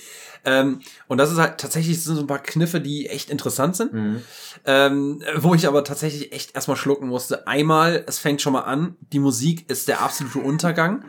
[0.46, 3.94] Ähm, und das ist halt tatsächlich sind so ein paar Kniffe, die echt interessant sind.
[3.94, 4.22] Mhm.
[4.66, 7.48] Ähm, wo ich aber tatsächlich echt erstmal schlucken musste.
[7.48, 11.06] Einmal, es fängt schon mal an, die Musik ist der absolute Untergang.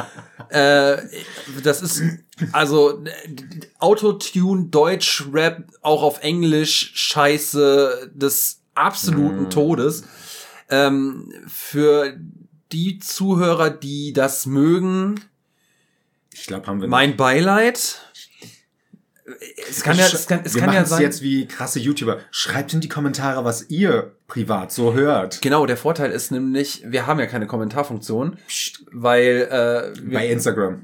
[0.48, 0.96] äh,
[1.62, 2.02] das ist
[2.52, 3.02] also
[3.78, 9.50] Autotune, Deutsch, Rap, auch auf Englisch, Scheiße des absoluten mhm.
[9.50, 10.04] Todes.
[10.70, 12.16] Ähm, für
[12.72, 15.20] die Zuhörer, die das mögen,
[16.40, 16.88] ich glaube, haben wir.
[16.88, 18.00] Mein Beileid.
[19.68, 21.02] Es kann ja, es kann, es wir kann ja sein.
[21.02, 22.18] jetzt wie krasse YouTuber.
[22.30, 25.42] Schreibt in die Kommentare, was ihr privat so hört.
[25.42, 28.38] Genau, der Vorteil ist nämlich, wir haben ja keine Kommentarfunktion,
[28.90, 30.82] weil äh, bei Instagram.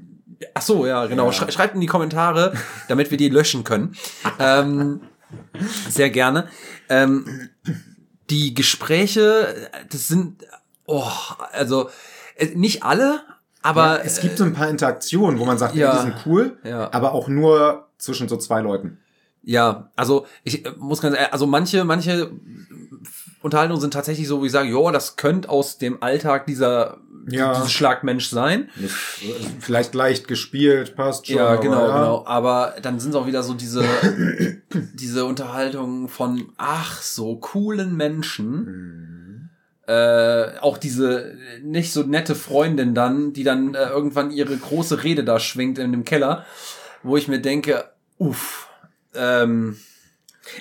[0.52, 1.30] Ach so, ja, genau.
[1.30, 1.50] Ja.
[1.50, 2.52] Schreibt in die Kommentare,
[2.88, 3.96] damit wir die löschen können.
[4.38, 5.00] ähm,
[5.88, 6.48] sehr gerne.
[6.88, 7.50] Ähm,
[8.30, 10.44] die Gespräche, das sind,
[10.86, 11.10] oh,
[11.52, 11.90] also
[12.36, 13.22] äh, nicht alle,
[13.62, 16.58] aber ja, es gibt so ein paar Interaktionen, wo man sagt, ja, die sind cool,
[16.64, 16.92] ja.
[16.92, 18.98] aber auch nur zwischen so zwei Leuten.
[19.42, 22.30] Ja, also ich äh, muss ganz ehrlich, also manche, manche
[23.44, 26.96] Unterhaltungen sind tatsächlich so, wie ich sage, jo, das könnte aus dem Alltag dieser
[27.28, 27.54] ja.
[27.54, 28.70] dieses Schlagmensch sein.
[29.60, 31.36] Vielleicht leicht gespielt, passt schon.
[31.36, 31.98] Ja, genau, ja.
[31.98, 32.24] genau.
[32.26, 33.84] Aber dann sind es auch wieder so diese,
[34.94, 38.64] diese Unterhaltungen von, ach, so coolen Menschen.
[38.64, 39.14] Mhm
[39.86, 45.24] äh, auch diese nicht so nette Freundin dann, die dann äh, irgendwann ihre große Rede
[45.24, 46.46] da schwingt in dem Keller,
[47.02, 47.84] wo ich mir denke,
[48.16, 48.70] uff,
[49.14, 49.76] ähm,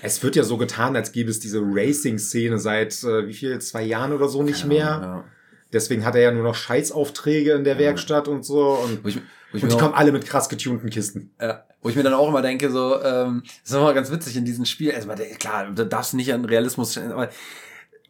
[0.01, 3.84] es wird ja so getan, als gäbe es diese Racing-Szene seit äh, wie viel, zwei
[3.84, 4.80] Jahren oder so nicht mehr.
[4.80, 5.23] Ja.
[5.72, 7.80] Deswegen hat er ja nur noch Scheißaufträge in der ja.
[7.80, 8.73] Werkstatt und so.
[8.73, 9.18] Und, ich,
[9.53, 11.31] und die kommen alle mit krass getunten Kisten.
[11.41, 11.65] Ja.
[11.81, 14.45] Wo ich mir dann auch immer denke, so, ähm, das ist immer ganz witzig in
[14.45, 14.91] diesem Spiel.
[14.91, 17.30] Also, klar, da darfst du nicht an Realismus aber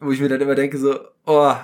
[0.00, 1.54] wo ich mir dann immer denke, so, oh,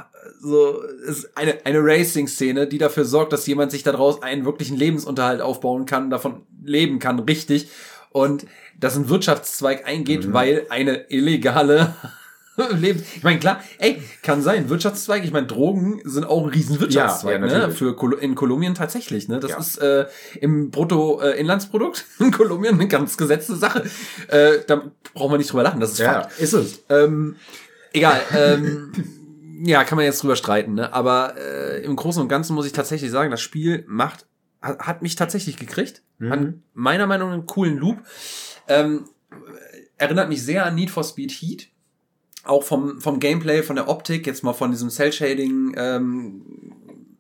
[0.41, 5.41] so, ist eine, eine Racing-Szene, die dafür sorgt, dass jemand sich daraus einen wirklichen Lebensunterhalt
[5.41, 7.69] aufbauen kann, davon leben kann, richtig.
[8.11, 8.47] Und
[8.81, 10.33] dass ein Wirtschaftszweig eingeht, mhm.
[10.33, 11.95] weil eine illegale
[12.77, 13.03] Leben.
[13.17, 17.47] Ich meine, klar, ey, kann sein, Wirtschaftszweig, ich meine, Drogen sind auch ein Riesenwirtschaftszweig, Ja,
[17.47, 17.71] ja, ne?
[17.71, 19.41] Für Kol in Kolumbien tatsächlich, ne?
[19.41, 19.59] Das Ja.
[19.59, 20.07] ist äh,
[20.41, 23.85] im Bruttoinlandsprodukt in Kolumbien eine ganz gesetzte Sache.
[24.29, 26.39] Äh, da brauchen wir nicht drüber lachen, das ist Ja, Fakt.
[26.39, 26.85] ist es.
[26.91, 27.37] Ähm,
[27.93, 28.93] egal, ähm,
[29.65, 30.93] ja, kann man jetzt drüber streiten, ne?
[30.93, 34.27] Aber äh, im Großen und Ganzen muss ich tatsächlich sagen, das Spiel macht,
[34.61, 36.03] hat, hat mich tatsächlich gekriegt.
[36.19, 36.31] Mhm.
[36.31, 36.41] Hat
[36.75, 37.99] meiner Meinung nach einen coolen Loop.
[38.71, 39.05] Ähm,
[39.99, 41.69] erinnert mich sehr an Need for Speed Heat.
[42.45, 46.43] Auch vom, vom Gameplay, von der Optik, jetzt mal von diesem Cell-Shading ähm,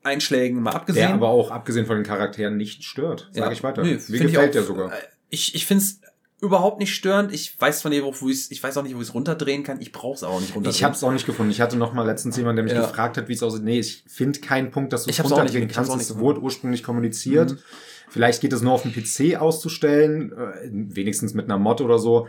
[0.03, 1.07] Einschlägen mal abgesehen.
[1.09, 3.53] Der aber auch abgesehen von den Charakteren nicht stört, sage Ja.
[3.53, 3.83] ich weiter.
[3.83, 4.93] Nee, Mir gefällt der sogar.
[4.93, 4.97] äh,
[5.29, 6.01] Ich, ich finde es
[6.41, 7.35] überhaupt nicht störend.
[7.35, 9.79] Ich weiß von dir, wo ich ich weiß auch nicht, wo ich es runterdrehen kann.
[9.83, 10.75] Ich brauche es auch nicht runterdrehen.
[10.75, 11.53] Ich habe es auch nicht gefunden.
[11.53, 12.81] Ich hatte noch mal letztens jemanden, der mich Ja.
[12.81, 13.63] gefragt hat, wie es aussieht.
[13.63, 15.95] Nee, ich finde keinen Punkt, dass du es runterdrehen kannst.
[16.01, 17.53] Es wurde ursprünglich kommuniziert.
[17.53, 17.59] Mhm.
[18.11, 22.29] Vielleicht geht es nur auf dem PC auszustellen, äh, wenigstens mit einer Mod oder so.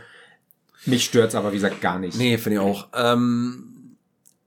[0.86, 2.16] Mich stört's aber, wie gesagt, gar nicht.
[2.16, 2.88] Nee, finde ich auch.
[2.94, 3.96] Ähm,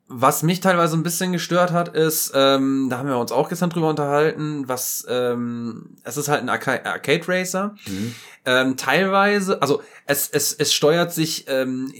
[0.07, 3.69] was mich teilweise ein bisschen gestört hat, ist, ähm, da haben wir uns auch gestern
[3.69, 7.75] drüber unterhalten, was, ähm, es ist halt ein Arca Arcade Racer.
[7.87, 8.15] Mhm.
[8.45, 11.91] Ähm, teilweise, also es, es, es steuert sich, ähm,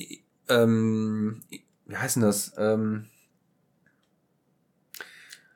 [0.49, 1.41] ähm,
[1.87, 2.53] wie heißt denn das?
[2.57, 3.05] Ähm,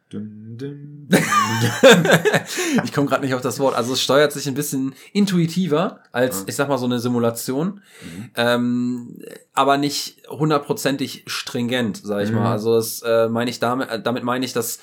[2.84, 3.76] ich komme gerade nicht auf das Wort.
[3.76, 7.82] Also es steuert sich ein bisschen intuitiver als, ich sag mal, so eine Simulation.
[8.02, 8.30] Mhm.
[8.36, 9.20] ähm,
[9.54, 12.38] aber nicht hundertprozentig stringent, sag ich Mhm.
[12.38, 12.52] mal.
[12.52, 14.80] Also das äh, meine ich damit, äh, damit meine ich, dass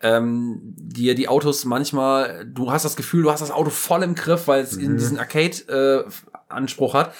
[0.00, 4.14] ähm, dir die Autos manchmal, du hast das Gefühl, du hast das Auto voll im
[4.14, 4.96] Griff, weil es in Mhm.
[4.98, 7.12] diesen Arcade-Anspruch hat.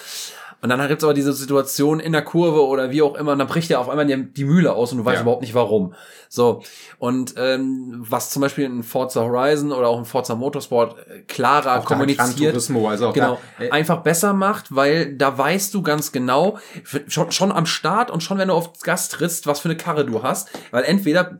[0.61, 3.47] Und dann gibt's aber diese Situation in der Kurve oder wie auch immer, und dann
[3.47, 5.21] bricht ja auf einmal die, die Mühle aus und du weißt Ja.
[5.21, 5.93] überhaupt nicht warum.
[6.27, 6.61] So.
[6.97, 11.79] Und ähm, was zum Beispiel in Forza Horizon oder auch in Forza Motorsport äh, klarer
[11.79, 12.55] Auch kommuniziert
[12.85, 16.57] also genau, da, äh, einfach besser macht, weil da weißt du ganz genau,
[17.07, 20.05] schon, schon am Start und schon wenn du aufs Gas trittst, was für eine Karre
[20.05, 21.37] du hast, weil entweder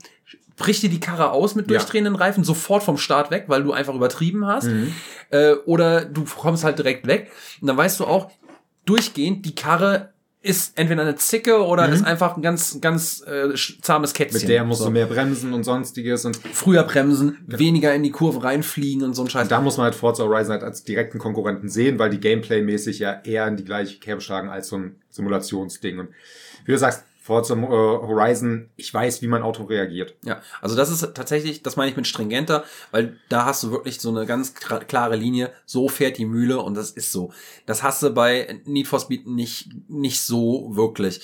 [0.57, 1.77] bricht dir die Karre aus mit Ja.
[1.77, 4.93] durchdrehenden Reifen sofort vom Start weg, weil du einfach übertrieben hast, Mhm.
[5.29, 7.31] äh, oder du kommst halt direkt weg
[7.61, 8.29] und dann weißt du auch
[8.89, 10.09] durchgehend, die Karre
[10.41, 11.93] ist entweder eine Zicke oder Mhm.
[11.95, 14.39] ist einfach ein ganz, ganz äh, zahmes Kätzchen.
[14.39, 14.85] mit der musst so.
[14.85, 19.23] du mehr bremsen und sonstiges und Früher bremsen, weniger in die Kurve reinfliegen und so
[19.23, 19.49] ein Scheiß.
[19.49, 23.19] da muss man halt Forza Horizon halt als direkten Konkurrenten sehen, weil die Gameplay-mäßig ja
[23.25, 25.99] eher in die gleiche Kerbe schlagen als so ein Simulationsding.
[25.99, 26.07] Und
[26.63, 30.15] wie du sagst, Forza äh, Horizon, ich weiß, wie mein Auto reagiert.
[30.23, 34.01] Ja, also das ist tatsächlich, das meine ich mit stringenter, weil da hast du wirklich
[34.01, 37.31] so eine ganz klare Linie, so fährt die Mühle und das ist so.
[37.67, 41.21] Das hast du bei Need for Speed nicht, nicht so wirklich.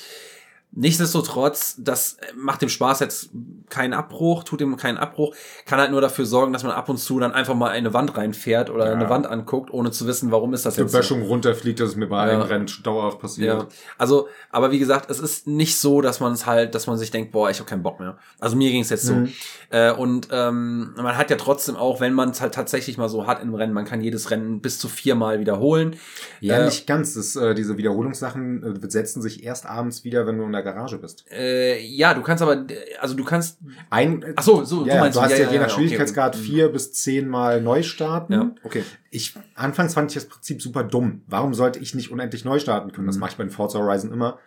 [0.75, 3.29] Nichtsdestotrotz, das macht dem Spaß jetzt
[3.69, 5.33] keinen Abbruch, tut ihm keinen Abbruch,
[5.65, 7.93] kann halt nur dafür sorgen, dass man ab und zu dann einfach mal in eine
[7.93, 8.93] Wand reinfährt oder Ja.
[8.93, 10.97] eine Wand anguckt, ohne zu wissen, warum ist das Die jetzt so.
[10.97, 12.33] Böschung runterfliegt, das ist mir bei Ja.
[12.33, 13.47] einem Rennen dauerhaft passiert.
[13.61, 16.97] Ja, also, aber wie gesagt, es ist nicht so, dass man es halt, dass man
[16.97, 18.17] sich denkt, boah, ich habe keinen Bock mehr.
[18.39, 19.13] Also mir ging es jetzt so.
[19.15, 19.29] Mhm.
[19.69, 23.25] Äh, und ähm, man hat ja trotzdem auch, wenn man es halt tatsächlich mal so
[23.27, 25.95] hat im Rennen, man kann jedes Rennen bis zu viermal wiederholen.
[26.41, 27.13] Ja, Äh, nicht ganz.
[27.13, 30.97] Das, äh, diese Wiederholungssachen äh, setzen sich erst abends wieder, wenn du in der Garage
[30.97, 31.25] bist.
[31.31, 32.65] Äh, ja, du kannst aber,
[32.99, 33.59] also du kannst,
[33.89, 36.43] Ein, ach so, so, ja, du hast ja, je nach Schwierigkeitsgrad okay.
[36.43, 38.33] vier bis zehn Mal neu starten.
[38.33, 38.83] Ja, okay.
[39.11, 41.21] Ich, anfangs fand ich das Prinzip super dumm.
[41.27, 43.07] Warum sollte ich nicht unendlich neu starten können?
[43.07, 43.19] Das Mhm.
[43.21, 44.39] mache ich bei den Forza Horizon immer.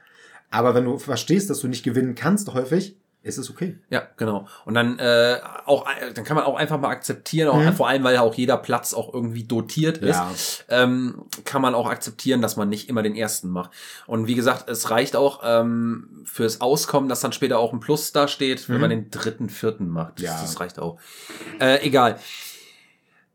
[0.50, 3.76] Aber wenn du verstehst, dass du nicht gewinnen kannst häufig, ist es okay.
[3.90, 4.46] Ja, genau.
[4.64, 7.72] Und dann äh, auch, dann kann man auch einfach mal akzeptieren, auch, Mhm.
[7.74, 10.16] vor allem weil ja auch jeder Platz auch irgendwie dotiert ist.
[10.16, 10.30] Ja.
[10.68, 13.70] ähm, kann man auch akzeptieren, dass man nicht immer den ersten macht.
[14.06, 18.12] Und wie gesagt, es reicht auch ähm, fürs Auskommen, dass dann später auch ein Plus
[18.12, 18.80] da steht, wenn Mhm.
[18.80, 20.14] man den dritten, vierten macht.
[20.20, 20.40] Das, Ja.
[20.40, 20.98] das reicht auch.
[21.60, 22.18] Äh, egal.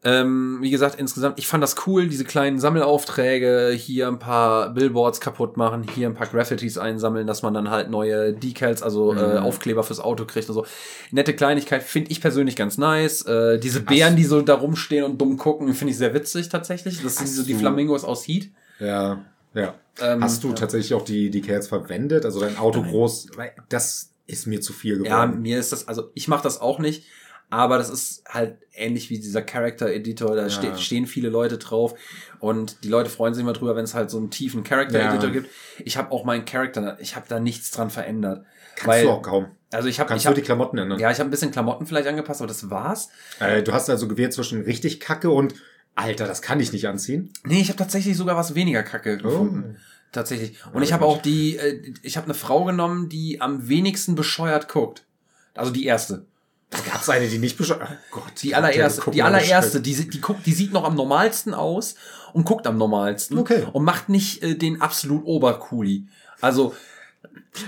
[0.05, 5.21] Ähm, wie gesagt, insgesamt, ich fand das cool, diese kleinen Sammelaufträge, hier ein paar Billboards
[5.21, 9.23] kaputt machen, hier ein paar Graffitis einsammeln, dass man dann halt neue Decals, also äh,
[9.39, 9.45] Mhm.
[9.45, 10.65] Aufkleber fürs Auto kriegt und so.
[11.11, 13.21] Nette Kleinigkeit, finde ich persönlich ganz nice.
[13.25, 17.01] Äh, diese Bären, die so da rumstehen und dumm gucken, finde ich sehr witzig tatsächlich.
[17.01, 18.49] Das sind so die Flamingos aus Heat.
[18.79, 19.23] Ja,
[19.53, 19.73] ja.
[20.01, 20.55] Ähm, Hast du ja.
[20.55, 22.25] tatsächlich auch die, Decals verwendet?
[22.25, 22.91] Also dein Auto Nein.
[22.91, 23.27] groß?
[23.35, 25.41] Weil Das ist mir zu viel Ja, geworden.
[25.41, 27.03] mir ist das, also ich mache das auch nicht,
[27.49, 30.49] aber das ist halt ähnlich wie dieser Character Editor, da Ja.
[30.49, 31.93] ste stehen viele Leute drauf
[32.39, 35.09] und die Leute freuen sich immer drüber, wenn es halt so einen tiefen Character Ja.
[35.11, 35.49] Editor gibt.
[35.85, 38.45] Ich habe auch meinen Charakter, ich habe da nichts dran verändert.
[38.75, 39.45] Kannst weil, du auch kaum.
[39.71, 40.97] also ich habe Kannst ich hab, du die Klamotten ändern.
[40.99, 43.09] ja, ich habe ein bisschen Klamotten vielleicht angepasst, aber das war's.
[43.39, 45.53] Äh, du hast also gewählt zwischen richtig kacke und
[45.95, 47.31] Alter, das kann ich nicht anziehen.
[47.45, 49.77] Nee, ich habe tatsächlich sogar was weniger Kacke gefunden.
[50.11, 50.57] Tatsächlich.
[50.73, 54.69] Und ich habe auch die, äh, ich habe eine Frau genommen, die am wenigsten bescheuert
[54.69, 55.05] guckt.
[55.53, 56.25] Also die erste.
[56.73, 57.81] Da gab's eine, die nicht bescheuert.
[57.83, 58.41] Oh Gott.
[58.41, 61.95] Die allererste, die mal, allererste, die, die guckt, die sieht noch am normalsten aus
[62.33, 63.65] und guckt am normalsten Okay.
[63.71, 66.07] und macht nicht äh, den absolut Obercooli.
[66.41, 66.75] Also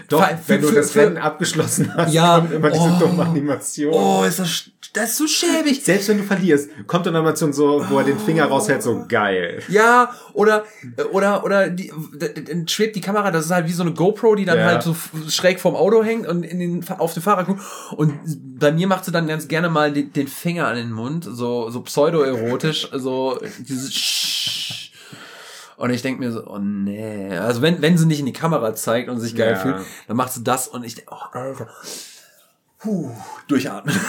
[0.10, 2.40] Doch, Für- wenn du für- das Rennen abgeschlossen hast, Ja.
[2.40, 3.00] kommt immer diese Oh.
[3.00, 3.94] dumme Animation.
[3.94, 4.64] Oh, ist das,
[4.94, 5.84] das ist so schäbig.
[5.84, 9.62] Selbst wenn du verlierst, kommt dann Animation so, wo er den Finger raushält, so geil.
[9.68, 10.64] Ja, oder,
[11.12, 11.94] oder, oder die,
[12.48, 14.66] dann schwebt die Kamera, das ist halt wie so eine GoPro, die dann Ja.
[14.66, 14.96] halt so
[15.30, 17.62] schräg vorm Auto hängt und in den, auf den Fahrer guckt.
[17.96, 18.14] Und
[18.58, 21.70] bei mir macht sie dann ganz gerne mal den, den Finger an den Mund, so,
[21.70, 23.94] so pseudoerotisch, so dieses
[25.78, 27.36] und ich denk mir so, oh nee.
[27.38, 29.60] Also wenn, wenn sie nicht in die Kamera zeigt und sich geil Ja.
[29.60, 29.78] fühlt,
[30.08, 31.68] dann macht sie das und ich denk, oh, Alter.
[32.80, 33.12] Puh,
[33.48, 33.96] durchatmen.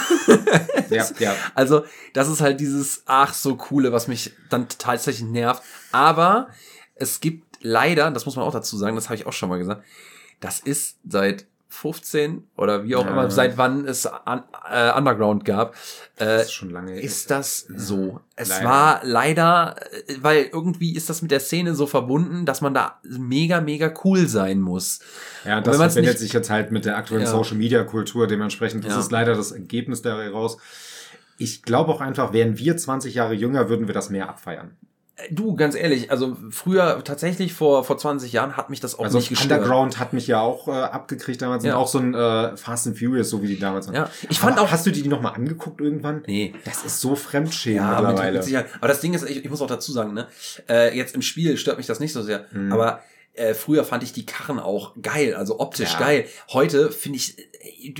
[0.89, 1.35] Ja, ja.
[1.53, 1.83] Also,
[2.13, 5.61] das ist halt dieses ach so coole, was mich dann tatsächlich nervt.
[5.91, 6.47] Aber
[6.95, 9.57] es gibt leider, das muss man auch dazu sagen, das habe ich auch schon mal
[9.57, 9.83] gesagt,
[10.39, 11.45] das ist seit
[11.77, 13.11] 15 oder wie auch Ja.
[13.11, 14.41] immer, seit wann es un
[14.71, 15.75] äh, Underground gab,
[16.19, 16.99] äh, ist schon lange.
[16.99, 18.19] ist das so.
[18.35, 18.65] Es Leider.
[18.69, 19.75] war leider,
[20.07, 23.93] äh, weil irgendwie ist das mit der Szene so verbunden, dass man da mega, mega
[24.03, 24.99] cool sein muss.
[25.45, 27.29] Ja, das verbindet sich jetzt halt mit der aktuellen Ja.
[27.31, 28.27] Social Media Kultur.
[28.27, 28.99] Dementsprechend das Ja.
[28.99, 30.57] ist leider das Ergebnis daraus.
[31.37, 34.75] Ich glaube auch einfach, wären wir 20 Jahre jünger, würden wir das mehr abfeiern.
[35.31, 39.17] Du, ganz ehrlich, also früher, tatsächlich vor, vor 20 Jahren hat mich das auch Also
[39.17, 39.51] nicht gestört.
[39.61, 41.75] Underground hat mich ja auch äh, abgekriegt damals Ja.
[41.75, 43.95] und auch so ein äh, Fast and Furious, so wie die damals waren.
[43.95, 46.21] Ja, ich fand Aber auch- Hast du die nochmal angeguckt irgendwann?
[46.27, 46.53] Nee.
[46.65, 48.33] Das ist so Fremdschämen Ja, mit, mittlerweile.
[48.33, 48.67] mit Sicherheit.
[48.77, 50.27] Aber das Ding ist, ich, ich muss auch dazu sagen, ne,
[50.69, 52.45] äh, jetzt im Spiel stört mich das nicht so sehr.
[52.51, 52.71] Mhm.
[52.71, 53.01] Aber
[53.33, 55.99] äh, früher fand ich die Karren auch geil, also optisch Ja.
[55.99, 56.25] geil.
[56.49, 57.93] Heute finde ich, äh,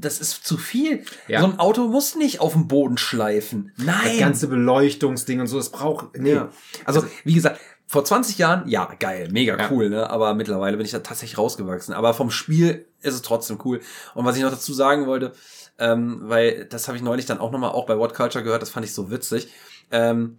[0.00, 1.04] das ist zu viel.
[1.28, 1.40] Ja.
[1.40, 3.72] So ein Auto muss nicht auf dem Boden schleifen.
[3.76, 3.96] Nein.
[4.04, 6.16] das ganze Beleuchtungsding und so, das braucht.
[6.18, 6.34] Nee.
[6.34, 6.50] Ja.
[6.84, 9.68] Also, wie gesagt, vor 20 Jahren, ja, geil, mega Ja.
[9.70, 10.08] cool, ne?
[10.10, 11.92] Aber mittlerweile bin ich da tatsächlich rausgewachsen.
[11.92, 13.80] Aber vom Spiel ist es trotzdem cool.
[14.14, 15.32] Und was ich noch dazu sagen wollte,
[15.78, 18.70] ähm, weil das habe ich neulich dann auch nochmal auch bei What Culture gehört, das
[18.70, 19.48] fand ich so witzig.
[19.90, 20.38] Ähm,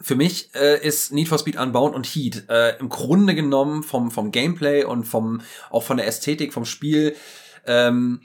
[0.00, 4.10] für mich äh, ist Need for Speed Unbound und Heat äh, im Grunde genommen vom,
[4.10, 5.40] vom Gameplay und vom
[5.70, 7.16] auch von der Ästhetik vom Spiel
[7.66, 8.20] ähm,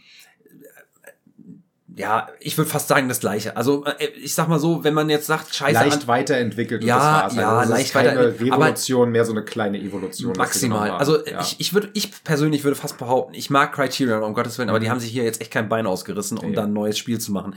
[1.97, 3.57] ja, ich würde fast sagen das gleiche.
[3.57, 6.81] Also äh, ich sag mal so, wenn man jetzt sagt, scheiße, leicht weiterentwickelt.
[6.84, 8.53] und Ja, das war's ja, also es leicht keine weiterentwickelt.
[8.53, 10.34] Aber- Revolution, mehr so eine kleine Evolution.
[10.38, 10.91] Maximal.
[10.91, 11.41] Also ja.
[11.41, 14.80] ich, ich würde, ich persönlich würde fast behaupten, ich mag Criterion, um Gottes Willen, aber
[14.80, 14.91] die Mhm.
[14.91, 16.55] haben sich hier jetzt echt kein Bein ausgerissen, um Nee.
[16.55, 17.55] da ein neues Spiel zu machen.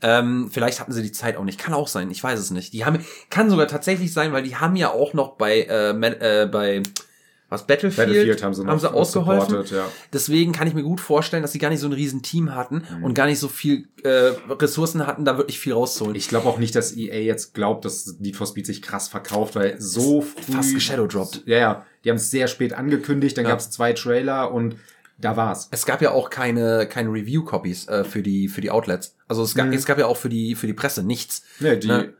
[0.00, 1.58] Ähm, vielleicht hatten sie die Zeit auch nicht.
[1.58, 2.72] Kann auch sein, ich weiß es nicht.
[2.72, 6.46] Die haben, kann sogar tatsächlich sein, weil die haben ja auch noch bei, äh, äh,
[6.46, 6.82] bei
[7.52, 9.48] was Battlefield, Battlefield haben sie noch ausgeholfen.
[9.50, 9.84] supported, ja.
[10.12, 12.82] Deswegen kann ich mir gut vorstellen, dass sie gar nicht so ein riesen Team hatten
[12.98, 13.04] Mhm.
[13.04, 16.16] und gar nicht so viel äh, Ressourcen hatten, da wirklich viel rauszuholen.
[16.16, 19.54] Ich glaube auch nicht, dass EA jetzt glaubt, dass Need for Speed sich krass verkauft,
[19.54, 20.52] weil so früh...
[20.52, 21.42] fast geshadowdropped.
[21.46, 21.86] Ja, ja.
[22.04, 23.50] Die haben es sehr spät angekündigt, dann Ja.
[23.50, 24.76] gab es zwei Trailer und
[25.18, 25.68] da war's.
[25.70, 29.14] Es gab ja auch keine, keine Review-Copies äh, für die für die Outlets.
[29.28, 29.72] Also es gab, Mhm.
[29.74, 31.42] es gab ja auch für die für die Presse nichts.
[31.60, 32.12] Ne, die, Ne?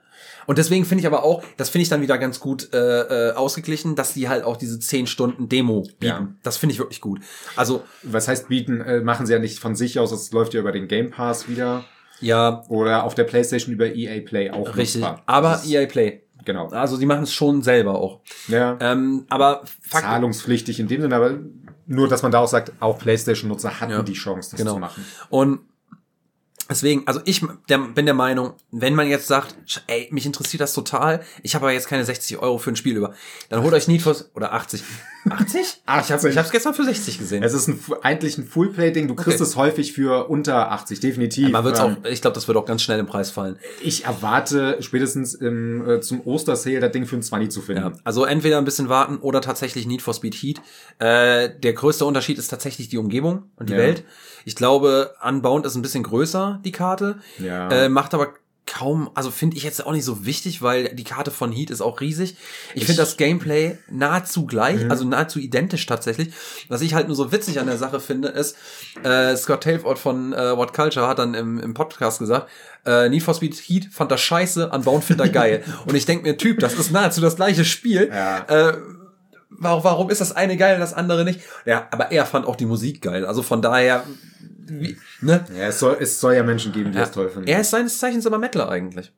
[0.46, 3.32] Und deswegen finde ich aber auch, das finde ich dann wieder ganz gut äh, äh,
[3.32, 6.04] ausgeglichen, dass die halt auch diese 10 Stunden Demo bieten.
[6.06, 6.28] Ja.
[6.42, 7.20] Das finde ich wirklich gut.
[7.56, 10.60] Also Was heißt bieten, äh, machen sie ja nicht von sich aus, das läuft ja
[10.60, 11.84] über den Game Pass wieder.
[12.20, 15.00] ja, Oder auf der Playstation über EA Play auch richtig.
[15.02, 15.22] nutzbar.
[15.26, 16.22] Aber Das EA Play.
[16.44, 16.66] Genau.
[16.70, 18.18] Also die machen es schon selber auch.
[18.48, 18.76] Ja.
[18.80, 21.38] Ähm, aber Fakt, Zahlungspflichtig in dem Sinne, aber
[21.86, 24.02] nur, dass man da auch sagt, auch Playstation-Nutzer hatten Ja.
[24.02, 24.74] die Chance, das Genau.
[24.74, 25.04] zu machen.
[25.30, 25.60] Und
[26.70, 29.56] deswegen, also ich der, bin der Meinung, wenn man jetzt sagt,
[29.86, 32.96] ey, mich interessiert das total, ich habe aber jetzt keine 60 Euro für ein Spiel
[32.96, 33.14] über,
[33.48, 34.82] dann holt euch Need for oder 80.
[35.28, 35.60] 80?
[35.84, 36.30] Ich habe 80.
[36.30, 37.42] ich hab's gestern für 60 gesehen.
[37.42, 39.06] Es ist ein, eigentlich ein Fullplay-Ding.
[39.08, 39.48] Du kriegst Okay.
[39.48, 41.50] es häufig für unter 80, definitiv.
[41.50, 43.56] Man wird's Ähm, auch, ich glaube, das wird auch ganz schnell im Preis fallen.
[43.82, 47.82] Ich erwarte spätestens im, äh, zum Ostersale das Ding für ein 20 zu finden.
[47.82, 50.60] Ja, also entweder ein bisschen warten oder tatsächlich Need for Speed Heat.
[50.98, 53.78] Äh, der größte Unterschied ist tatsächlich die Umgebung und die Ja.
[53.78, 54.04] Welt.
[54.44, 57.16] Ich glaube, Unbound ist ein bisschen größer, die Karte.
[57.38, 57.68] Ja.
[57.70, 58.28] Äh, macht aber
[58.64, 61.80] kaum, also finde ich jetzt auch nicht so wichtig, weil die Karte von Heat ist
[61.82, 62.36] auch riesig.
[62.74, 64.90] Ich Ich- finde das Gameplay nahezu gleich, Mhm.
[64.90, 66.32] also nahezu identisch tatsächlich.
[66.68, 68.56] Was ich halt nur so witzig an der Sache finde, ist,
[69.02, 72.48] äh, Scott Taleford von äh, What Culture hat dann im, im Podcast gesagt,
[72.86, 75.64] äh, Need for Speed Heat fand das scheiße, Unbound findet er geil.
[75.86, 78.08] Und ich denke mir, Typ, das ist nahezu das gleiche Spiel.
[78.14, 78.38] Ja.
[78.70, 78.76] Äh,
[79.58, 81.40] warum, warum ist das eine geil und das andere nicht?
[81.64, 83.24] Ja, aber er fand auch die Musik geil.
[83.26, 84.04] Also von daher,
[84.66, 85.44] wie, ne?
[85.56, 87.48] Ja, es soll, es soll ja Menschen geben, die das toll finden.
[87.48, 89.12] Er ist seines Zeichens aber Mettler eigentlich.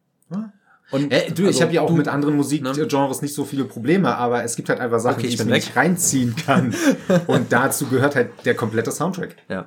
[0.91, 2.39] Und Äh, du, ich also, habe ja auch du- mit anderen ne?
[2.39, 5.47] Musikgenres nicht so viele Probleme, aber es gibt halt einfach Sachen, Okay, ich die ich
[5.47, 5.65] mir weg.
[5.65, 6.75] nicht reinziehen kann.
[7.27, 9.37] Und dazu gehört halt der komplette Soundtrack.
[9.49, 9.67] Ja.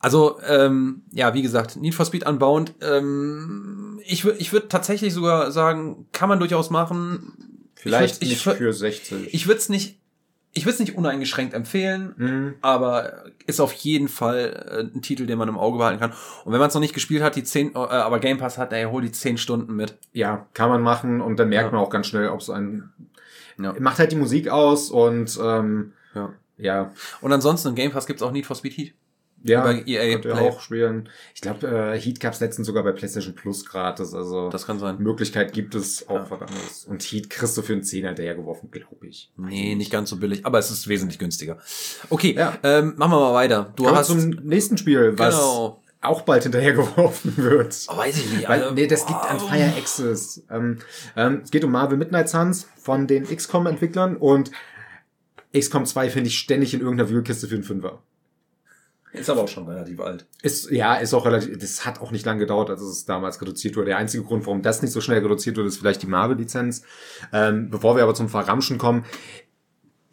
[0.00, 5.12] Also, ähm, ja, wie gesagt, Need for Speed Unbound, ähm, ich würde ich würd tatsächlich
[5.12, 7.57] sogar sagen, kann man durchaus machen.
[7.80, 9.32] Vielleicht ich nicht würd, für 60.
[9.34, 9.98] Ich würde es nicht,
[10.52, 12.54] ich würde es nicht uneingeschränkt empfehlen, Mhm.
[12.62, 16.12] aber ist auf jeden Fall äh, ein Titel, den man im Auge behalten kann.
[16.44, 18.72] Und wenn man es noch nicht gespielt hat, die 10, äh, aber Game Pass hat,
[18.72, 19.96] ey, hol die 10 Stunden mit.
[20.12, 21.72] Ja, kann man machen und dann merkt Ja.
[21.72, 22.90] man auch ganz schnell, ob es ein
[23.58, 23.74] Ja.
[23.78, 26.32] macht halt die Musik aus und ähm, Ja.
[26.56, 26.92] Ja.
[27.20, 28.94] Und ansonsten im Game Pass gibt's auch Need for Speed Heat.
[29.44, 30.32] Ja, Über EA könnt Play.
[30.32, 31.08] auch spielen.
[31.34, 34.12] Ich glaube, äh, Heat gab's letztens sogar bei PlayStation Plus gratis.
[34.12, 34.98] Also Das kann sein.
[34.98, 36.26] Möglichkeit gibt es auch Ja.
[36.30, 36.84] was anderes.
[36.86, 39.30] Und Heat kriegst du für einen Zehner hinterhergeworfen, glaube ich.
[39.36, 41.58] Nee, nicht ganz so billig, aber es ist wesentlich günstiger.
[42.10, 42.58] Okay, Ja.
[42.64, 43.72] ähm, machen wir mal weiter.
[43.76, 45.82] Du Kommen wir hast zum nächsten Spiel, was Genau.
[46.00, 47.86] auch bald hinterhergeworfen wird.
[47.88, 48.48] Oh, weiß ich nicht.
[48.48, 49.46] Weil, also- nee, das liegt an Oh.
[49.48, 50.42] Fire Access.
[50.50, 50.78] Ähm,
[51.16, 54.50] ähm, es geht um Marvel Midnight Suns von den XCOM-Entwicklern und
[55.56, 58.02] XCOM 2 finde ich ständig in irgendeiner Wühlkiste für einen Fünfer.
[59.12, 60.26] Ist aber auch schon relativ alt.
[60.42, 63.76] Ist, ja, ist auch relativ, das hat auch nicht lange gedauert, als es damals reduziert
[63.76, 63.86] wurde.
[63.86, 66.82] Der einzige Grund, warum das nicht so schnell reduziert wurde, ist vielleicht die Marvel-Lizenz.
[67.32, 69.04] Ähm, bevor wir aber zum Verramschen kommen,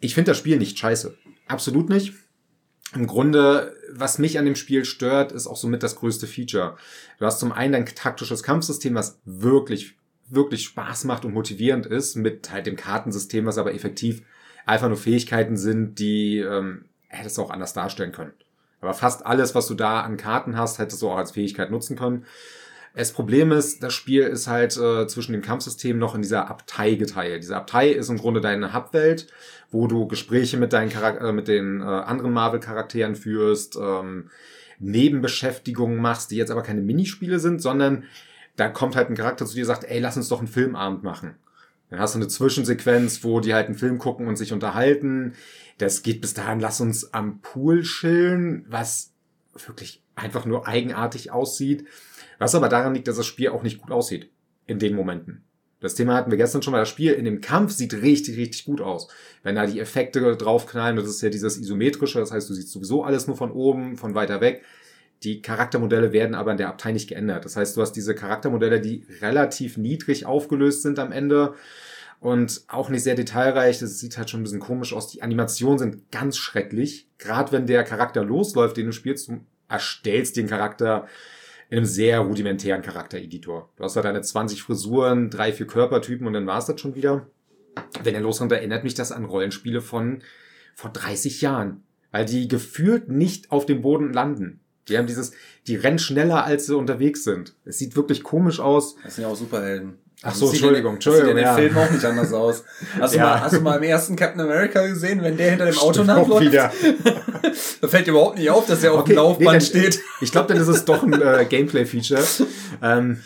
[0.00, 1.16] ich finde das Spiel nicht scheiße.
[1.46, 2.14] Absolut nicht.
[2.94, 6.76] Im Grunde, was mich an dem Spiel stört, ist auch somit das größte Feature.
[7.18, 9.96] Du hast zum einen dein taktisches Kampfsystem, was wirklich,
[10.28, 14.22] wirklich Spaß macht und motivierend ist, mit halt dem Kartensystem, was aber effektiv
[14.64, 18.32] einfach nur Fähigkeiten sind, die ähm, hättest du auch anders darstellen können.
[18.80, 21.96] Aber fast alles, was du da an Karten hast, hättest du auch als Fähigkeit nutzen
[21.96, 22.24] können.
[22.94, 26.94] Das Problem ist, das Spiel ist halt äh, zwischen dem Kampfsystem noch in dieser Abtei
[26.94, 27.42] geteilt.
[27.42, 29.26] Diese Abtei ist im Grunde deine Hubwelt,
[29.70, 34.30] wo du Gespräche mit deinen Charak äh, mit den äh, anderen Marvel-Charakteren führst, ähm,
[34.78, 38.04] Nebenbeschäftigungen machst, die jetzt aber keine Minispiele sind, sondern
[38.56, 41.02] da kommt halt ein Charakter zu dir und sagt, ey, lass uns doch einen Filmabend
[41.02, 41.34] machen.
[41.90, 45.34] Dann hast du eine Zwischensequenz, wo die halt einen Film gucken und sich unterhalten.
[45.78, 49.12] Das geht bis dahin, lass uns am Pool chillen, was
[49.66, 51.86] wirklich einfach nur eigenartig aussieht.
[52.38, 54.30] Was aber daran liegt, dass das Spiel auch nicht gut aussieht.
[54.66, 55.44] In den Momenten.
[55.80, 56.80] Das Thema hatten wir gestern schon mal.
[56.80, 59.08] Das Spiel in dem Kampf sieht richtig, richtig gut aus.
[59.42, 63.04] Wenn da die Effekte draufknallen, das ist ja dieses isometrische, das heißt, du siehst sowieso
[63.04, 64.64] alles nur von oben, von weiter weg.
[65.22, 67.44] Die Charaktermodelle werden aber in der Abtei nicht geändert.
[67.44, 71.54] Das heißt, du hast diese Charaktermodelle, die relativ niedrig aufgelöst sind am Ende
[72.20, 73.78] und auch nicht sehr detailreich.
[73.78, 75.08] Das sieht halt schon ein bisschen komisch aus.
[75.08, 77.08] Die Animationen sind ganz schrecklich.
[77.18, 81.06] Gerade wenn der Charakter losläuft, den du spielst, du erstellst den Charakter
[81.68, 83.70] in einem sehr rudimentären Charaktereditor.
[83.76, 87.26] Du hast da deine 20 Frisuren, drei, vier Körpertypen und dann war's das schon wieder.
[88.02, 90.22] Wenn er losrennt, erinnert mich das an Rollenspiele von
[90.74, 91.82] vor 30 Jahren.
[92.12, 94.60] Weil die gefühlt nicht auf dem Boden landen.
[94.88, 95.32] Die haben dieses,
[95.66, 97.56] die rennen schneller, als sie unterwegs sind.
[97.64, 98.96] Es sieht wirklich komisch aus.
[99.02, 99.98] Das sind ja auch Superhelden.
[100.22, 101.54] Ach Das so, Entschuldigung, in, das sieht in den Entschuldigung, ja.
[101.54, 102.64] Filmen auch nicht anders aus.
[102.98, 103.24] Hast, du Ja.
[103.24, 106.06] mal, hast du mal im ersten Captain America gesehen, wenn der hinter dem Auto Stimmt
[106.08, 106.54] nachläuft?
[107.82, 110.00] da fällt dir überhaupt nicht auf, dass er auf Okay, dem Laufband nee, dann- steht.
[110.20, 112.22] Ich glaube, dann ist es doch ein äh, Gameplay-Feature.
[112.82, 113.20] Ähm,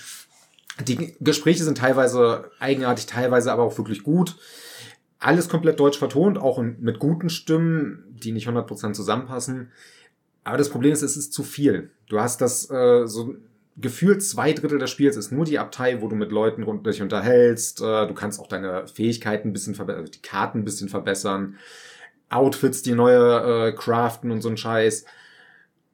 [0.87, 4.37] die Gespräche sind teilweise eigenartig, teilweise aber auch wirklich gut.
[5.19, 9.71] Alles komplett deutsch vertont, auch in, mit guten Stimmen, die nicht 100% zusammenpassen.
[10.43, 11.91] Aber das Problem ist, es ist zu viel.
[12.09, 13.35] Du hast das äh, so
[13.81, 17.03] gefühlt zwei Drittel des Spiels ist nur die Abtei, wo du mit Leuten rund dich
[17.03, 17.81] unterhältst.
[17.81, 21.57] Äh, du kannst auch deine Fähigkeiten ein bisschen verbessern, die Karten ein bisschen verbessern.
[22.29, 25.05] Outfits, die neue äh, craften und so ein Scheiß.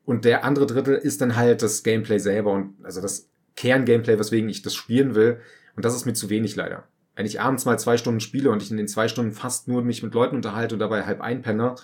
[0.04, 4.48] Und der andere Drittel ist dann halt das Gameplay selber und also das Kerngameplay, weswegen
[4.48, 5.40] ich das spielen will.
[5.74, 6.84] Und das ist mir zu wenig leider.
[7.16, 9.82] Wenn ich abends mal zwei Stunden spiele und ich in den zwei Stunden fast nur
[9.82, 11.74] mich mit Leuten unterhalte und dabei halb einpenne,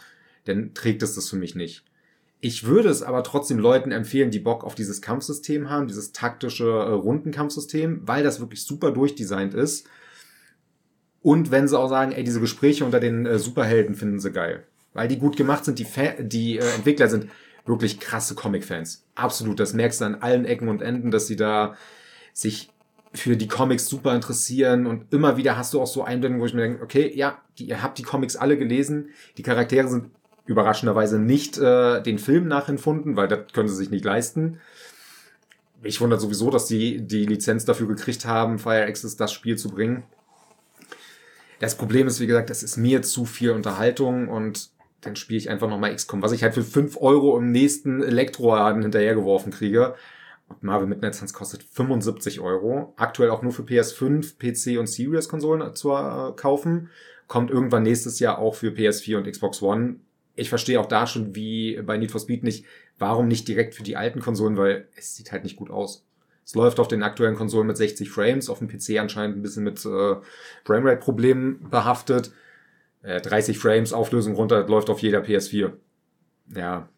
[0.44, 1.84] dann trägt es das für mich nicht.
[2.44, 6.64] Ich würde es aber trotzdem Leuten empfehlen, die Bock auf dieses Kampfsystem haben, dieses taktische
[6.64, 9.86] äh, Rundenkampfsystem, weil das wirklich super durchdesignt ist.
[11.22, 14.66] Und wenn sie auch sagen, ey, diese Gespräche unter den äh, Superhelden finden sie geil.
[14.92, 17.28] Weil die gut gemacht sind, die, Fa die äh, Entwickler sind
[17.64, 19.04] wirklich krasse Comic-Fans.
[19.14, 21.76] Absolut, das merkst du an allen Ecken und Enden, dass sie da
[22.32, 22.70] sich
[23.14, 26.54] für die Comics super interessieren und immer wieder hast du auch so Einblendungen, wo ich
[26.54, 30.10] mir denke, okay, ja, die, ihr habt die Comics alle gelesen, die Charaktere sind
[30.52, 34.60] überraschenderweise nicht äh, den Film nachempfunden, weil das können sie sich nicht leisten.
[35.82, 39.70] Ich wundere sowieso, dass die die Lizenz dafür gekriegt haben, Fire Access das Spiel zu
[39.70, 40.04] bringen.
[41.58, 44.70] Das Problem ist, wie gesagt, das ist mir zu viel Unterhaltung und
[45.00, 48.82] dann spiele ich einfach nochmal XCOM, was ich halt für 5 Euro im nächsten Elektroladen
[48.82, 49.94] hinterhergeworfen kriege.
[50.48, 52.94] Und Marvel Midnight Suns kostet 75 Euro.
[52.96, 56.90] Aktuell auch nur für PS5, PC und Series-Konsolen zu äh, kaufen.
[57.26, 59.96] Kommt irgendwann nächstes Jahr auch für PS4 und Xbox One.
[60.34, 62.64] Ich verstehe auch da schon, wie bei Need for Speed nicht,
[62.98, 66.04] warum nicht direkt für die alten Konsolen, weil es sieht halt nicht gut aus.
[66.44, 69.64] Es läuft auf den aktuellen Konsolen mit 60 Frames, auf dem PC anscheinend ein bisschen
[69.64, 70.16] mit äh,
[70.64, 72.32] Framerate-Problemen behaftet.
[73.02, 75.72] Äh, 30 Frames, Auflösung runter, läuft auf jeder PS4.
[76.54, 76.88] Ja.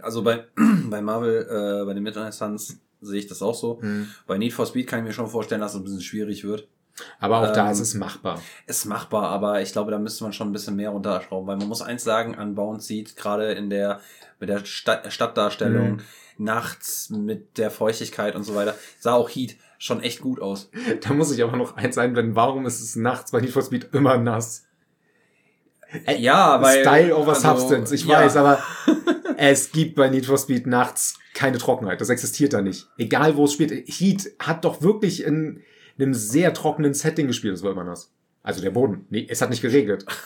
[0.00, 0.44] Also bei,
[0.90, 3.80] bei Marvel, äh, bei den Midnight Suns sehe ich das auch so.
[4.26, 6.66] Bei Need for Speed kann ich mir schon vorstellen, dass es ein bisschen schwierig wird.
[7.20, 8.40] Aber auch da Ähm, ist es machbar.
[8.66, 11.68] Ist machbar, aber ich glaube, da müsste man schon ein bisschen mehr runterschrauben, weil man
[11.68, 14.00] muss eins sagen, an Bound sieht gerade in der
[14.40, 16.00] mit der Stadt, Stadtdarstellung Mhm.
[16.38, 20.70] nachts mit der Feuchtigkeit und so weiter sah auch Heat schon echt gut aus.
[21.00, 22.36] Da muss ich aber noch eins einblenden.
[22.36, 24.64] Warum ist es nachts bei Need for Speed immer nass?
[26.06, 28.18] Äh, ja, weil Style over also, Substance, ich ja.
[28.20, 28.62] weiß, aber
[29.38, 32.00] es gibt bei Need for Speed nachts keine Trockenheit.
[32.00, 32.88] Das existiert da nicht.
[32.98, 33.70] Egal wo es spielt.
[33.88, 35.62] Heat hat doch wirklich in
[35.98, 38.10] einem sehr trockenen Setting gespielt, das war immer das.
[38.42, 39.06] Also der Boden.
[39.10, 40.04] Nee, es hat nicht geregnet.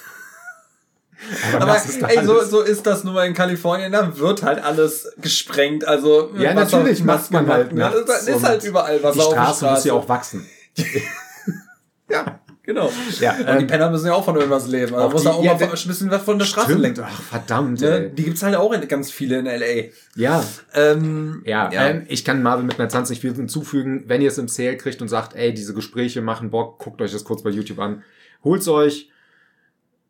[1.54, 1.76] Aber da
[2.08, 5.86] ey, so, so ist das nur mal in Kalifornien, da wird halt alles gesprengt.
[5.86, 9.42] Also Ja, Wasser- natürlich macht man halt Es ist halt überall Wasser Die auf der
[9.42, 10.46] Straße muss ja auch wachsen.
[12.08, 12.40] Ja,
[12.72, 12.90] genau.
[13.20, 14.92] Ja, Und die ähm, Penner müssen ja auch von irgendwas leben.
[14.92, 17.04] Da auch muss die- da auch ja, mal ein bisschen was von der Straße lenken.
[17.06, 18.10] Ach, verdammt, Ne?
[18.10, 19.90] Die gibt's halt auch in, ganz viele in L.A.
[20.16, 20.44] Ja,
[20.74, 21.88] Ähm, Ja, Ja.
[21.88, 24.04] Ähm, ich kann Marvel mit einer 20 viel hinzufügen.
[24.06, 27.12] Wenn ihr es im Sale kriegt und sagt, ey, diese Gespräche machen Bock, guckt euch
[27.12, 28.02] das kurz bei YouTube an.
[28.44, 29.08] Holt's euch,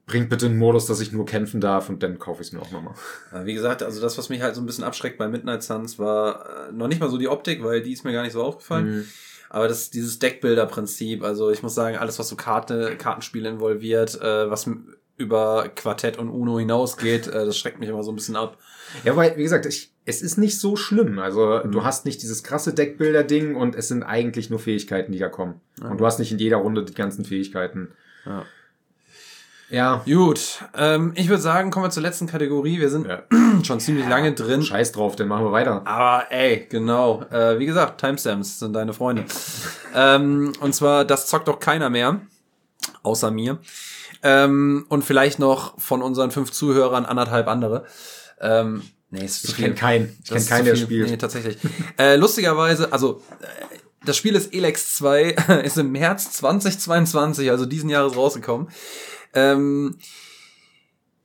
[0.07, 2.61] bringt bitte einen Modus, dass ich nur kämpfen darf und dann kaufe ich es mir
[2.61, 2.95] auch nochmal.
[3.45, 6.69] Wie gesagt, also das, was mich halt so ein bisschen abschreckt bei Midnight Suns, war
[6.69, 8.97] äh, noch nicht mal so die Optik, weil die ist mir gar nicht so aufgefallen.
[8.99, 9.05] Mhm.
[9.55, 14.51] Aber das dieses Deckbilder-Prinzip, also ich muss sagen, alles, was so Karte, Kartenspiele involviert, äh,
[14.51, 14.67] was
[15.19, 18.57] über Quartett und Uno hinausgeht, äh, das schreckt mich immer so ein bisschen ab.
[19.05, 21.19] Ja, weil, wie gesagt, ich, es ist nicht so schlimm.
[21.19, 21.71] Also, Mhm.
[21.71, 25.61] du hast nicht dieses krasse Deckbilder-Ding und es sind eigentlich nur Fähigkeiten, die da kommen.
[25.83, 25.91] Ja.
[25.91, 27.93] Und du hast nicht in jeder Runde die ganzen Fähigkeiten.
[28.25, 28.47] Ja.
[29.73, 30.03] Ja.
[30.05, 32.79] Gut, ähm, ich würde sagen, kommen wir zur letzten Kategorie.
[32.79, 33.23] Wir sind ja.
[33.63, 34.63] schon ziemlich lange drin.
[34.63, 35.81] Scheiß drauf, dann machen wir weiter.
[35.87, 37.23] Aber ey, genau.
[37.31, 39.25] Äh, wie gesagt, Timestamps sind deine Freunde.
[39.95, 42.21] ähm, und zwar, das zockt doch keiner mehr.
[43.03, 43.61] Außer mir.
[44.23, 47.87] Ähm, und vielleicht noch von unseren fünf Zuhörern anderthalb andere.
[48.43, 50.19] Ähm, nee, ist Ich kenne keinen.
[50.23, 51.09] Ich kenne keinen, der spielt.
[51.09, 51.57] Nee, tatsächlich.
[51.99, 55.23] äh, lustigerweise, also äh, das Spiel ist Elex 2,
[55.65, 58.69] ist im März 2022, also diesen Jahres rausgekommen.
[59.35, 59.99] Ähm,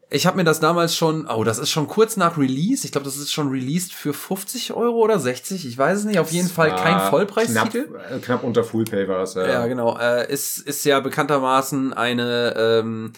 [0.10, 2.86] ich habe mir das damals schon, oh, das ist schon kurz nach Release.
[2.86, 5.68] Ich glaube, das ist schon released für 50 Euro oder 60.
[5.68, 6.18] Ich weiß es nicht.
[6.20, 7.88] Auf jeden Fall kein Vollpreistitel.
[7.90, 9.34] Knapp, äh, knapp unter Fullpay war es.
[9.34, 9.98] Ja, Ja, genau.
[10.00, 13.12] Äh, ist, ist ja bekanntermaßen eine, ähm,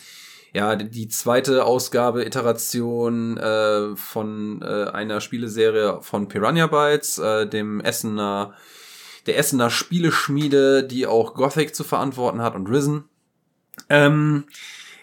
[0.52, 7.46] ja, die- die zweite Ausgabe, Iteration äh, von äh, einer Spieleserie von Piranha Bytes, äh,
[7.48, 8.56] dem Essener,
[9.28, 13.04] der Essener Spieleschmiede, die auch Gothic zu verantworten hat und Risen.
[13.90, 14.46] Ähm,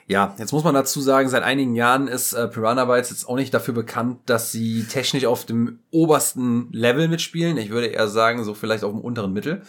[0.08, 3.34] ja, jetzt muss man dazu sagen, seit einigen Jahren ist äh, Piranha Bytes jetzt auch
[3.34, 7.56] nicht dafür bekannt, dass sie technisch auf dem obersten Level mitspielen.
[7.56, 9.62] Ich würde eher sagen, so vielleicht auf dem unteren Mittel.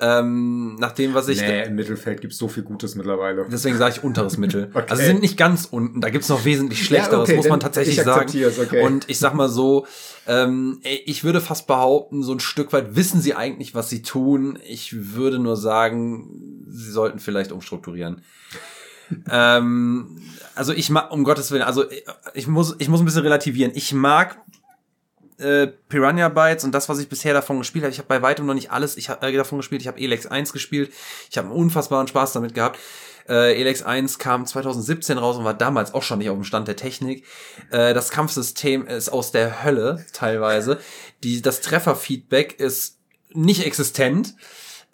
[0.00, 1.40] Ähm, nach dem, was ich.
[1.40, 3.46] Nee, im Mittelfeld gibt's so viel Gutes mittlerweile.
[3.50, 4.70] Deswegen sage ich unteres Mittel.
[4.74, 4.86] Okay.
[4.90, 7.98] Also sie sind nicht ganz unten, da gibt's noch wesentlich schlechteres, okay, muss man tatsächlich
[7.98, 8.30] ich sagen.
[8.60, 8.82] okay.
[8.82, 9.86] Und ich sag mal so,
[10.26, 14.58] ähm, ich würde fast behaupten, so ein Stück weit wissen sie eigentlich, was sie tun.
[14.66, 18.22] Ich würde nur sagen, sie sollten vielleicht umstrukturieren.
[19.30, 20.20] Ähm,
[20.54, 21.84] also ich mag, um Gottes Willen, also
[22.34, 23.72] ich muss, ich muss ein bisschen relativieren.
[23.74, 24.38] Ich mag
[25.38, 27.92] äh, Piranha Bytes und das, was ich bisher davon gespielt habe.
[27.92, 29.82] Ich habe bei weitem noch nicht alles ich hab, äh, davon gespielt.
[29.82, 30.92] Ich habe Elex 1 gespielt.
[31.30, 32.78] Ich habe einen unfassbaren Spaß damit gehabt.
[33.28, 36.68] Äh, Elex 1 kam 2017 raus und war damals auch schon nicht auf dem Stand
[36.68, 37.24] der Technik.
[37.70, 40.78] Äh, das Kampfsystem ist aus der Hölle teilweise.
[41.22, 42.98] Die, das Trefferfeedback ist
[43.32, 44.34] nicht existent.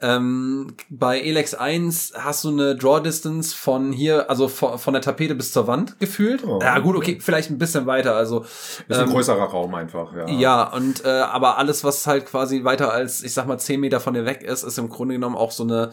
[0.02, 5.02] Ähm, bei Elex 1 hast du eine Draw Distance von hier, also von, von der
[5.02, 6.42] Tapete bis zur Wand gefühlt.
[6.44, 6.58] Oh.
[6.62, 8.16] Ja, gut, okay, vielleicht ein bisschen weiter.
[8.16, 10.28] Also Ist ein ähm, größerer Raum einfach, ja.
[10.28, 14.00] ja, und äh, aber alles, was halt quasi weiter als, ich sag mal, 10 Meter
[14.00, 15.90] von dir weg ist, ist im Grunde genommen auch so eine,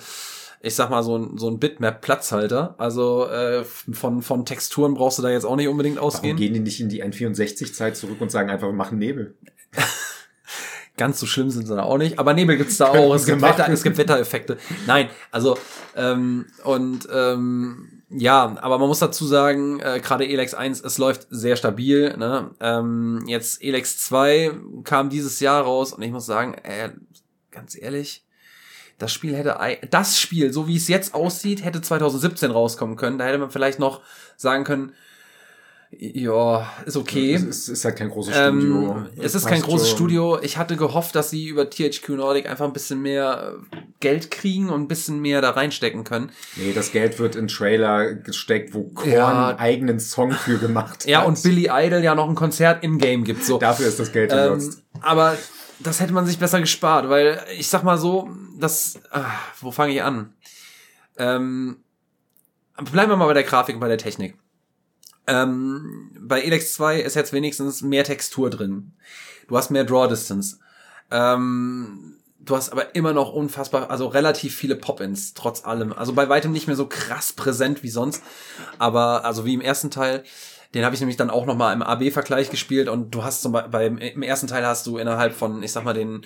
[0.62, 2.76] ich sag mal, so ein, so ein Bitmap-Platzhalter.
[2.78, 6.38] Also äh, von, von Texturen brauchst du da jetzt auch nicht unbedingt Warum ausgehen.
[6.38, 9.36] gehen die nicht in die N64-Zeit zurück und sagen einfach, wir machen Nebel?
[10.98, 12.18] Ganz so schlimm sind sie da auch nicht.
[12.18, 13.14] Aber Nebel gibt's da auch.
[13.14, 14.58] Es gibt, Wetter, es gibt Wettereffekte.
[14.88, 15.58] Nein, also
[15.96, 21.28] ähm, und ähm, ja, aber man muss dazu sagen, äh, gerade Elex 1, es läuft
[21.30, 22.16] sehr stabil.
[22.18, 22.52] Ne?
[22.60, 24.52] Ähm, jetzt Elex 2
[24.84, 26.90] kam dieses Jahr raus und ich muss sagen, äh,
[27.52, 28.24] ganz ehrlich,
[28.98, 29.58] das Spiel hätte,
[29.92, 33.20] das Spiel, so wie es jetzt aussieht, hätte 2017 rauskommen können.
[33.20, 34.02] Da hätte man vielleicht noch
[34.38, 34.94] sagen können,
[35.92, 37.34] ja, ist okay.
[37.34, 38.92] Es ist, ist halt kein großes Studio.
[38.92, 39.90] Ähm, es ist kein großes.
[39.90, 40.38] Studio.
[40.42, 44.70] Ich hatte gehofft, dass sie über THQ Nordic einfach ein bisschen mehr äh, Geld kriegen
[44.70, 46.32] und ein bisschen mehr da reinstecken können.
[46.58, 49.48] Nee, das Geld wird in Trailer gesteckt, wo Korn Ja.
[49.50, 51.28] einen eigenen Song für gemacht Ja, hat.
[51.28, 53.44] und Billy Idol ja noch ein Konzert in-game gibt.
[53.46, 53.58] So.
[53.58, 54.84] Dafür ist das Geld Ähm, genutzt.
[55.02, 55.38] aber
[55.80, 59.26] das hätte man sich besser gespart, weil ich sag mal so, das, ah,
[59.62, 60.34] wo fange ich an?
[61.18, 61.78] Ähm,
[62.92, 64.36] bleiben wir mal bei der Grafik und bei der Technik.
[65.28, 68.94] Ähm, bei Elex 2 ist jetzt wenigstens mehr Textur drin.
[69.48, 70.58] Du hast mehr Draw Distance.
[71.12, 75.94] Ähm, du hast aber immer noch unfassbar, also relativ viele Pop-ins, trotz allem.
[75.94, 78.24] Also bei weitem nicht mehr so krass präsent wie sonst.
[78.80, 80.24] Aber, also wie im ersten Teil,
[80.74, 83.98] den habe ich nämlich dann auch nochmal im AB-Vergleich gespielt und du hast zum Beispiel,
[84.00, 86.22] im ersten Teil hast du innerhalb von, ich sag mal, den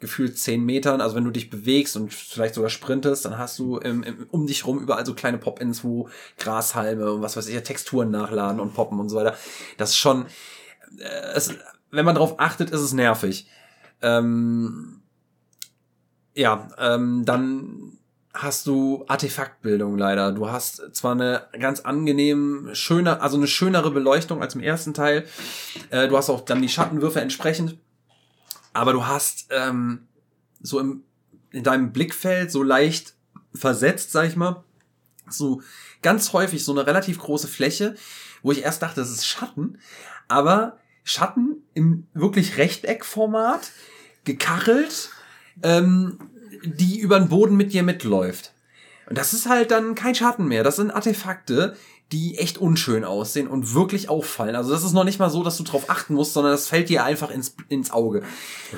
[0.00, 1.00] gefühlt zehn Metern.
[1.00, 4.46] Also wenn du dich bewegst und vielleicht sogar sprintest, dann hast du im, im, um
[4.46, 6.08] dich rum überall so kleine Pop-ins, wo
[6.38, 9.36] Grashalme und was weiß ich, Texturen nachladen und poppen und so weiter.
[9.78, 10.26] Das ist schon,
[10.98, 11.54] äh, es,
[11.90, 13.48] wenn man drauf achtet, ist es nervig.
[14.02, 15.02] Ähm,
[16.34, 17.98] ja, ähm, dann
[18.34, 20.32] hast du Artefaktbildung leider.
[20.32, 25.24] Du hast zwar eine ganz angenehm schöne, also eine schönere Beleuchtung als im ersten Teil.
[25.90, 27.78] Äh, du hast auch dann die Schattenwürfe entsprechend.
[28.74, 30.06] Aber du hast ähm,
[30.60, 31.04] so im,
[31.50, 33.14] in deinem Blickfeld so leicht
[33.54, 34.64] versetzt, sag ich mal,
[35.28, 35.62] so
[36.02, 37.94] ganz häufig so eine relativ große Fläche,
[38.42, 39.78] wo ich erst dachte, das ist Schatten,
[40.28, 43.72] aber Schatten im wirklich Rechteckformat,
[44.24, 45.10] gekachelt,
[45.62, 46.18] ähm,
[46.64, 48.52] die über den Boden mit dir mitläuft.
[49.06, 50.64] Und das ist halt dann kein Schatten mehr.
[50.64, 51.76] Das sind Artefakte,
[52.12, 54.54] die echt unschön aussehen und wirklich auffallen.
[54.56, 56.88] Also das ist noch nicht mal so, dass du drauf achten musst, sondern das fällt
[56.88, 58.22] dir einfach ins, ins Auge.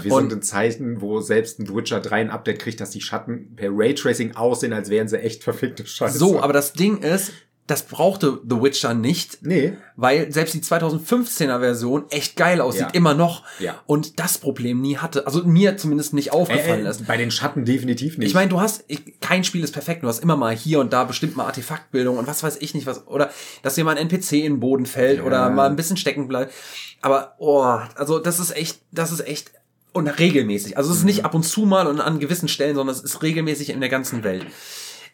[0.01, 3.01] Wir und sind in Zeiten, wo selbst ein Witcher 3 ein Update kriegt, dass die
[3.01, 6.19] Schatten per Raytracing aussehen, als wären sie echt verfickte Scheiße.
[6.19, 7.33] So, aber das Ding ist,
[7.67, 9.39] das brauchte The Witcher nicht.
[9.43, 9.77] Nee.
[9.97, 12.91] Weil selbst die 2015er Version echt geil aussieht, ja.
[12.91, 13.43] immer noch.
[13.59, 13.83] Ja.
[13.87, 15.27] Und das Problem nie hatte.
[15.27, 17.07] Also mir zumindest nicht aufgefallen äh, ist.
[17.07, 18.29] Bei den Schatten definitiv nicht.
[18.29, 20.05] Ich meine, du hast, ich, kein Spiel ist perfekt.
[20.05, 22.87] Du hast immer mal hier und da bestimmt mal Artefaktbildung und was weiß ich nicht
[22.87, 23.07] was.
[23.09, 23.31] Oder
[23.63, 25.25] dass dir mal ein NPC in den Boden fällt ja.
[25.25, 26.53] oder mal ein bisschen stecken bleibt.
[27.01, 29.51] Aber, oh, also das ist echt, das ist echt
[29.93, 30.77] und regelmäßig.
[30.77, 31.25] Also es ist nicht mhm.
[31.25, 34.23] ab und zu mal und an gewissen Stellen, sondern es ist regelmäßig in der ganzen
[34.23, 34.47] Welt.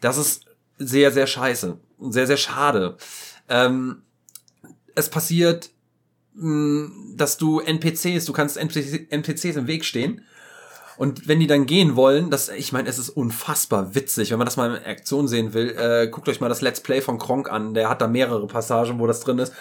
[0.00, 0.44] Das ist
[0.86, 1.78] sehr, sehr scheiße.
[2.00, 2.96] Sehr, sehr schade.
[3.48, 4.02] Ähm,
[4.94, 5.70] es passiert,
[6.34, 10.22] mh, hm, dass du NPCs, du kannst NPCs im Weg stehen
[10.96, 14.44] und wenn die dann gehen wollen, das, ich meine, es ist unfassbar witzig, wenn man
[14.44, 15.70] das mal in Aktion sehen will.
[15.70, 17.74] Äh, guckt euch mal das Let's Play von Kronk an.
[17.74, 19.52] Der hat da mehrere Passagen, wo das drin ist,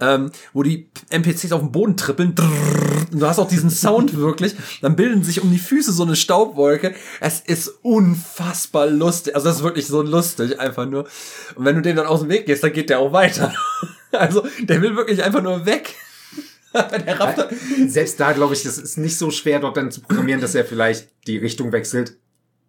[0.00, 2.34] ähm, wo die NPCs auf dem Boden trippeln.
[3.12, 4.54] Und du hast auch diesen Sound wirklich.
[4.82, 6.94] Dann bilden sich um die Füße so eine Staubwolke.
[7.20, 9.34] Es ist unfassbar lustig.
[9.34, 11.06] Also das ist wirklich so lustig, einfach nur.
[11.56, 13.52] Und wenn du dem dann aus dem Weg gehst, dann geht der auch weiter.
[14.12, 15.94] Also der will wirklich einfach nur weg.
[17.18, 17.48] Raptor.
[17.86, 20.64] Selbst da glaube ich, das ist nicht so schwer, dort dann zu programmieren, dass er
[20.64, 22.16] vielleicht die Richtung wechselt.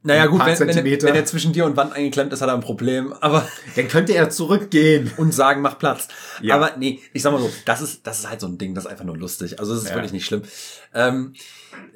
[0.04, 2.56] Naja, gut, wenn, wenn, er, wenn er zwischen dir und Wand eingeklemmt ist, hat er
[2.56, 3.14] ein Problem.
[3.22, 6.08] Aber dann könnte er zurückgehen und sagen, mach Platz.
[6.42, 6.56] Ja.
[6.56, 8.86] Aber nee, ich sag mal so, das ist das ist halt so ein Ding, das
[8.86, 9.60] ist einfach nur lustig.
[9.60, 9.96] Also das ist ja.
[9.96, 10.42] wirklich nicht schlimm.
[10.96, 11.34] Ähm,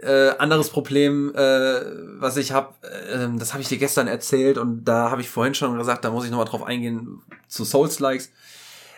[0.01, 1.81] äh, anderes Problem, äh,
[2.19, 5.55] was ich habe, äh, das habe ich dir gestern erzählt und da habe ich vorhin
[5.55, 8.31] schon gesagt, da muss ich nochmal drauf eingehen zu Souls-Likes.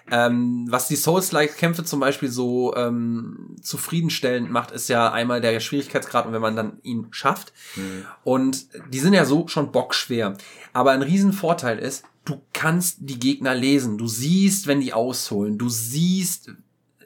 [0.09, 6.25] Ähm, was die Souls-like-Kämpfe zum Beispiel so ähm, zufriedenstellend macht, ist ja einmal der Schwierigkeitsgrad
[6.25, 7.51] und wenn man dann ihn schafft.
[7.75, 8.05] Mhm.
[8.23, 10.37] Und die sind ja so schon bockschwer.
[10.73, 13.97] Aber ein Riesenvorteil ist, du kannst die Gegner lesen.
[13.97, 15.57] Du siehst, wenn die ausholen.
[15.57, 16.49] Du siehst,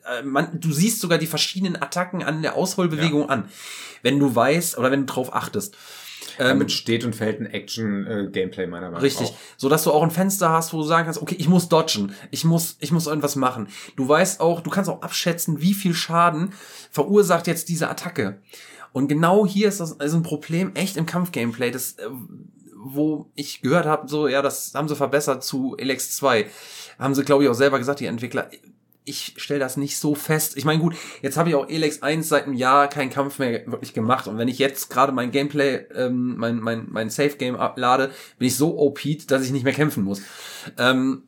[0.06, 3.28] äh, man, du siehst sogar die verschiedenen Attacken an der Ausholbewegung ja.
[3.28, 3.50] an.
[4.04, 5.76] Wenn du weißt oder wenn du drauf achtest.
[6.38, 9.02] Damit ähm, steht und fällt ein Action-Gameplay meiner Meinung nach.
[9.02, 9.34] Richtig.
[9.58, 12.14] So dass du auch ein Fenster hast, wo du sagen kannst, okay, ich muss dodgen.
[12.32, 13.68] Ich muss, ich muss irgendwas machen.
[13.96, 16.54] Du weißt auch, du kannst auch abschätzen, wie viel Schaden
[16.92, 18.40] verursacht jetzt diese Attacke.
[18.94, 22.10] Und genau hier ist das ist ein Problem echt im Kampf-Gameplay, das, äh,
[22.84, 26.48] wo ich gehört habe, so, ja, das haben sie verbessert zu Elex 2.
[27.00, 28.50] Haben sie, glaube ich, auch selber gesagt, die Entwickler
[29.04, 30.56] ich stelle das nicht so fest.
[30.58, 33.66] Ich meine, gut, jetzt habe ich auch Elex 1 seit einem Jahr keinen Kampf mehr
[33.66, 34.28] wirklich gemacht.
[34.28, 38.56] Und wenn ich jetzt gerade mein Gameplay, ähm, mein, mein, mein Safe-Game ablade, bin ich
[38.56, 40.22] so OP, dass ich nicht mehr kämpfen muss.
[40.78, 41.24] Ähm,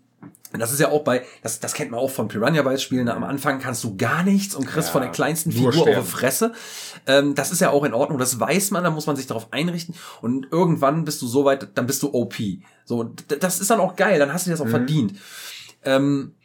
[0.60, 3.10] das ist ja auch bei, das, das kennt man auch von Piranha Bytes Spielen.
[3.10, 5.98] Am Anfang kannst du gar nichts und kriegst ja, von der kleinsten Figur sterben.
[5.98, 6.54] auf die Fresse.
[7.08, 8.20] Ähm, das ist ja auch in Ordnung.
[8.20, 9.96] Das weiß man, da muss man sich darauf einrichten.
[10.22, 12.36] Und irgendwann bist du so weit, dann bist du OP.
[12.86, 14.20] So, das ist dann auch geil.
[14.20, 14.72] Dann hast du das auch mhm.
[14.72, 15.14] verdient.
[15.86, 16.36] Ähm,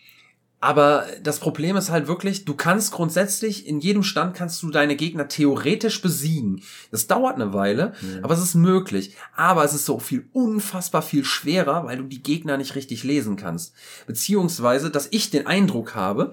[0.61, 4.97] aber das Problem ist halt wirklich, du kannst grundsätzlich in jedem Stand kannst du deine
[4.97, 6.63] Gegner theoretisch besiegen.
[6.91, 8.25] Das dauert eine Weile, mhm.
[8.25, 9.17] aber es ist möglich.
[9.37, 13.37] Aber es ist so viel unfassbar viel schwerer, weil du die Gegner nicht richtig lesen
[13.37, 13.73] kannst.
[14.09, 16.33] Beziehungsweise, dass ich den Eindruck habe,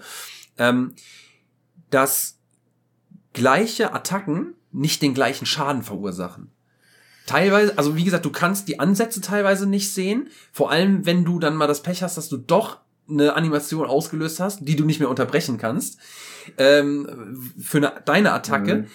[0.57, 0.93] ähm,
[1.91, 2.39] dass
[3.33, 6.49] gleiche Attacken nicht den gleichen Schaden verursachen.
[7.27, 10.29] Teilweise, also wie gesagt, du kannst die Ansätze teilweise nicht sehen.
[10.51, 14.39] Vor allem, wenn du dann mal das Pech hast, dass du doch eine Animation ausgelöst
[14.39, 15.99] hast, die du nicht mehr unterbrechen kannst,
[16.57, 18.87] ähm, für eine, deine Attacke mhm.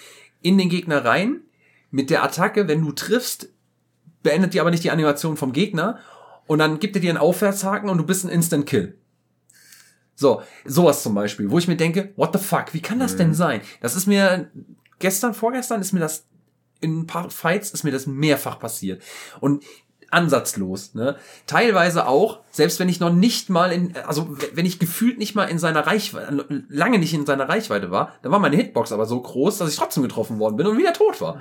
[0.42, 1.42] in den Gegner rein.
[1.90, 3.48] Mit der Attacke, wenn du triffst,
[4.22, 5.98] beendet die aber nicht die Animation vom Gegner
[6.46, 8.98] und dann gibt er dir einen Aufwärtshaken und du bist ein Instant Kill.
[10.14, 13.18] So, sowas zum Beispiel, wo ich mir denke, what the fuck, wie kann das mhm.
[13.18, 13.60] denn sein?
[13.80, 14.50] Das ist mir
[14.98, 16.26] gestern, vorgestern ist mir das
[16.80, 19.02] in ein paar Fights ist mir das mehrfach passiert.
[19.40, 19.62] Und
[20.10, 20.94] ansatzlos.
[20.94, 21.16] Ne?
[21.46, 25.44] Teilweise auch, selbst wenn ich noch nicht mal in, also wenn ich gefühlt nicht mal
[25.44, 29.20] in seiner Reichweite, lange nicht in seiner Reichweite war, dann war meine Hitbox aber so
[29.20, 31.40] groß, dass ich trotzdem getroffen worden bin und wieder tot war.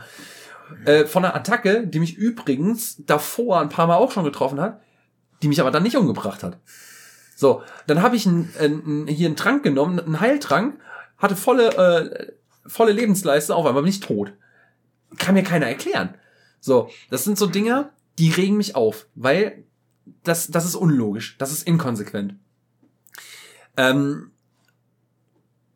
[0.85, 4.81] äh, von einer Attacke, die mich übrigens davor ein paar Mal auch schon getroffen hat,
[5.41, 6.57] die mich aber dann nicht umgebracht hat.
[7.35, 10.79] So, dann habe ich ein, ein, hier einen Trank genommen, einen Heiltrank,
[11.17, 12.33] hatte volle, äh,
[12.67, 14.33] volle Lebensleiste, auf einmal bin ich tot.
[15.17, 16.15] Kann mir keiner erklären.
[16.59, 17.89] So, das sind so Dinge,
[18.19, 19.63] die regen mich auf, weil
[20.23, 22.35] das, das ist unlogisch, das ist inkonsequent.
[23.77, 24.31] Ähm,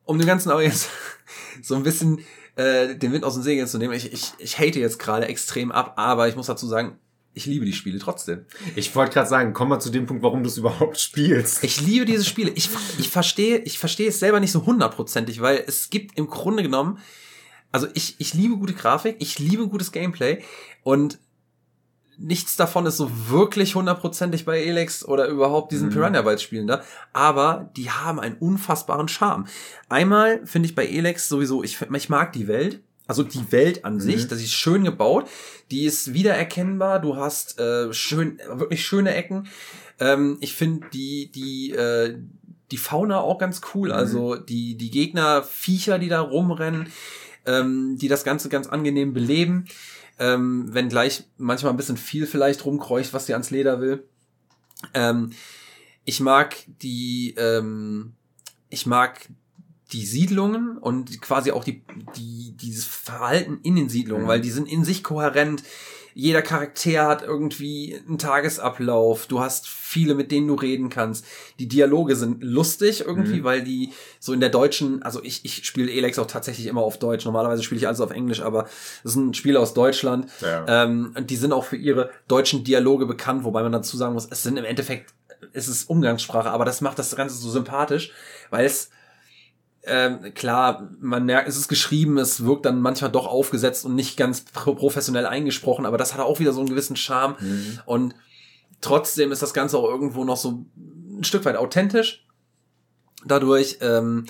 [0.03, 0.90] um dem Ganzen auch jetzt
[1.61, 2.20] so ein bisschen
[2.56, 5.72] äh, den Wind aus den Segeln zu nehmen, ich, ich, ich hate jetzt gerade extrem
[5.72, 6.99] ab, aber ich muss dazu sagen,
[7.34, 8.45] ich liebe die Spiele trotzdem.
[8.76, 11.64] Ich wollte gerade sagen, komm mal zu dem Punkt, warum du es überhaupt spielst.
[11.64, 12.52] Ich liebe diese Spiele.
[12.52, 16.61] Ich, ich verstehe, ich verstehe es selber nicht so hundertprozentig, weil es gibt im Grunde
[16.61, 16.99] genommen,
[17.72, 20.44] also ich, ich liebe gute Grafik, ich liebe gutes Gameplay
[20.84, 21.18] und
[22.18, 25.94] nichts davon ist so wirklich hundertprozentig bei Elex oder überhaupt diesen Mhm.
[25.94, 26.81] Piranha Bytes Spielen da,
[27.11, 29.48] aber die haben einen unfassbaren Charme.
[29.90, 33.99] Einmal finde ich bei Elex sowieso, ich, ich mag die Welt, also die Welt an
[33.99, 34.27] sich, Mhm.
[34.30, 35.27] das ist schön gebaut,
[35.72, 39.48] die ist wiedererkennbar, du hast äh, schön, wirklich schöne Ecken.
[39.99, 42.18] Ähm, ich finde die, die, äh,
[42.72, 43.94] die Fauna auch ganz cool, Mhm.
[43.95, 46.88] also die, die Gegner, Viecher, die da rumrennen,
[47.45, 49.65] ähm, die das Ganze ganz angenehm beleben.
[50.19, 54.03] Ähm, wenn gleich manchmal ein bisschen viel vielleicht rumkreucht, was dir ans Leder will.
[54.94, 55.31] Ähm,
[56.06, 58.14] ich mag die, ähm,
[58.69, 59.27] ich mag
[59.91, 61.84] die Siedlungen und quasi auch die,
[62.15, 64.27] die, dieses Verhalten in den Siedlungen, Mhm.
[64.27, 65.64] weil die sind in sich kohärent.
[66.15, 69.27] Jeder Charakter hat irgendwie einen Tagesablauf.
[69.27, 71.26] Du hast viele, mit denen du reden kannst.
[71.60, 73.44] Die Dialoge sind lustig irgendwie, Mhm.
[73.44, 76.98] weil die so in der deutschen, also ich, ich spiele Elex auch tatsächlich immer auf
[76.99, 77.26] Deutsch.
[77.26, 78.68] Normalerweise spiele ich alles auf Englisch, aber
[79.03, 80.27] das sind Spiele aus Deutschland.
[80.41, 80.84] Ja.
[80.84, 84.27] Ähm, und die sind auch für ihre deutschen Dialoge bekannt, wobei man dazu sagen muss,
[84.30, 85.14] es sind im Endeffekt,
[85.52, 88.11] es ist Umgangssprache, aber das macht das Ganze so sympathisch,
[88.49, 88.90] weil es
[89.85, 94.15] ähm, klar, man merkt, es ist geschrieben, es wirkt dann manchmal doch aufgesetzt und nicht
[94.18, 97.80] ganz pro professionell eingesprochen, aber das hat auch wieder so einen gewissen Charme Mhm.
[97.85, 98.15] und
[98.81, 100.65] trotzdem ist das Ganze auch irgendwo noch so
[101.10, 102.26] ein Stück weit authentisch.
[103.26, 104.26] Dadurch, ähm,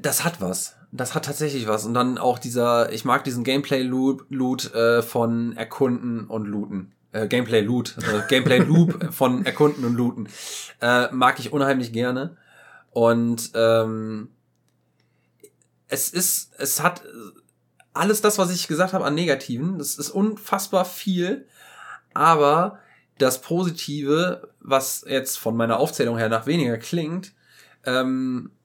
[0.00, 0.76] das hat was.
[0.92, 1.84] Das hat tatsächlich was.
[1.84, 6.92] Und dann auch dieser, ich mag diesen Gameplay-Loop Loot, äh, von Erkunden und Looten.
[7.12, 7.96] Äh, Gameplay-Loot.
[7.98, 10.28] Äh, Gameplay-Loop von Erkunden und Looten.
[10.80, 12.36] Äh, mag ich unheimlich gerne.
[12.96, 14.30] Und ähm,
[15.86, 17.02] es ist, es hat
[17.92, 21.46] alles das, was ich gesagt habe an Negativen, das ist unfassbar viel,
[22.14, 22.78] aber
[23.18, 27.34] das Positive, was jetzt von meiner Aufzählung her nach weniger klingt,
[27.84, 28.55] ähm, äh,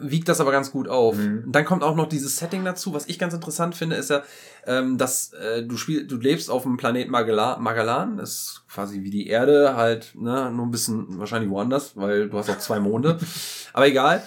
[0.00, 1.16] wiegt das aber ganz gut auf.
[1.16, 1.44] Mhm.
[1.46, 4.22] Und dann kommt auch noch dieses Setting dazu, was ich ganz interessant finde, ist ja,
[4.66, 9.10] ähm, dass äh, du spielst, du lebst auf dem Planet Magellan, Magellan, ist quasi wie
[9.10, 13.18] die Erde, halt, ne, nur ein bisschen wahrscheinlich woanders, weil du hast auch zwei Monde.
[13.72, 14.22] aber egal.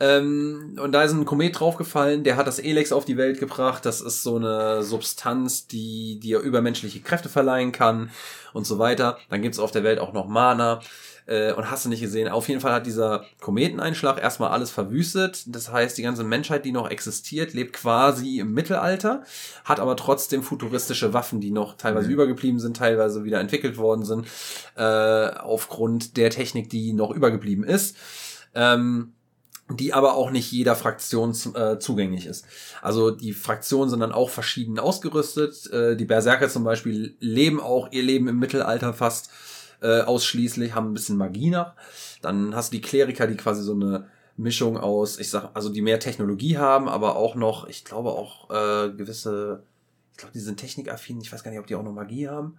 [0.00, 3.86] Ähm, und da ist ein Komet draufgefallen, der hat das Elex auf die Welt gebracht.
[3.86, 8.10] Das ist so eine Substanz, die dir übermenschliche Kräfte verleihen kann
[8.52, 9.18] und so weiter.
[9.30, 10.80] Dann gibt's auf der Welt auch noch Mana.
[11.26, 12.28] Äh, und hast du nicht gesehen.
[12.28, 15.44] Auf jeden Fall hat dieser Kometeneinschlag erstmal alles verwüstet.
[15.46, 19.22] Das heißt, die ganze Menschheit, die noch existiert, lebt quasi im Mittelalter,
[19.64, 22.12] hat aber trotzdem futuristische Waffen, die noch teilweise Mhm.
[22.14, 24.26] übergeblieben sind, teilweise wieder entwickelt worden sind,
[24.76, 27.96] äh, aufgrund der Technik, die noch übergeblieben ist.
[28.54, 29.12] Ähm,
[29.70, 32.44] die aber auch nicht jeder Fraktion äh, zugänglich ist.
[32.82, 35.72] Also die Fraktionen sind dann auch verschieden ausgerüstet.
[35.72, 39.30] Äh, die Berserker zum Beispiel leben auch ihr Leben im Mittelalter fast
[39.84, 41.74] äh, ausschließlich, haben ein bisschen Magie nach.
[42.22, 45.82] Dann hast du die Kleriker, die quasi so eine Mischung aus, ich sag, also die
[45.82, 49.62] mehr Technologie haben, aber auch noch, ich glaube auch äh, gewisse,
[50.12, 52.58] ich glaube, die sind technikaffin, ich weiß gar nicht, ob die auch noch Magie haben.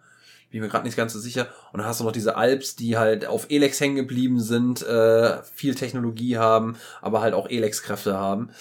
[0.51, 1.47] Bin mir gerade nicht ganz so sicher.
[1.73, 5.43] Und dann hast du noch diese Alps, die halt auf Elex hängen geblieben sind, äh,
[5.43, 8.51] viel Technologie haben, aber halt auch Elex-Kräfte haben.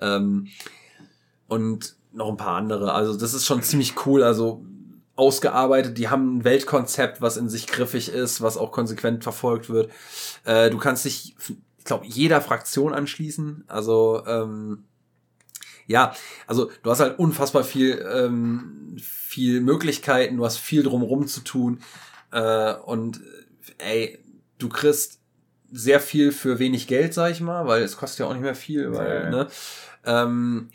[0.00, 0.48] Ähm,
[1.48, 2.94] und noch ein paar andere.
[2.94, 4.22] Also das ist schon ziemlich cool.
[4.22, 4.64] Also
[5.16, 5.98] ausgearbeitet.
[5.98, 9.90] Die haben ein Weltkonzept, was in sich griffig ist, was auch konsequent verfolgt wird.
[10.44, 11.36] Äh, du kannst dich,
[11.78, 13.64] ich glaube, jeder Fraktion anschließen.
[13.68, 14.84] Also ähm,
[15.86, 16.14] ja,
[16.46, 21.80] also du hast halt unfassbar viel, ähm, viel Möglichkeiten, du hast viel drumherum zu tun.
[22.32, 23.20] Äh, und
[23.78, 24.18] äh, ey,
[24.58, 25.20] du kriegst
[25.70, 28.54] sehr viel für wenig Geld, sag ich mal, weil es kostet ja auch nicht mehr
[28.54, 29.30] viel, weil, Nee.
[29.30, 29.48] ne?
[30.04, 30.70] Ähm,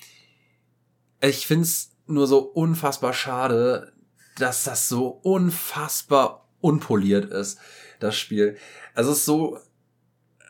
[1.22, 3.94] ich find's nur so unfassbar schade,
[4.40, 7.60] dass das so unfassbar unpoliert ist,
[8.00, 8.58] das Spiel.
[8.96, 9.60] Also es ist so,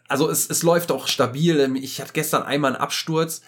[0.07, 1.75] also es, es läuft auch stabil.
[1.77, 3.41] Ich hatte gestern einmal einen Absturz,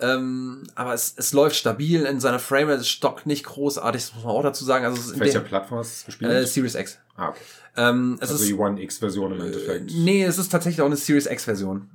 [0.00, 4.24] ähm, aber es, es läuft stabil in seiner Framerate, es stockt nicht großartig, das muss
[4.24, 4.84] man auch dazu sagen.
[4.84, 6.30] Also Auf welcher Plattform hast du es gespielt?
[6.30, 6.98] äh, Series X.
[7.16, 7.38] ah, okay.
[7.76, 9.90] Ähm, es Also ist, die One X-Version im äh, Endeffekt.
[9.94, 11.90] nee, es ist tatsächlich auch eine Series X-Version.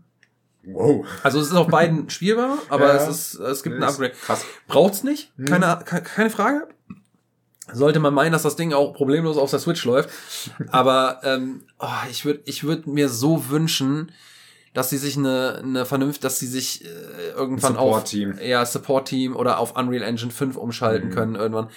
[0.66, 1.06] Wow.
[1.24, 4.12] Also es ist auf beiden spielbar, aber Ja, es ist, es gibt ein Upgrade.
[4.26, 4.46] Krass.
[4.68, 5.46] Braucht's nicht, Hm.
[5.46, 6.68] keine, ke- keine Frage.
[7.72, 10.10] Sollte man meinen, dass das Ding auch problemlos auf der Switch läuft.
[10.70, 14.12] Aber ähm, oh, ich würde ich würd mir so wünschen,
[14.74, 16.88] dass sie sich eine, eine Vernunft, dass sie sich äh,
[17.36, 18.40] irgendwann auf Support-Team.
[18.44, 21.14] ja, Support-Team oder auf Unreal Engine 5 umschalten Mhm.
[21.14, 21.70] können irgendwann.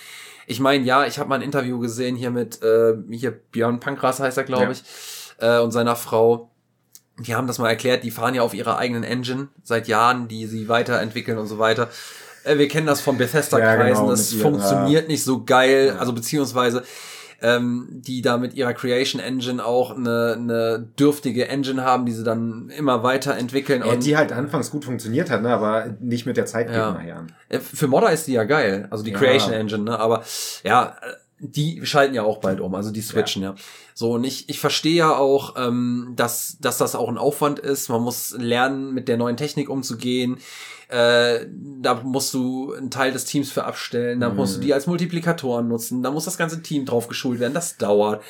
[0.48, 4.18] Ich meine, ja, ich habe mal ein Interview gesehen hier mit äh, hier Björn Pankras
[4.20, 4.70] heißt er, glaube Ja.
[4.70, 4.82] ich,
[5.38, 6.50] äh, und seiner Frau.
[7.18, 10.46] Die haben das mal erklärt, die fahren ja auf ihrer eigenen Engine seit Jahren, die
[10.46, 11.88] sie weiterentwickeln und so weiter.
[12.46, 15.96] Äh, wir kennen das von Bethesda-Kreisen, Ja, genau, das ihr, funktioniert nicht so geil, Ja.
[15.98, 16.82] also beziehungsweise
[17.42, 22.24] ähm, die da mit ihrer Creation Engine auch eine, eine dürftige Engine haben, die sie
[22.24, 23.82] dann immer weiterentwickeln.
[23.84, 26.92] Ja, und die halt anfangs gut funktioniert hat, ne, aber nicht mit der Zeit Ja.
[26.92, 27.26] nachher.
[27.50, 29.18] äh, Für Modder ist die ja geil, also die Ja.
[29.18, 29.98] Creation Engine, ne?
[29.98, 30.24] Aber
[30.64, 33.54] ja, äh, die schalten ja auch bald um, also die switchen ja.
[33.98, 37.88] So, und ich, ich verstehe ja auch, ähm, dass, dass das auch ein Aufwand ist.
[37.88, 40.36] Man muss lernen, mit der neuen Technik umzugehen.
[40.88, 41.46] Äh,
[41.80, 45.66] da musst du einen Teil des Teams für abstellen, da musst du die als Multiplikatoren
[45.66, 48.22] nutzen, da muss das ganze Team drauf geschult werden, das dauert.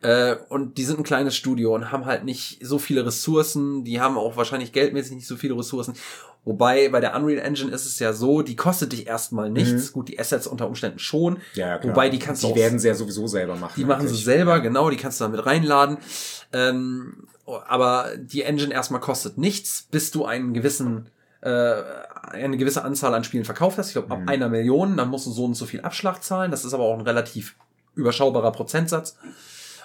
[0.00, 4.00] Äh, und die sind ein kleines Studio und haben halt nicht so viele Ressourcen, die
[4.00, 5.94] haben auch wahrscheinlich geldmäßig nicht so viele Ressourcen.
[6.44, 9.92] Wobei bei der Unreal Engine ist es ja so, die kostet dich erstmal nichts.
[9.92, 11.38] Gut, die Assets unter Umständen schon.
[11.54, 11.92] Ja, klar.
[11.92, 13.74] Wobei die kannst du die auch werden sie ja sowieso selber machen.
[13.76, 15.98] die machen sie selber, genau, die kannst du damit reinladen.
[16.52, 21.06] Ähm, aber die Engine erstmal kostet nichts, bis du einen gewissen
[21.42, 21.82] äh,
[22.30, 23.88] eine gewisse Anzahl an Spielen verkauft hast.
[23.88, 24.28] Ich glaube, ab Mhm.
[24.28, 26.50] einer Million, dann musst du so und so viel Abschlag zahlen.
[26.50, 27.54] Das ist aber auch ein relativ
[27.94, 29.16] überschaubarer Prozentsatz.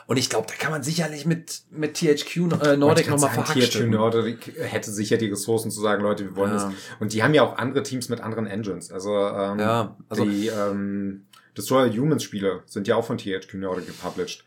[0.07, 3.89] Und ich glaube, da kann man sicherlich mit, mit THQ äh, Nordic nochmal THQ verhackstücken.
[3.91, 6.65] Nordic hätte sicher die Ressourcen zu sagen, Leute, wir wollen Ja.
[6.65, 6.73] das.
[6.99, 8.91] Und die haben ja auch andere Teams mit anderen Engines.
[8.91, 11.25] Also, ähm, Ja, also- die ähm,
[11.57, 14.43] Destroyer Humans Spiele sind ja auch von THQ Nordic gepublished.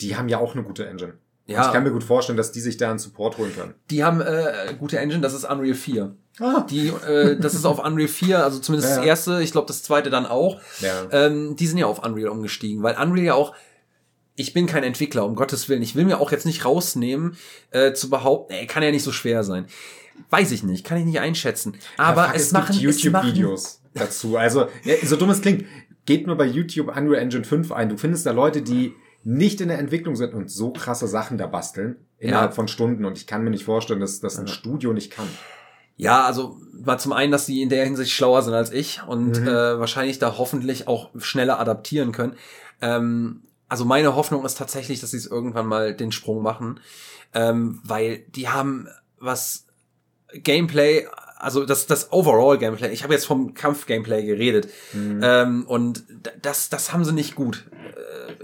[0.00, 1.14] Die haben ja auch eine gute Engine.
[1.48, 1.66] Und Ja.
[1.66, 3.74] ich kann mir gut vorstellen, dass die sich da einen Support holen können.
[3.90, 6.14] Die haben äh, gute Engine, das ist Unreal 4.
[6.40, 6.60] Ah.
[6.70, 9.82] Die, äh, das ist auf Unreal 4, also zumindest Ja, das erste, ich glaube das
[9.82, 10.60] zweite dann auch.
[10.80, 11.06] Ja.
[11.10, 13.54] Ähm, die sind ja auf Unreal umgestiegen, weil Unreal ja auch,
[14.42, 15.82] ich bin kein Entwickler, um Gottes Willen.
[15.82, 17.36] Ich will mir auch jetzt nicht rausnehmen,
[17.70, 19.66] äh, zu behaupten, ey, kann ja nicht so schwer sein.
[20.30, 21.76] Weiß ich nicht, kann ich nicht einschätzen.
[21.96, 24.36] Aber Ja, fuck, es, es machen, YouTube-Videos dazu.
[24.36, 25.64] Also, ja, so dumm es klingt,
[26.04, 27.88] geht nur bei YouTube Unreal Engine 5 ein.
[27.88, 28.94] Du findest da Leute, die
[29.24, 32.54] nicht in der Entwicklung sind und so krasse Sachen da basteln innerhalb Ja.
[32.54, 33.04] von Stunden.
[33.04, 35.28] Und ich kann mir nicht vorstellen, dass das ein Studio nicht kann.
[35.96, 39.40] Ja, also war zum einen, dass die in der Hinsicht schlauer sind als ich und
[39.40, 39.46] Mhm.
[39.46, 42.34] äh, wahrscheinlich da hoffentlich auch schneller adaptieren können.
[42.80, 43.42] Ähm,
[43.72, 46.78] also meine Hoffnung ist tatsächlich, dass sie es irgendwann mal den Sprung machen,
[47.32, 48.86] ähm, weil die haben
[49.18, 49.64] was
[50.34, 51.06] Gameplay,
[51.38, 52.92] also das das Overall Gameplay.
[52.92, 55.20] Ich habe jetzt vom Kampf-Gameplay geredet Mhm.
[55.24, 56.04] ähm, und
[56.42, 57.64] das das haben sie nicht gut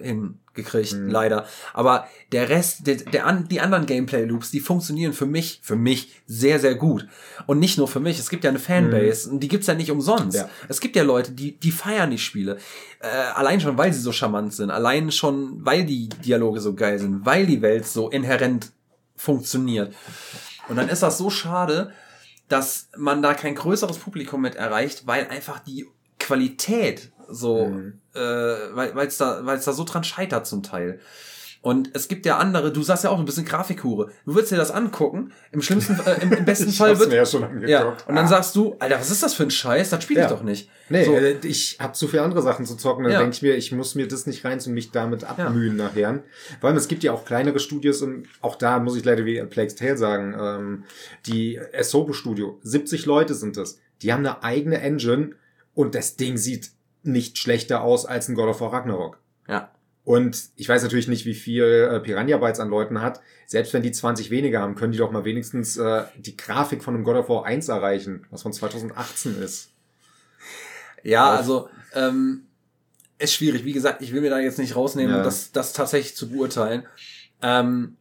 [0.00, 0.08] äh,
[0.58, 1.08] hingekriegt, Mhm.
[1.10, 1.46] leider.
[1.72, 6.58] Aber der Rest, der, der die anderen Gameplay-Loops, die funktionieren für mich, für mich sehr,
[6.58, 7.06] sehr gut.
[7.46, 8.18] Und nicht nur für mich.
[8.18, 10.36] Es gibt ja eine Fanbase und die gibt's ja nicht umsonst.
[10.36, 10.48] Ja.
[10.68, 12.58] Es gibt ja Leute, die, die feiern die Spiele.
[13.00, 14.70] Äh, allein schon, weil sie so charmant sind.
[14.70, 17.24] Allein schon, weil die Dialoge so geil sind.
[17.24, 18.72] Weil die Welt so inhärent
[19.16, 19.94] funktioniert.
[20.68, 21.92] Und dann ist das so schade,
[22.48, 25.86] dass man da kein größeres Publikum mit erreicht, weil einfach die
[26.18, 28.00] Qualität so, Mhm.
[28.14, 31.00] äh, weil es da, weil es da so dran scheitert zum Teil.
[31.60, 34.12] Und es gibt ja andere, du sagst ja auch, bist eine Grafikhure.
[34.24, 37.26] Du würdest dir das angucken, im schlimmsten, äh, im, im besten Fall wird, mir ja
[37.26, 37.68] schon angeguckt.
[37.68, 38.28] ja, und dann Ah.
[38.28, 39.90] sagst du, Alter, was ist das für ein Scheiß?
[39.90, 40.30] Das spiele ich Ja.
[40.30, 40.70] doch nicht.
[40.88, 43.02] Nee, so, äh, ich habe zu viele andere Sachen zu zocken.
[43.02, 43.18] Dann Ja.
[43.18, 46.22] denke ich mir, ich muss mir das nicht rein und mich damit abmühen nachher.
[46.60, 49.42] Vor allem, es gibt ja auch kleinere Studios und auch da muss ich leider wie
[49.42, 50.84] Plague's Tale sagen, ähm,
[51.26, 53.80] die Asobo Studio, 70 Leute sind es.
[54.02, 55.30] Die haben eine eigene Engine
[55.74, 56.70] und das Ding sieht
[57.02, 59.18] nicht schlechter aus als ein God of War Ragnarok.
[59.48, 59.70] ja.
[60.04, 63.20] Und ich weiß natürlich nicht, wie viel äh, Piranha Bytes an Leuten hat.
[63.46, 66.94] Selbst wenn die 20 weniger haben, können die doch mal wenigstens äh, die Grafik von
[66.94, 69.70] einem God of War 1 erreichen, was von 2018 ist.
[71.02, 72.44] Ja, Auf- also ähm,
[73.18, 73.66] ist schwierig.
[73.66, 75.22] Wie gesagt, ich will mir da jetzt nicht rausnehmen, Ja.
[75.22, 76.86] das, das tatsächlich zu beurteilen.
[77.42, 77.98] Ähm,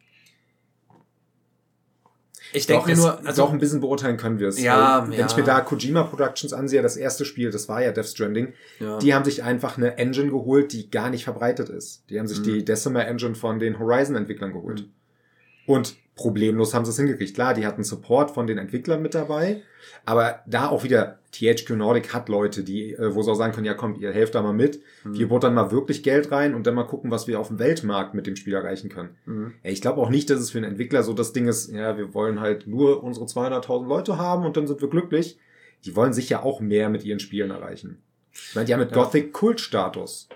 [2.57, 4.59] ich denke nur, also doch ein bisschen beurteilen können wir es.
[4.61, 5.25] Ja, Weil, Wenn ja.
[5.27, 8.97] ich mir da Kojima Productions ansehe, das erste Spiel, das war ja Death Stranding, ja.
[8.99, 12.03] die haben sich einfach eine Engine geholt, die gar nicht verbreitet ist.
[12.09, 12.43] Die haben sich Mhm.
[12.43, 14.81] die Decima Engine von den Horizon-Entwicklern geholt.
[14.81, 14.91] Mhm.
[15.67, 17.33] Und problemlos haben sie es hingekriegt.
[17.35, 19.61] Klar, die hatten Support von den Entwicklern mit dabei,
[20.05, 23.65] aber da auch wieder, THQ Nordic hat Leute, die, äh, wo sie auch sagen können,
[23.65, 25.17] ja kommt, ihr helft da mal mit, Mhm.
[25.17, 28.13] wir buttern mal wirklich Geld rein und dann mal gucken, was wir auf dem Weltmarkt
[28.15, 29.09] mit dem Spiel erreichen können.
[29.25, 29.53] Mhm.
[29.63, 31.97] Ja, ich glaube auch nicht, dass es für einen Entwickler so das Ding ist, ja,
[31.97, 35.37] wir wollen halt nur unsere 200.000 Leute haben und dann sind wir glücklich.
[35.85, 38.01] Die wollen sicher auch mehr mit ihren Spielen erreichen.
[38.33, 39.03] Ich meine, die haben mit Ja.
[39.03, 40.27] Gothic Kultstatus.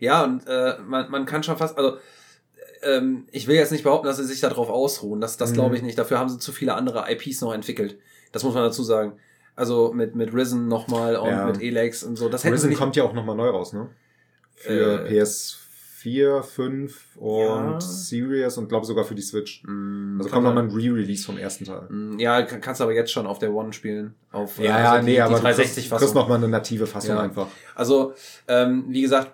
[0.00, 1.98] Ja, und äh, man, man kann schon fast, also
[2.82, 5.20] ähm, ich will jetzt nicht behaupten, dass sie sich darauf ausruhen.
[5.20, 5.54] Das, das Mhm.
[5.54, 5.98] glaube ich nicht.
[5.98, 7.98] Dafür haben sie zu viele andere IPs noch entwickelt.
[8.32, 9.14] Das muss man dazu sagen.
[9.56, 11.46] Also mit, mit Risen nochmal und Ja.
[11.46, 12.28] mit Elex und so.
[12.28, 13.88] Das Risen kommt ja auch nochmal neu raus, ne?
[14.54, 17.40] Für Äh, PS4, 5 und
[17.74, 17.80] Ja.
[17.80, 19.62] Series und glaube sogar für die Switch.
[19.64, 21.86] Mm, Also kommt nochmal ein Re-Release vom ersten Teil.
[21.88, 24.14] Mm, Ja, kann- kannst du aber jetzt schon auf der One spielen.
[24.30, 25.98] Auf, äh, Ja, ja, also nee, aber die du kriegst, 360-Fassung.
[25.98, 27.20] kriegst nochmal eine native Fassung Ja.
[27.22, 27.48] einfach.
[27.74, 28.14] Also,
[28.46, 29.32] ähm, wie gesagt,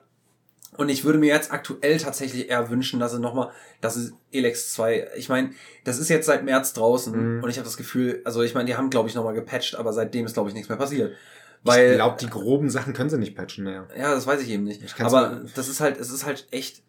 [0.77, 4.73] und ich würde mir jetzt aktuell tatsächlich eher wünschen, dass sie nochmal, dass sie Elex
[4.73, 5.51] 2, ich meine,
[5.85, 7.43] das ist jetzt seit März draußen Mhm.
[7.45, 9.93] und ich habe das Gefühl, also ich meine, die haben, glaube ich, nochmal gepatcht, aber
[9.93, 11.15] seitdem ist, glaube ich, nichts mehr passiert.
[11.63, 13.87] Weil, ich glaube, die groben Sachen können sie nicht patchen, naja.
[13.97, 14.83] ja, das weiß ich eben nicht.
[15.01, 16.83] Aber mir- das ist halt, es ist halt echt,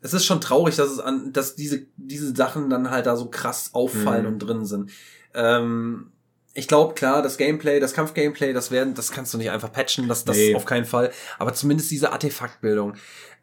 [0.00, 3.28] es ist schon traurig, dass es an, dass diese, diese Sachen dann halt da so
[3.28, 4.32] krass auffallen Mhm.
[4.32, 4.90] und drin sind.
[5.34, 6.12] Ähm,
[6.58, 10.08] ich glaube, klar, das Gameplay, das Kampfgameplay, das werden, das kannst du nicht einfach patchen,
[10.08, 10.54] das, das Nee.
[10.54, 11.10] auf keinen Fall.
[11.38, 12.94] Aber zumindest diese Artefaktbildung,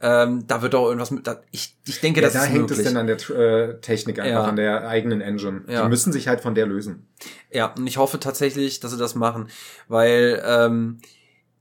[0.02, 2.62] ähm, da wird doch irgendwas mit, da, ich, ich denke, Ja, das da ist hängt
[2.62, 2.80] möglich.
[2.80, 4.44] es denn an der äh, Technik einfach, Ja.
[4.44, 5.62] an der eigenen Engine.
[5.68, 5.84] Ja.
[5.84, 7.08] Die müssen sich halt von der lösen.
[7.52, 9.48] Ja, und ich hoffe tatsächlich, dass sie das machen,
[9.88, 11.00] weil ähm,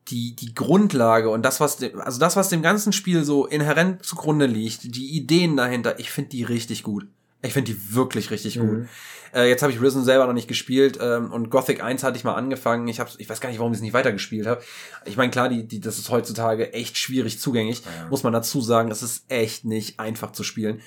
[0.09, 4.05] die die Grundlage und das was dem, also das was dem ganzen Spiel so inhärent
[4.05, 7.07] zugrunde liegt, die Ideen dahinter, ich finde die richtig gut.
[7.45, 8.71] Ich finde die wirklich richtig gut.
[8.71, 8.89] Mhm.
[9.35, 12.23] Äh, jetzt habe ich Risen selber noch nicht gespielt ähm, und Gothic 1 hatte ich
[12.23, 12.87] mal angefangen.
[12.87, 14.63] Ich hab's, ich weiß gar nicht, warum ich es nicht weitergespielt habe.
[15.07, 18.09] Ich meine, klar, die, die, das ist heutzutage echt schwierig zugänglich, Ja.
[18.11, 18.93] muss man dazu sagen.
[18.93, 20.81] Es ist echt nicht einfach zu spielen,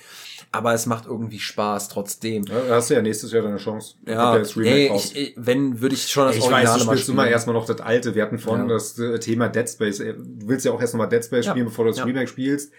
[0.50, 2.44] aber es macht irgendwie Spaß trotzdem.
[2.44, 3.96] Ja, da hast du ja nächstes Jahr deine Chance.
[4.06, 5.12] Ja, ey, raus.
[5.12, 7.18] ich, ich, wenn würde ich schon das Ich Originale weiß, du mal spielst spielen.
[7.18, 8.14] immer erstmal noch das alte.
[8.14, 8.74] Wir hatten vorhin Ja.
[8.74, 10.00] das äh, Thema Dead Space.
[10.00, 11.52] Äh, Du willst ja auch erst nochmal Dead Space Ja.
[11.52, 12.04] spielen, bevor du das Ja.
[12.04, 12.72] Remake spielst.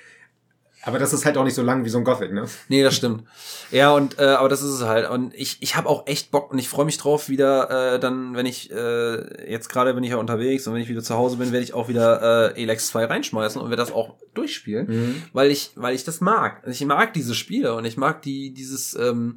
[0.83, 2.45] Aber das ist halt auch nicht so lang wie so ein Gothic, ne?
[2.69, 3.23] Nee, das stimmt.
[3.69, 5.09] Ja, und äh, aber das ist es halt.
[5.09, 8.33] Und ich, ich habe auch echt Bock und ich freue mich drauf, wieder äh, dann,
[8.35, 11.37] wenn ich äh, jetzt gerade bin ich ja unterwegs und wenn ich wieder zu Hause
[11.37, 15.23] bin, werde ich auch wieder äh, Elex 2 reinschmeißen und werde das auch durchspielen, Mhm.
[15.33, 16.61] weil ich, weil ich das mag.
[16.65, 19.35] Ich mag diese Spiele und ich mag die, dieses, ähm,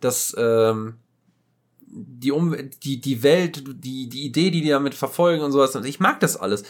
[0.00, 0.98] das, ähm,
[1.96, 5.74] die um die die Welt die die Idee die die damit verfolgen und sowas.
[5.84, 6.64] Ich mag das alles.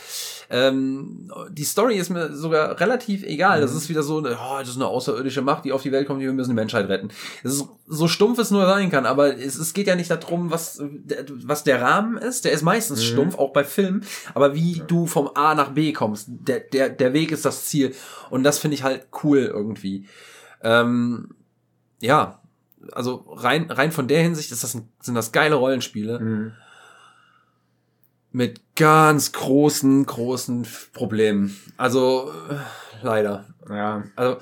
[0.50, 3.62] Ähm, die Story ist mir sogar relativ egal.
[3.62, 3.78] Das Mhm.
[3.78, 6.20] ist wieder so eine, oh, das ist eine außerirdische Macht die auf die Welt kommt
[6.20, 7.08] die wir müssen die Menschheit retten.
[7.42, 10.50] Das ist so stumpf es nur sein kann aber es, es geht ja nicht darum
[10.50, 10.82] was
[11.28, 12.44] was der Rahmen ist.
[12.44, 13.04] Der ist meistens Mhm.
[13.12, 14.04] stumpf auch bei Filmen.
[14.34, 17.94] Aber wie du vom A nach B kommst der der der Weg ist das Ziel.
[18.28, 20.06] Und das finde ich halt cool irgendwie.
[20.62, 21.30] Ähm,
[22.02, 22.40] ja
[22.92, 26.52] also rein, rein von der Hinsicht ist das ein, sind das geile Rollenspiele Mhm.
[28.30, 31.56] mit ganz großen, großen Problemen.
[31.76, 32.56] Also äh,
[33.02, 33.46] leider.
[33.68, 34.04] Ja.
[34.16, 34.38] Also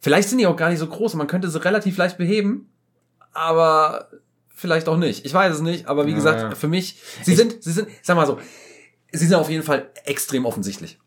[0.00, 1.14] vielleicht sind die auch gar nicht so groß.
[1.14, 2.70] Man könnte sie relativ leicht beheben,
[3.32, 4.10] aber
[4.54, 5.24] vielleicht auch nicht.
[5.24, 5.86] Ich weiß es nicht.
[5.86, 6.54] Aber wie Ja, gesagt, ja.
[6.54, 8.38] für mich, sie sind, sie sind, sag mal so,
[9.12, 10.98] sie sind auf jeden Fall extrem offensichtlich.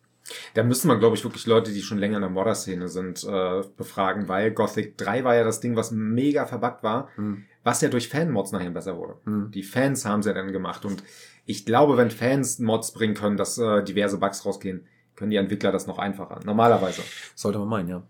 [0.53, 3.61] Da müsste man, glaube ich, wirklich Leute, die schon länger in der Modder-Szene sind, äh,
[3.77, 7.45] befragen, weil Gothic 3 war ja das Ding, was mega verbuggt war, Hm.
[7.63, 9.15] was ja durch Fan-Mods nachher besser wurde.
[9.25, 9.51] Hm.
[9.51, 11.03] Die Fans haben es ja dann gemacht und
[11.45, 14.85] ich glaube, wenn Fans Mods bringen können, dass äh, diverse Bugs rausgehen,
[15.15, 16.39] können die Entwickler das noch einfacher.
[16.45, 17.01] Normalerweise.
[17.35, 18.03] Sollte man meinen, ja.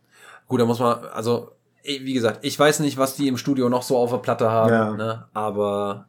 [0.47, 1.51] Gut, da muss man, also,
[1.83, 4.49] eh, wie gesagt, ich weiß nicht, was die im Studio noch so auf der Platte
[4.51, 4.91] haben, Ja.
[4.95, 5.27] ne?
[5.33, 6.07] aber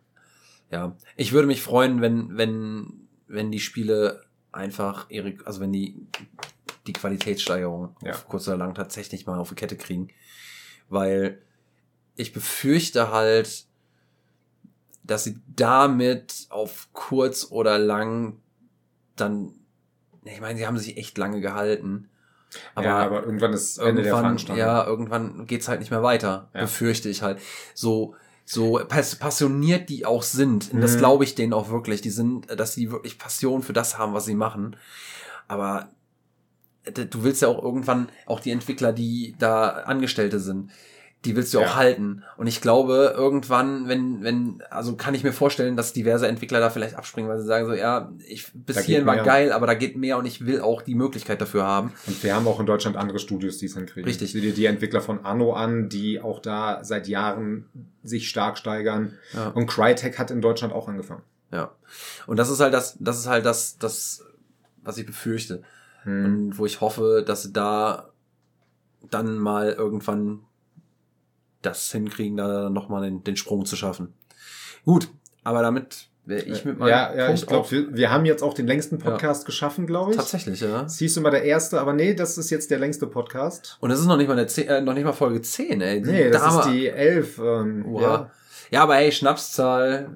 [0.70, 4.22] ja, ich würde mich freuen, wenn, wenn, wenn die Spiele
[4.52, 6.06] einfach ihre, also wenn die
[6.86, 8.12] die Qualitätssteigerung Ja.
[8.12, 10.08] auf kurz oder lang tatsächlich mal auf die Kette kriegen,
[10.88, 11.40] weil
[12.16, 13.66] ich befürchte halt,
[15.04, 18.38] dass sie damit auf kurz oder lang
[19.16, 19.54] dann,
[20.24, 22.08] ich meine, sie haben sich echt lange gehalten,
[22.74, 24.58] aber, ja, aber irgendwann ist Ende der irgendwann, Veranstaltung.
[24.58, 26.62] ja, irgendwann geht's halt nicht mehr weiter, Ja.
[26.62, 27.38] befürchte ich halt.
[27.74, 30.98] So, so pass passioniert die auch sind, und das Mhm.
[30.98, 34.24] glaube ich denen auch wirklich, die sind, dass sie wirklich Passion für das haben, was
[34.24, 34.76] sie machen.
[35.48, 35.88] Aber
[36.86, 40.70] d- du willst ja auch irgendwann auch die Entwickler, die da Angestellte sind,
[41.24, 41.66] die willst du Ja.
[41.66, 42.24] auch halten.
[42.36, 46.68] Und ich glaube, irgendwann, wenn, wenn, also kann ich mir vorstellen, dass diverse Entwickler da
[46.68, 49.24] vielleicht abspringen, weil sie sagen so, ja, ich, bis Da hierhin war mehr.
[49.24, 51.92] geil, aber da geht mehr und ich will auch die Möglichkeit dafür haben.
[52.08, 54.04] Und wir haben auch in Deutschland andere Studios, die es hinkriegen.
[54.04, 54.32] Richtig.
[54.32, 57.66] Sieh dir die Entwickler von Anno an, die auch da seit Jahren
[58.02, 59.16] sich stark steigern.
[59.32, 59.48] Ja.
[59.50, 61.22] Und Crytek hat in Deutschland auch angefangen.
[61.52, 61.70] Ja.
[62.26, 64.24] Und das ist halt das, das ist halt das, das,
[64.82, 65.62] was ich befürchte.
[66.02, 66.24] Hm.
[66.24, 68.08] Und wo ich hoffe, dass da
[69.10, 70.40] dann mal irgendwann
[71.62, 74.14] das hinkriegen, da nochmal den, den Sprung zu schaffen.
[74.84, 75.08] Gut,
[75.44, 78.42] aber damit wäre ich mit meinem ja, ja, Punkt ich glaube, wir, wir haben jetzt
[78.42, 80.16] auch den längsten Podcast geschaffen, glaube ich.
[80.16, 80.82] tatsächlich, ja.
[80.82, 83.76] Das hieß immer der erste, aber nee, das ist jetzt der längste Podcast.
[83.80, 86.00] Und das ist noch nicht mal eine 10, äh, noch nicht mal Folge 10, ey.
[86.00, 87.38] Nee, das Dame- ist die elf.
[87.38, 88.30] Ähm, Oha.
[88.70, 90.10] Ja, aber hey, Schnapszahl.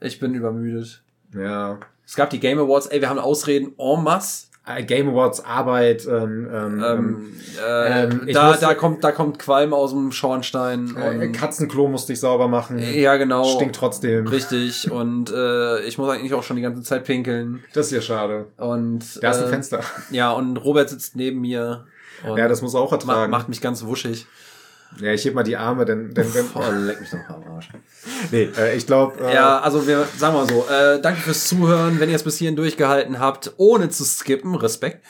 [0.00, 1.02] Ich bin übermüdet.
[1.34, 1.40] ja.
[1.42, 1.80] ja.
[2.04, 4.48] Es gab die Game Awards, ey, wir haben Ausreden en masse.
[4.66, 6.06] Äh, Game Awards Arbeit.
[6.06, 7.32] Ähm, ähm, Ähm,
[7.64, 10.94] äh, Ähm, da, musste- da kommt, da kommt Qualm aus dem Schornstein.
[10.96, 12.78] äh, Und, Katzenklo musste ich sauber machen.
[12.78, 13.44] ja, genau.
[13.44, 14.26] Stinkt trotzdem.
[14.26, 14.90] Richtig.
[14.90, 17.62] Und äh, ich muss eigentlich auch schon die ganze Zeit pinkeln.
[17.74, 18.46] Das ist ja schade.
[18.56, 19.80] Und Da ist ein äh, Fenster.
[20.10, 21.84] Ja, und Robert sitzt neben mir.
[22.36, 23.30] Ja, das muss er auch ertragen.
[23.32, 24.26] macht mich ganz wuschig.
[25.00, 27.70] Ja, ich heb mal die Arme, denn, denn, denn Oh, leck mich doch am Arsch.
[28.30, 31.98] nee, äh, ich glaube, äh, Ja, also wir sagen mal so, äh, danke fürs Zuhören.
[31.98, 35.02] Wenn ihr es bis hierhin durchgehalten habt, ohne zu skippen, Respekt.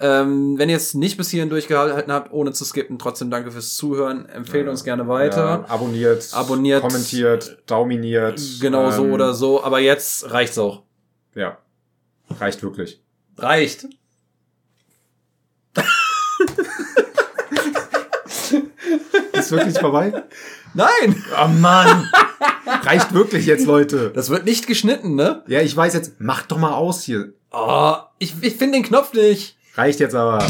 [0.00, 3.74] Ähm, wenn ihr es nicht bis hierhin durchgehalten habt, ohne zu skippen, trotzdem danke fürs
[3.74, 4.28] Zuhören.
[4.28, 5.44] Empfehlt uns gerne weiter.
[5.44, 6.80] ja, abonniert, Abonniert.
[6.82, 8.40] kommentiert, dauminiert.
[8.60, 9.62] Genau so ähm, oder so.
[9.64, 10.82] Aber jetzt reicht's auch.
[11.34, 11.58] Ja,
[12.38, 13.02] reicht wirklich.
[13.36, 13.86] Reicht.
[19.32, 20.24] Ist wirklich vorbei?
[20.74, 21.24] Nein!
[21.42, 22.10] Oh Mann!
[22.66, 24.10] reicht wirklich jetzt, Leute.
[24.14, 25.42] Das wird nicht geschnitten, ne?
[25.46, 27.32] Ja, ich weiß jetzt, macht doch mal aus hier.
[27.52, 29.56] Oh, ich, ich finde den Knopf nicht.
[29.76, 30.44] Reicht jetzt aber.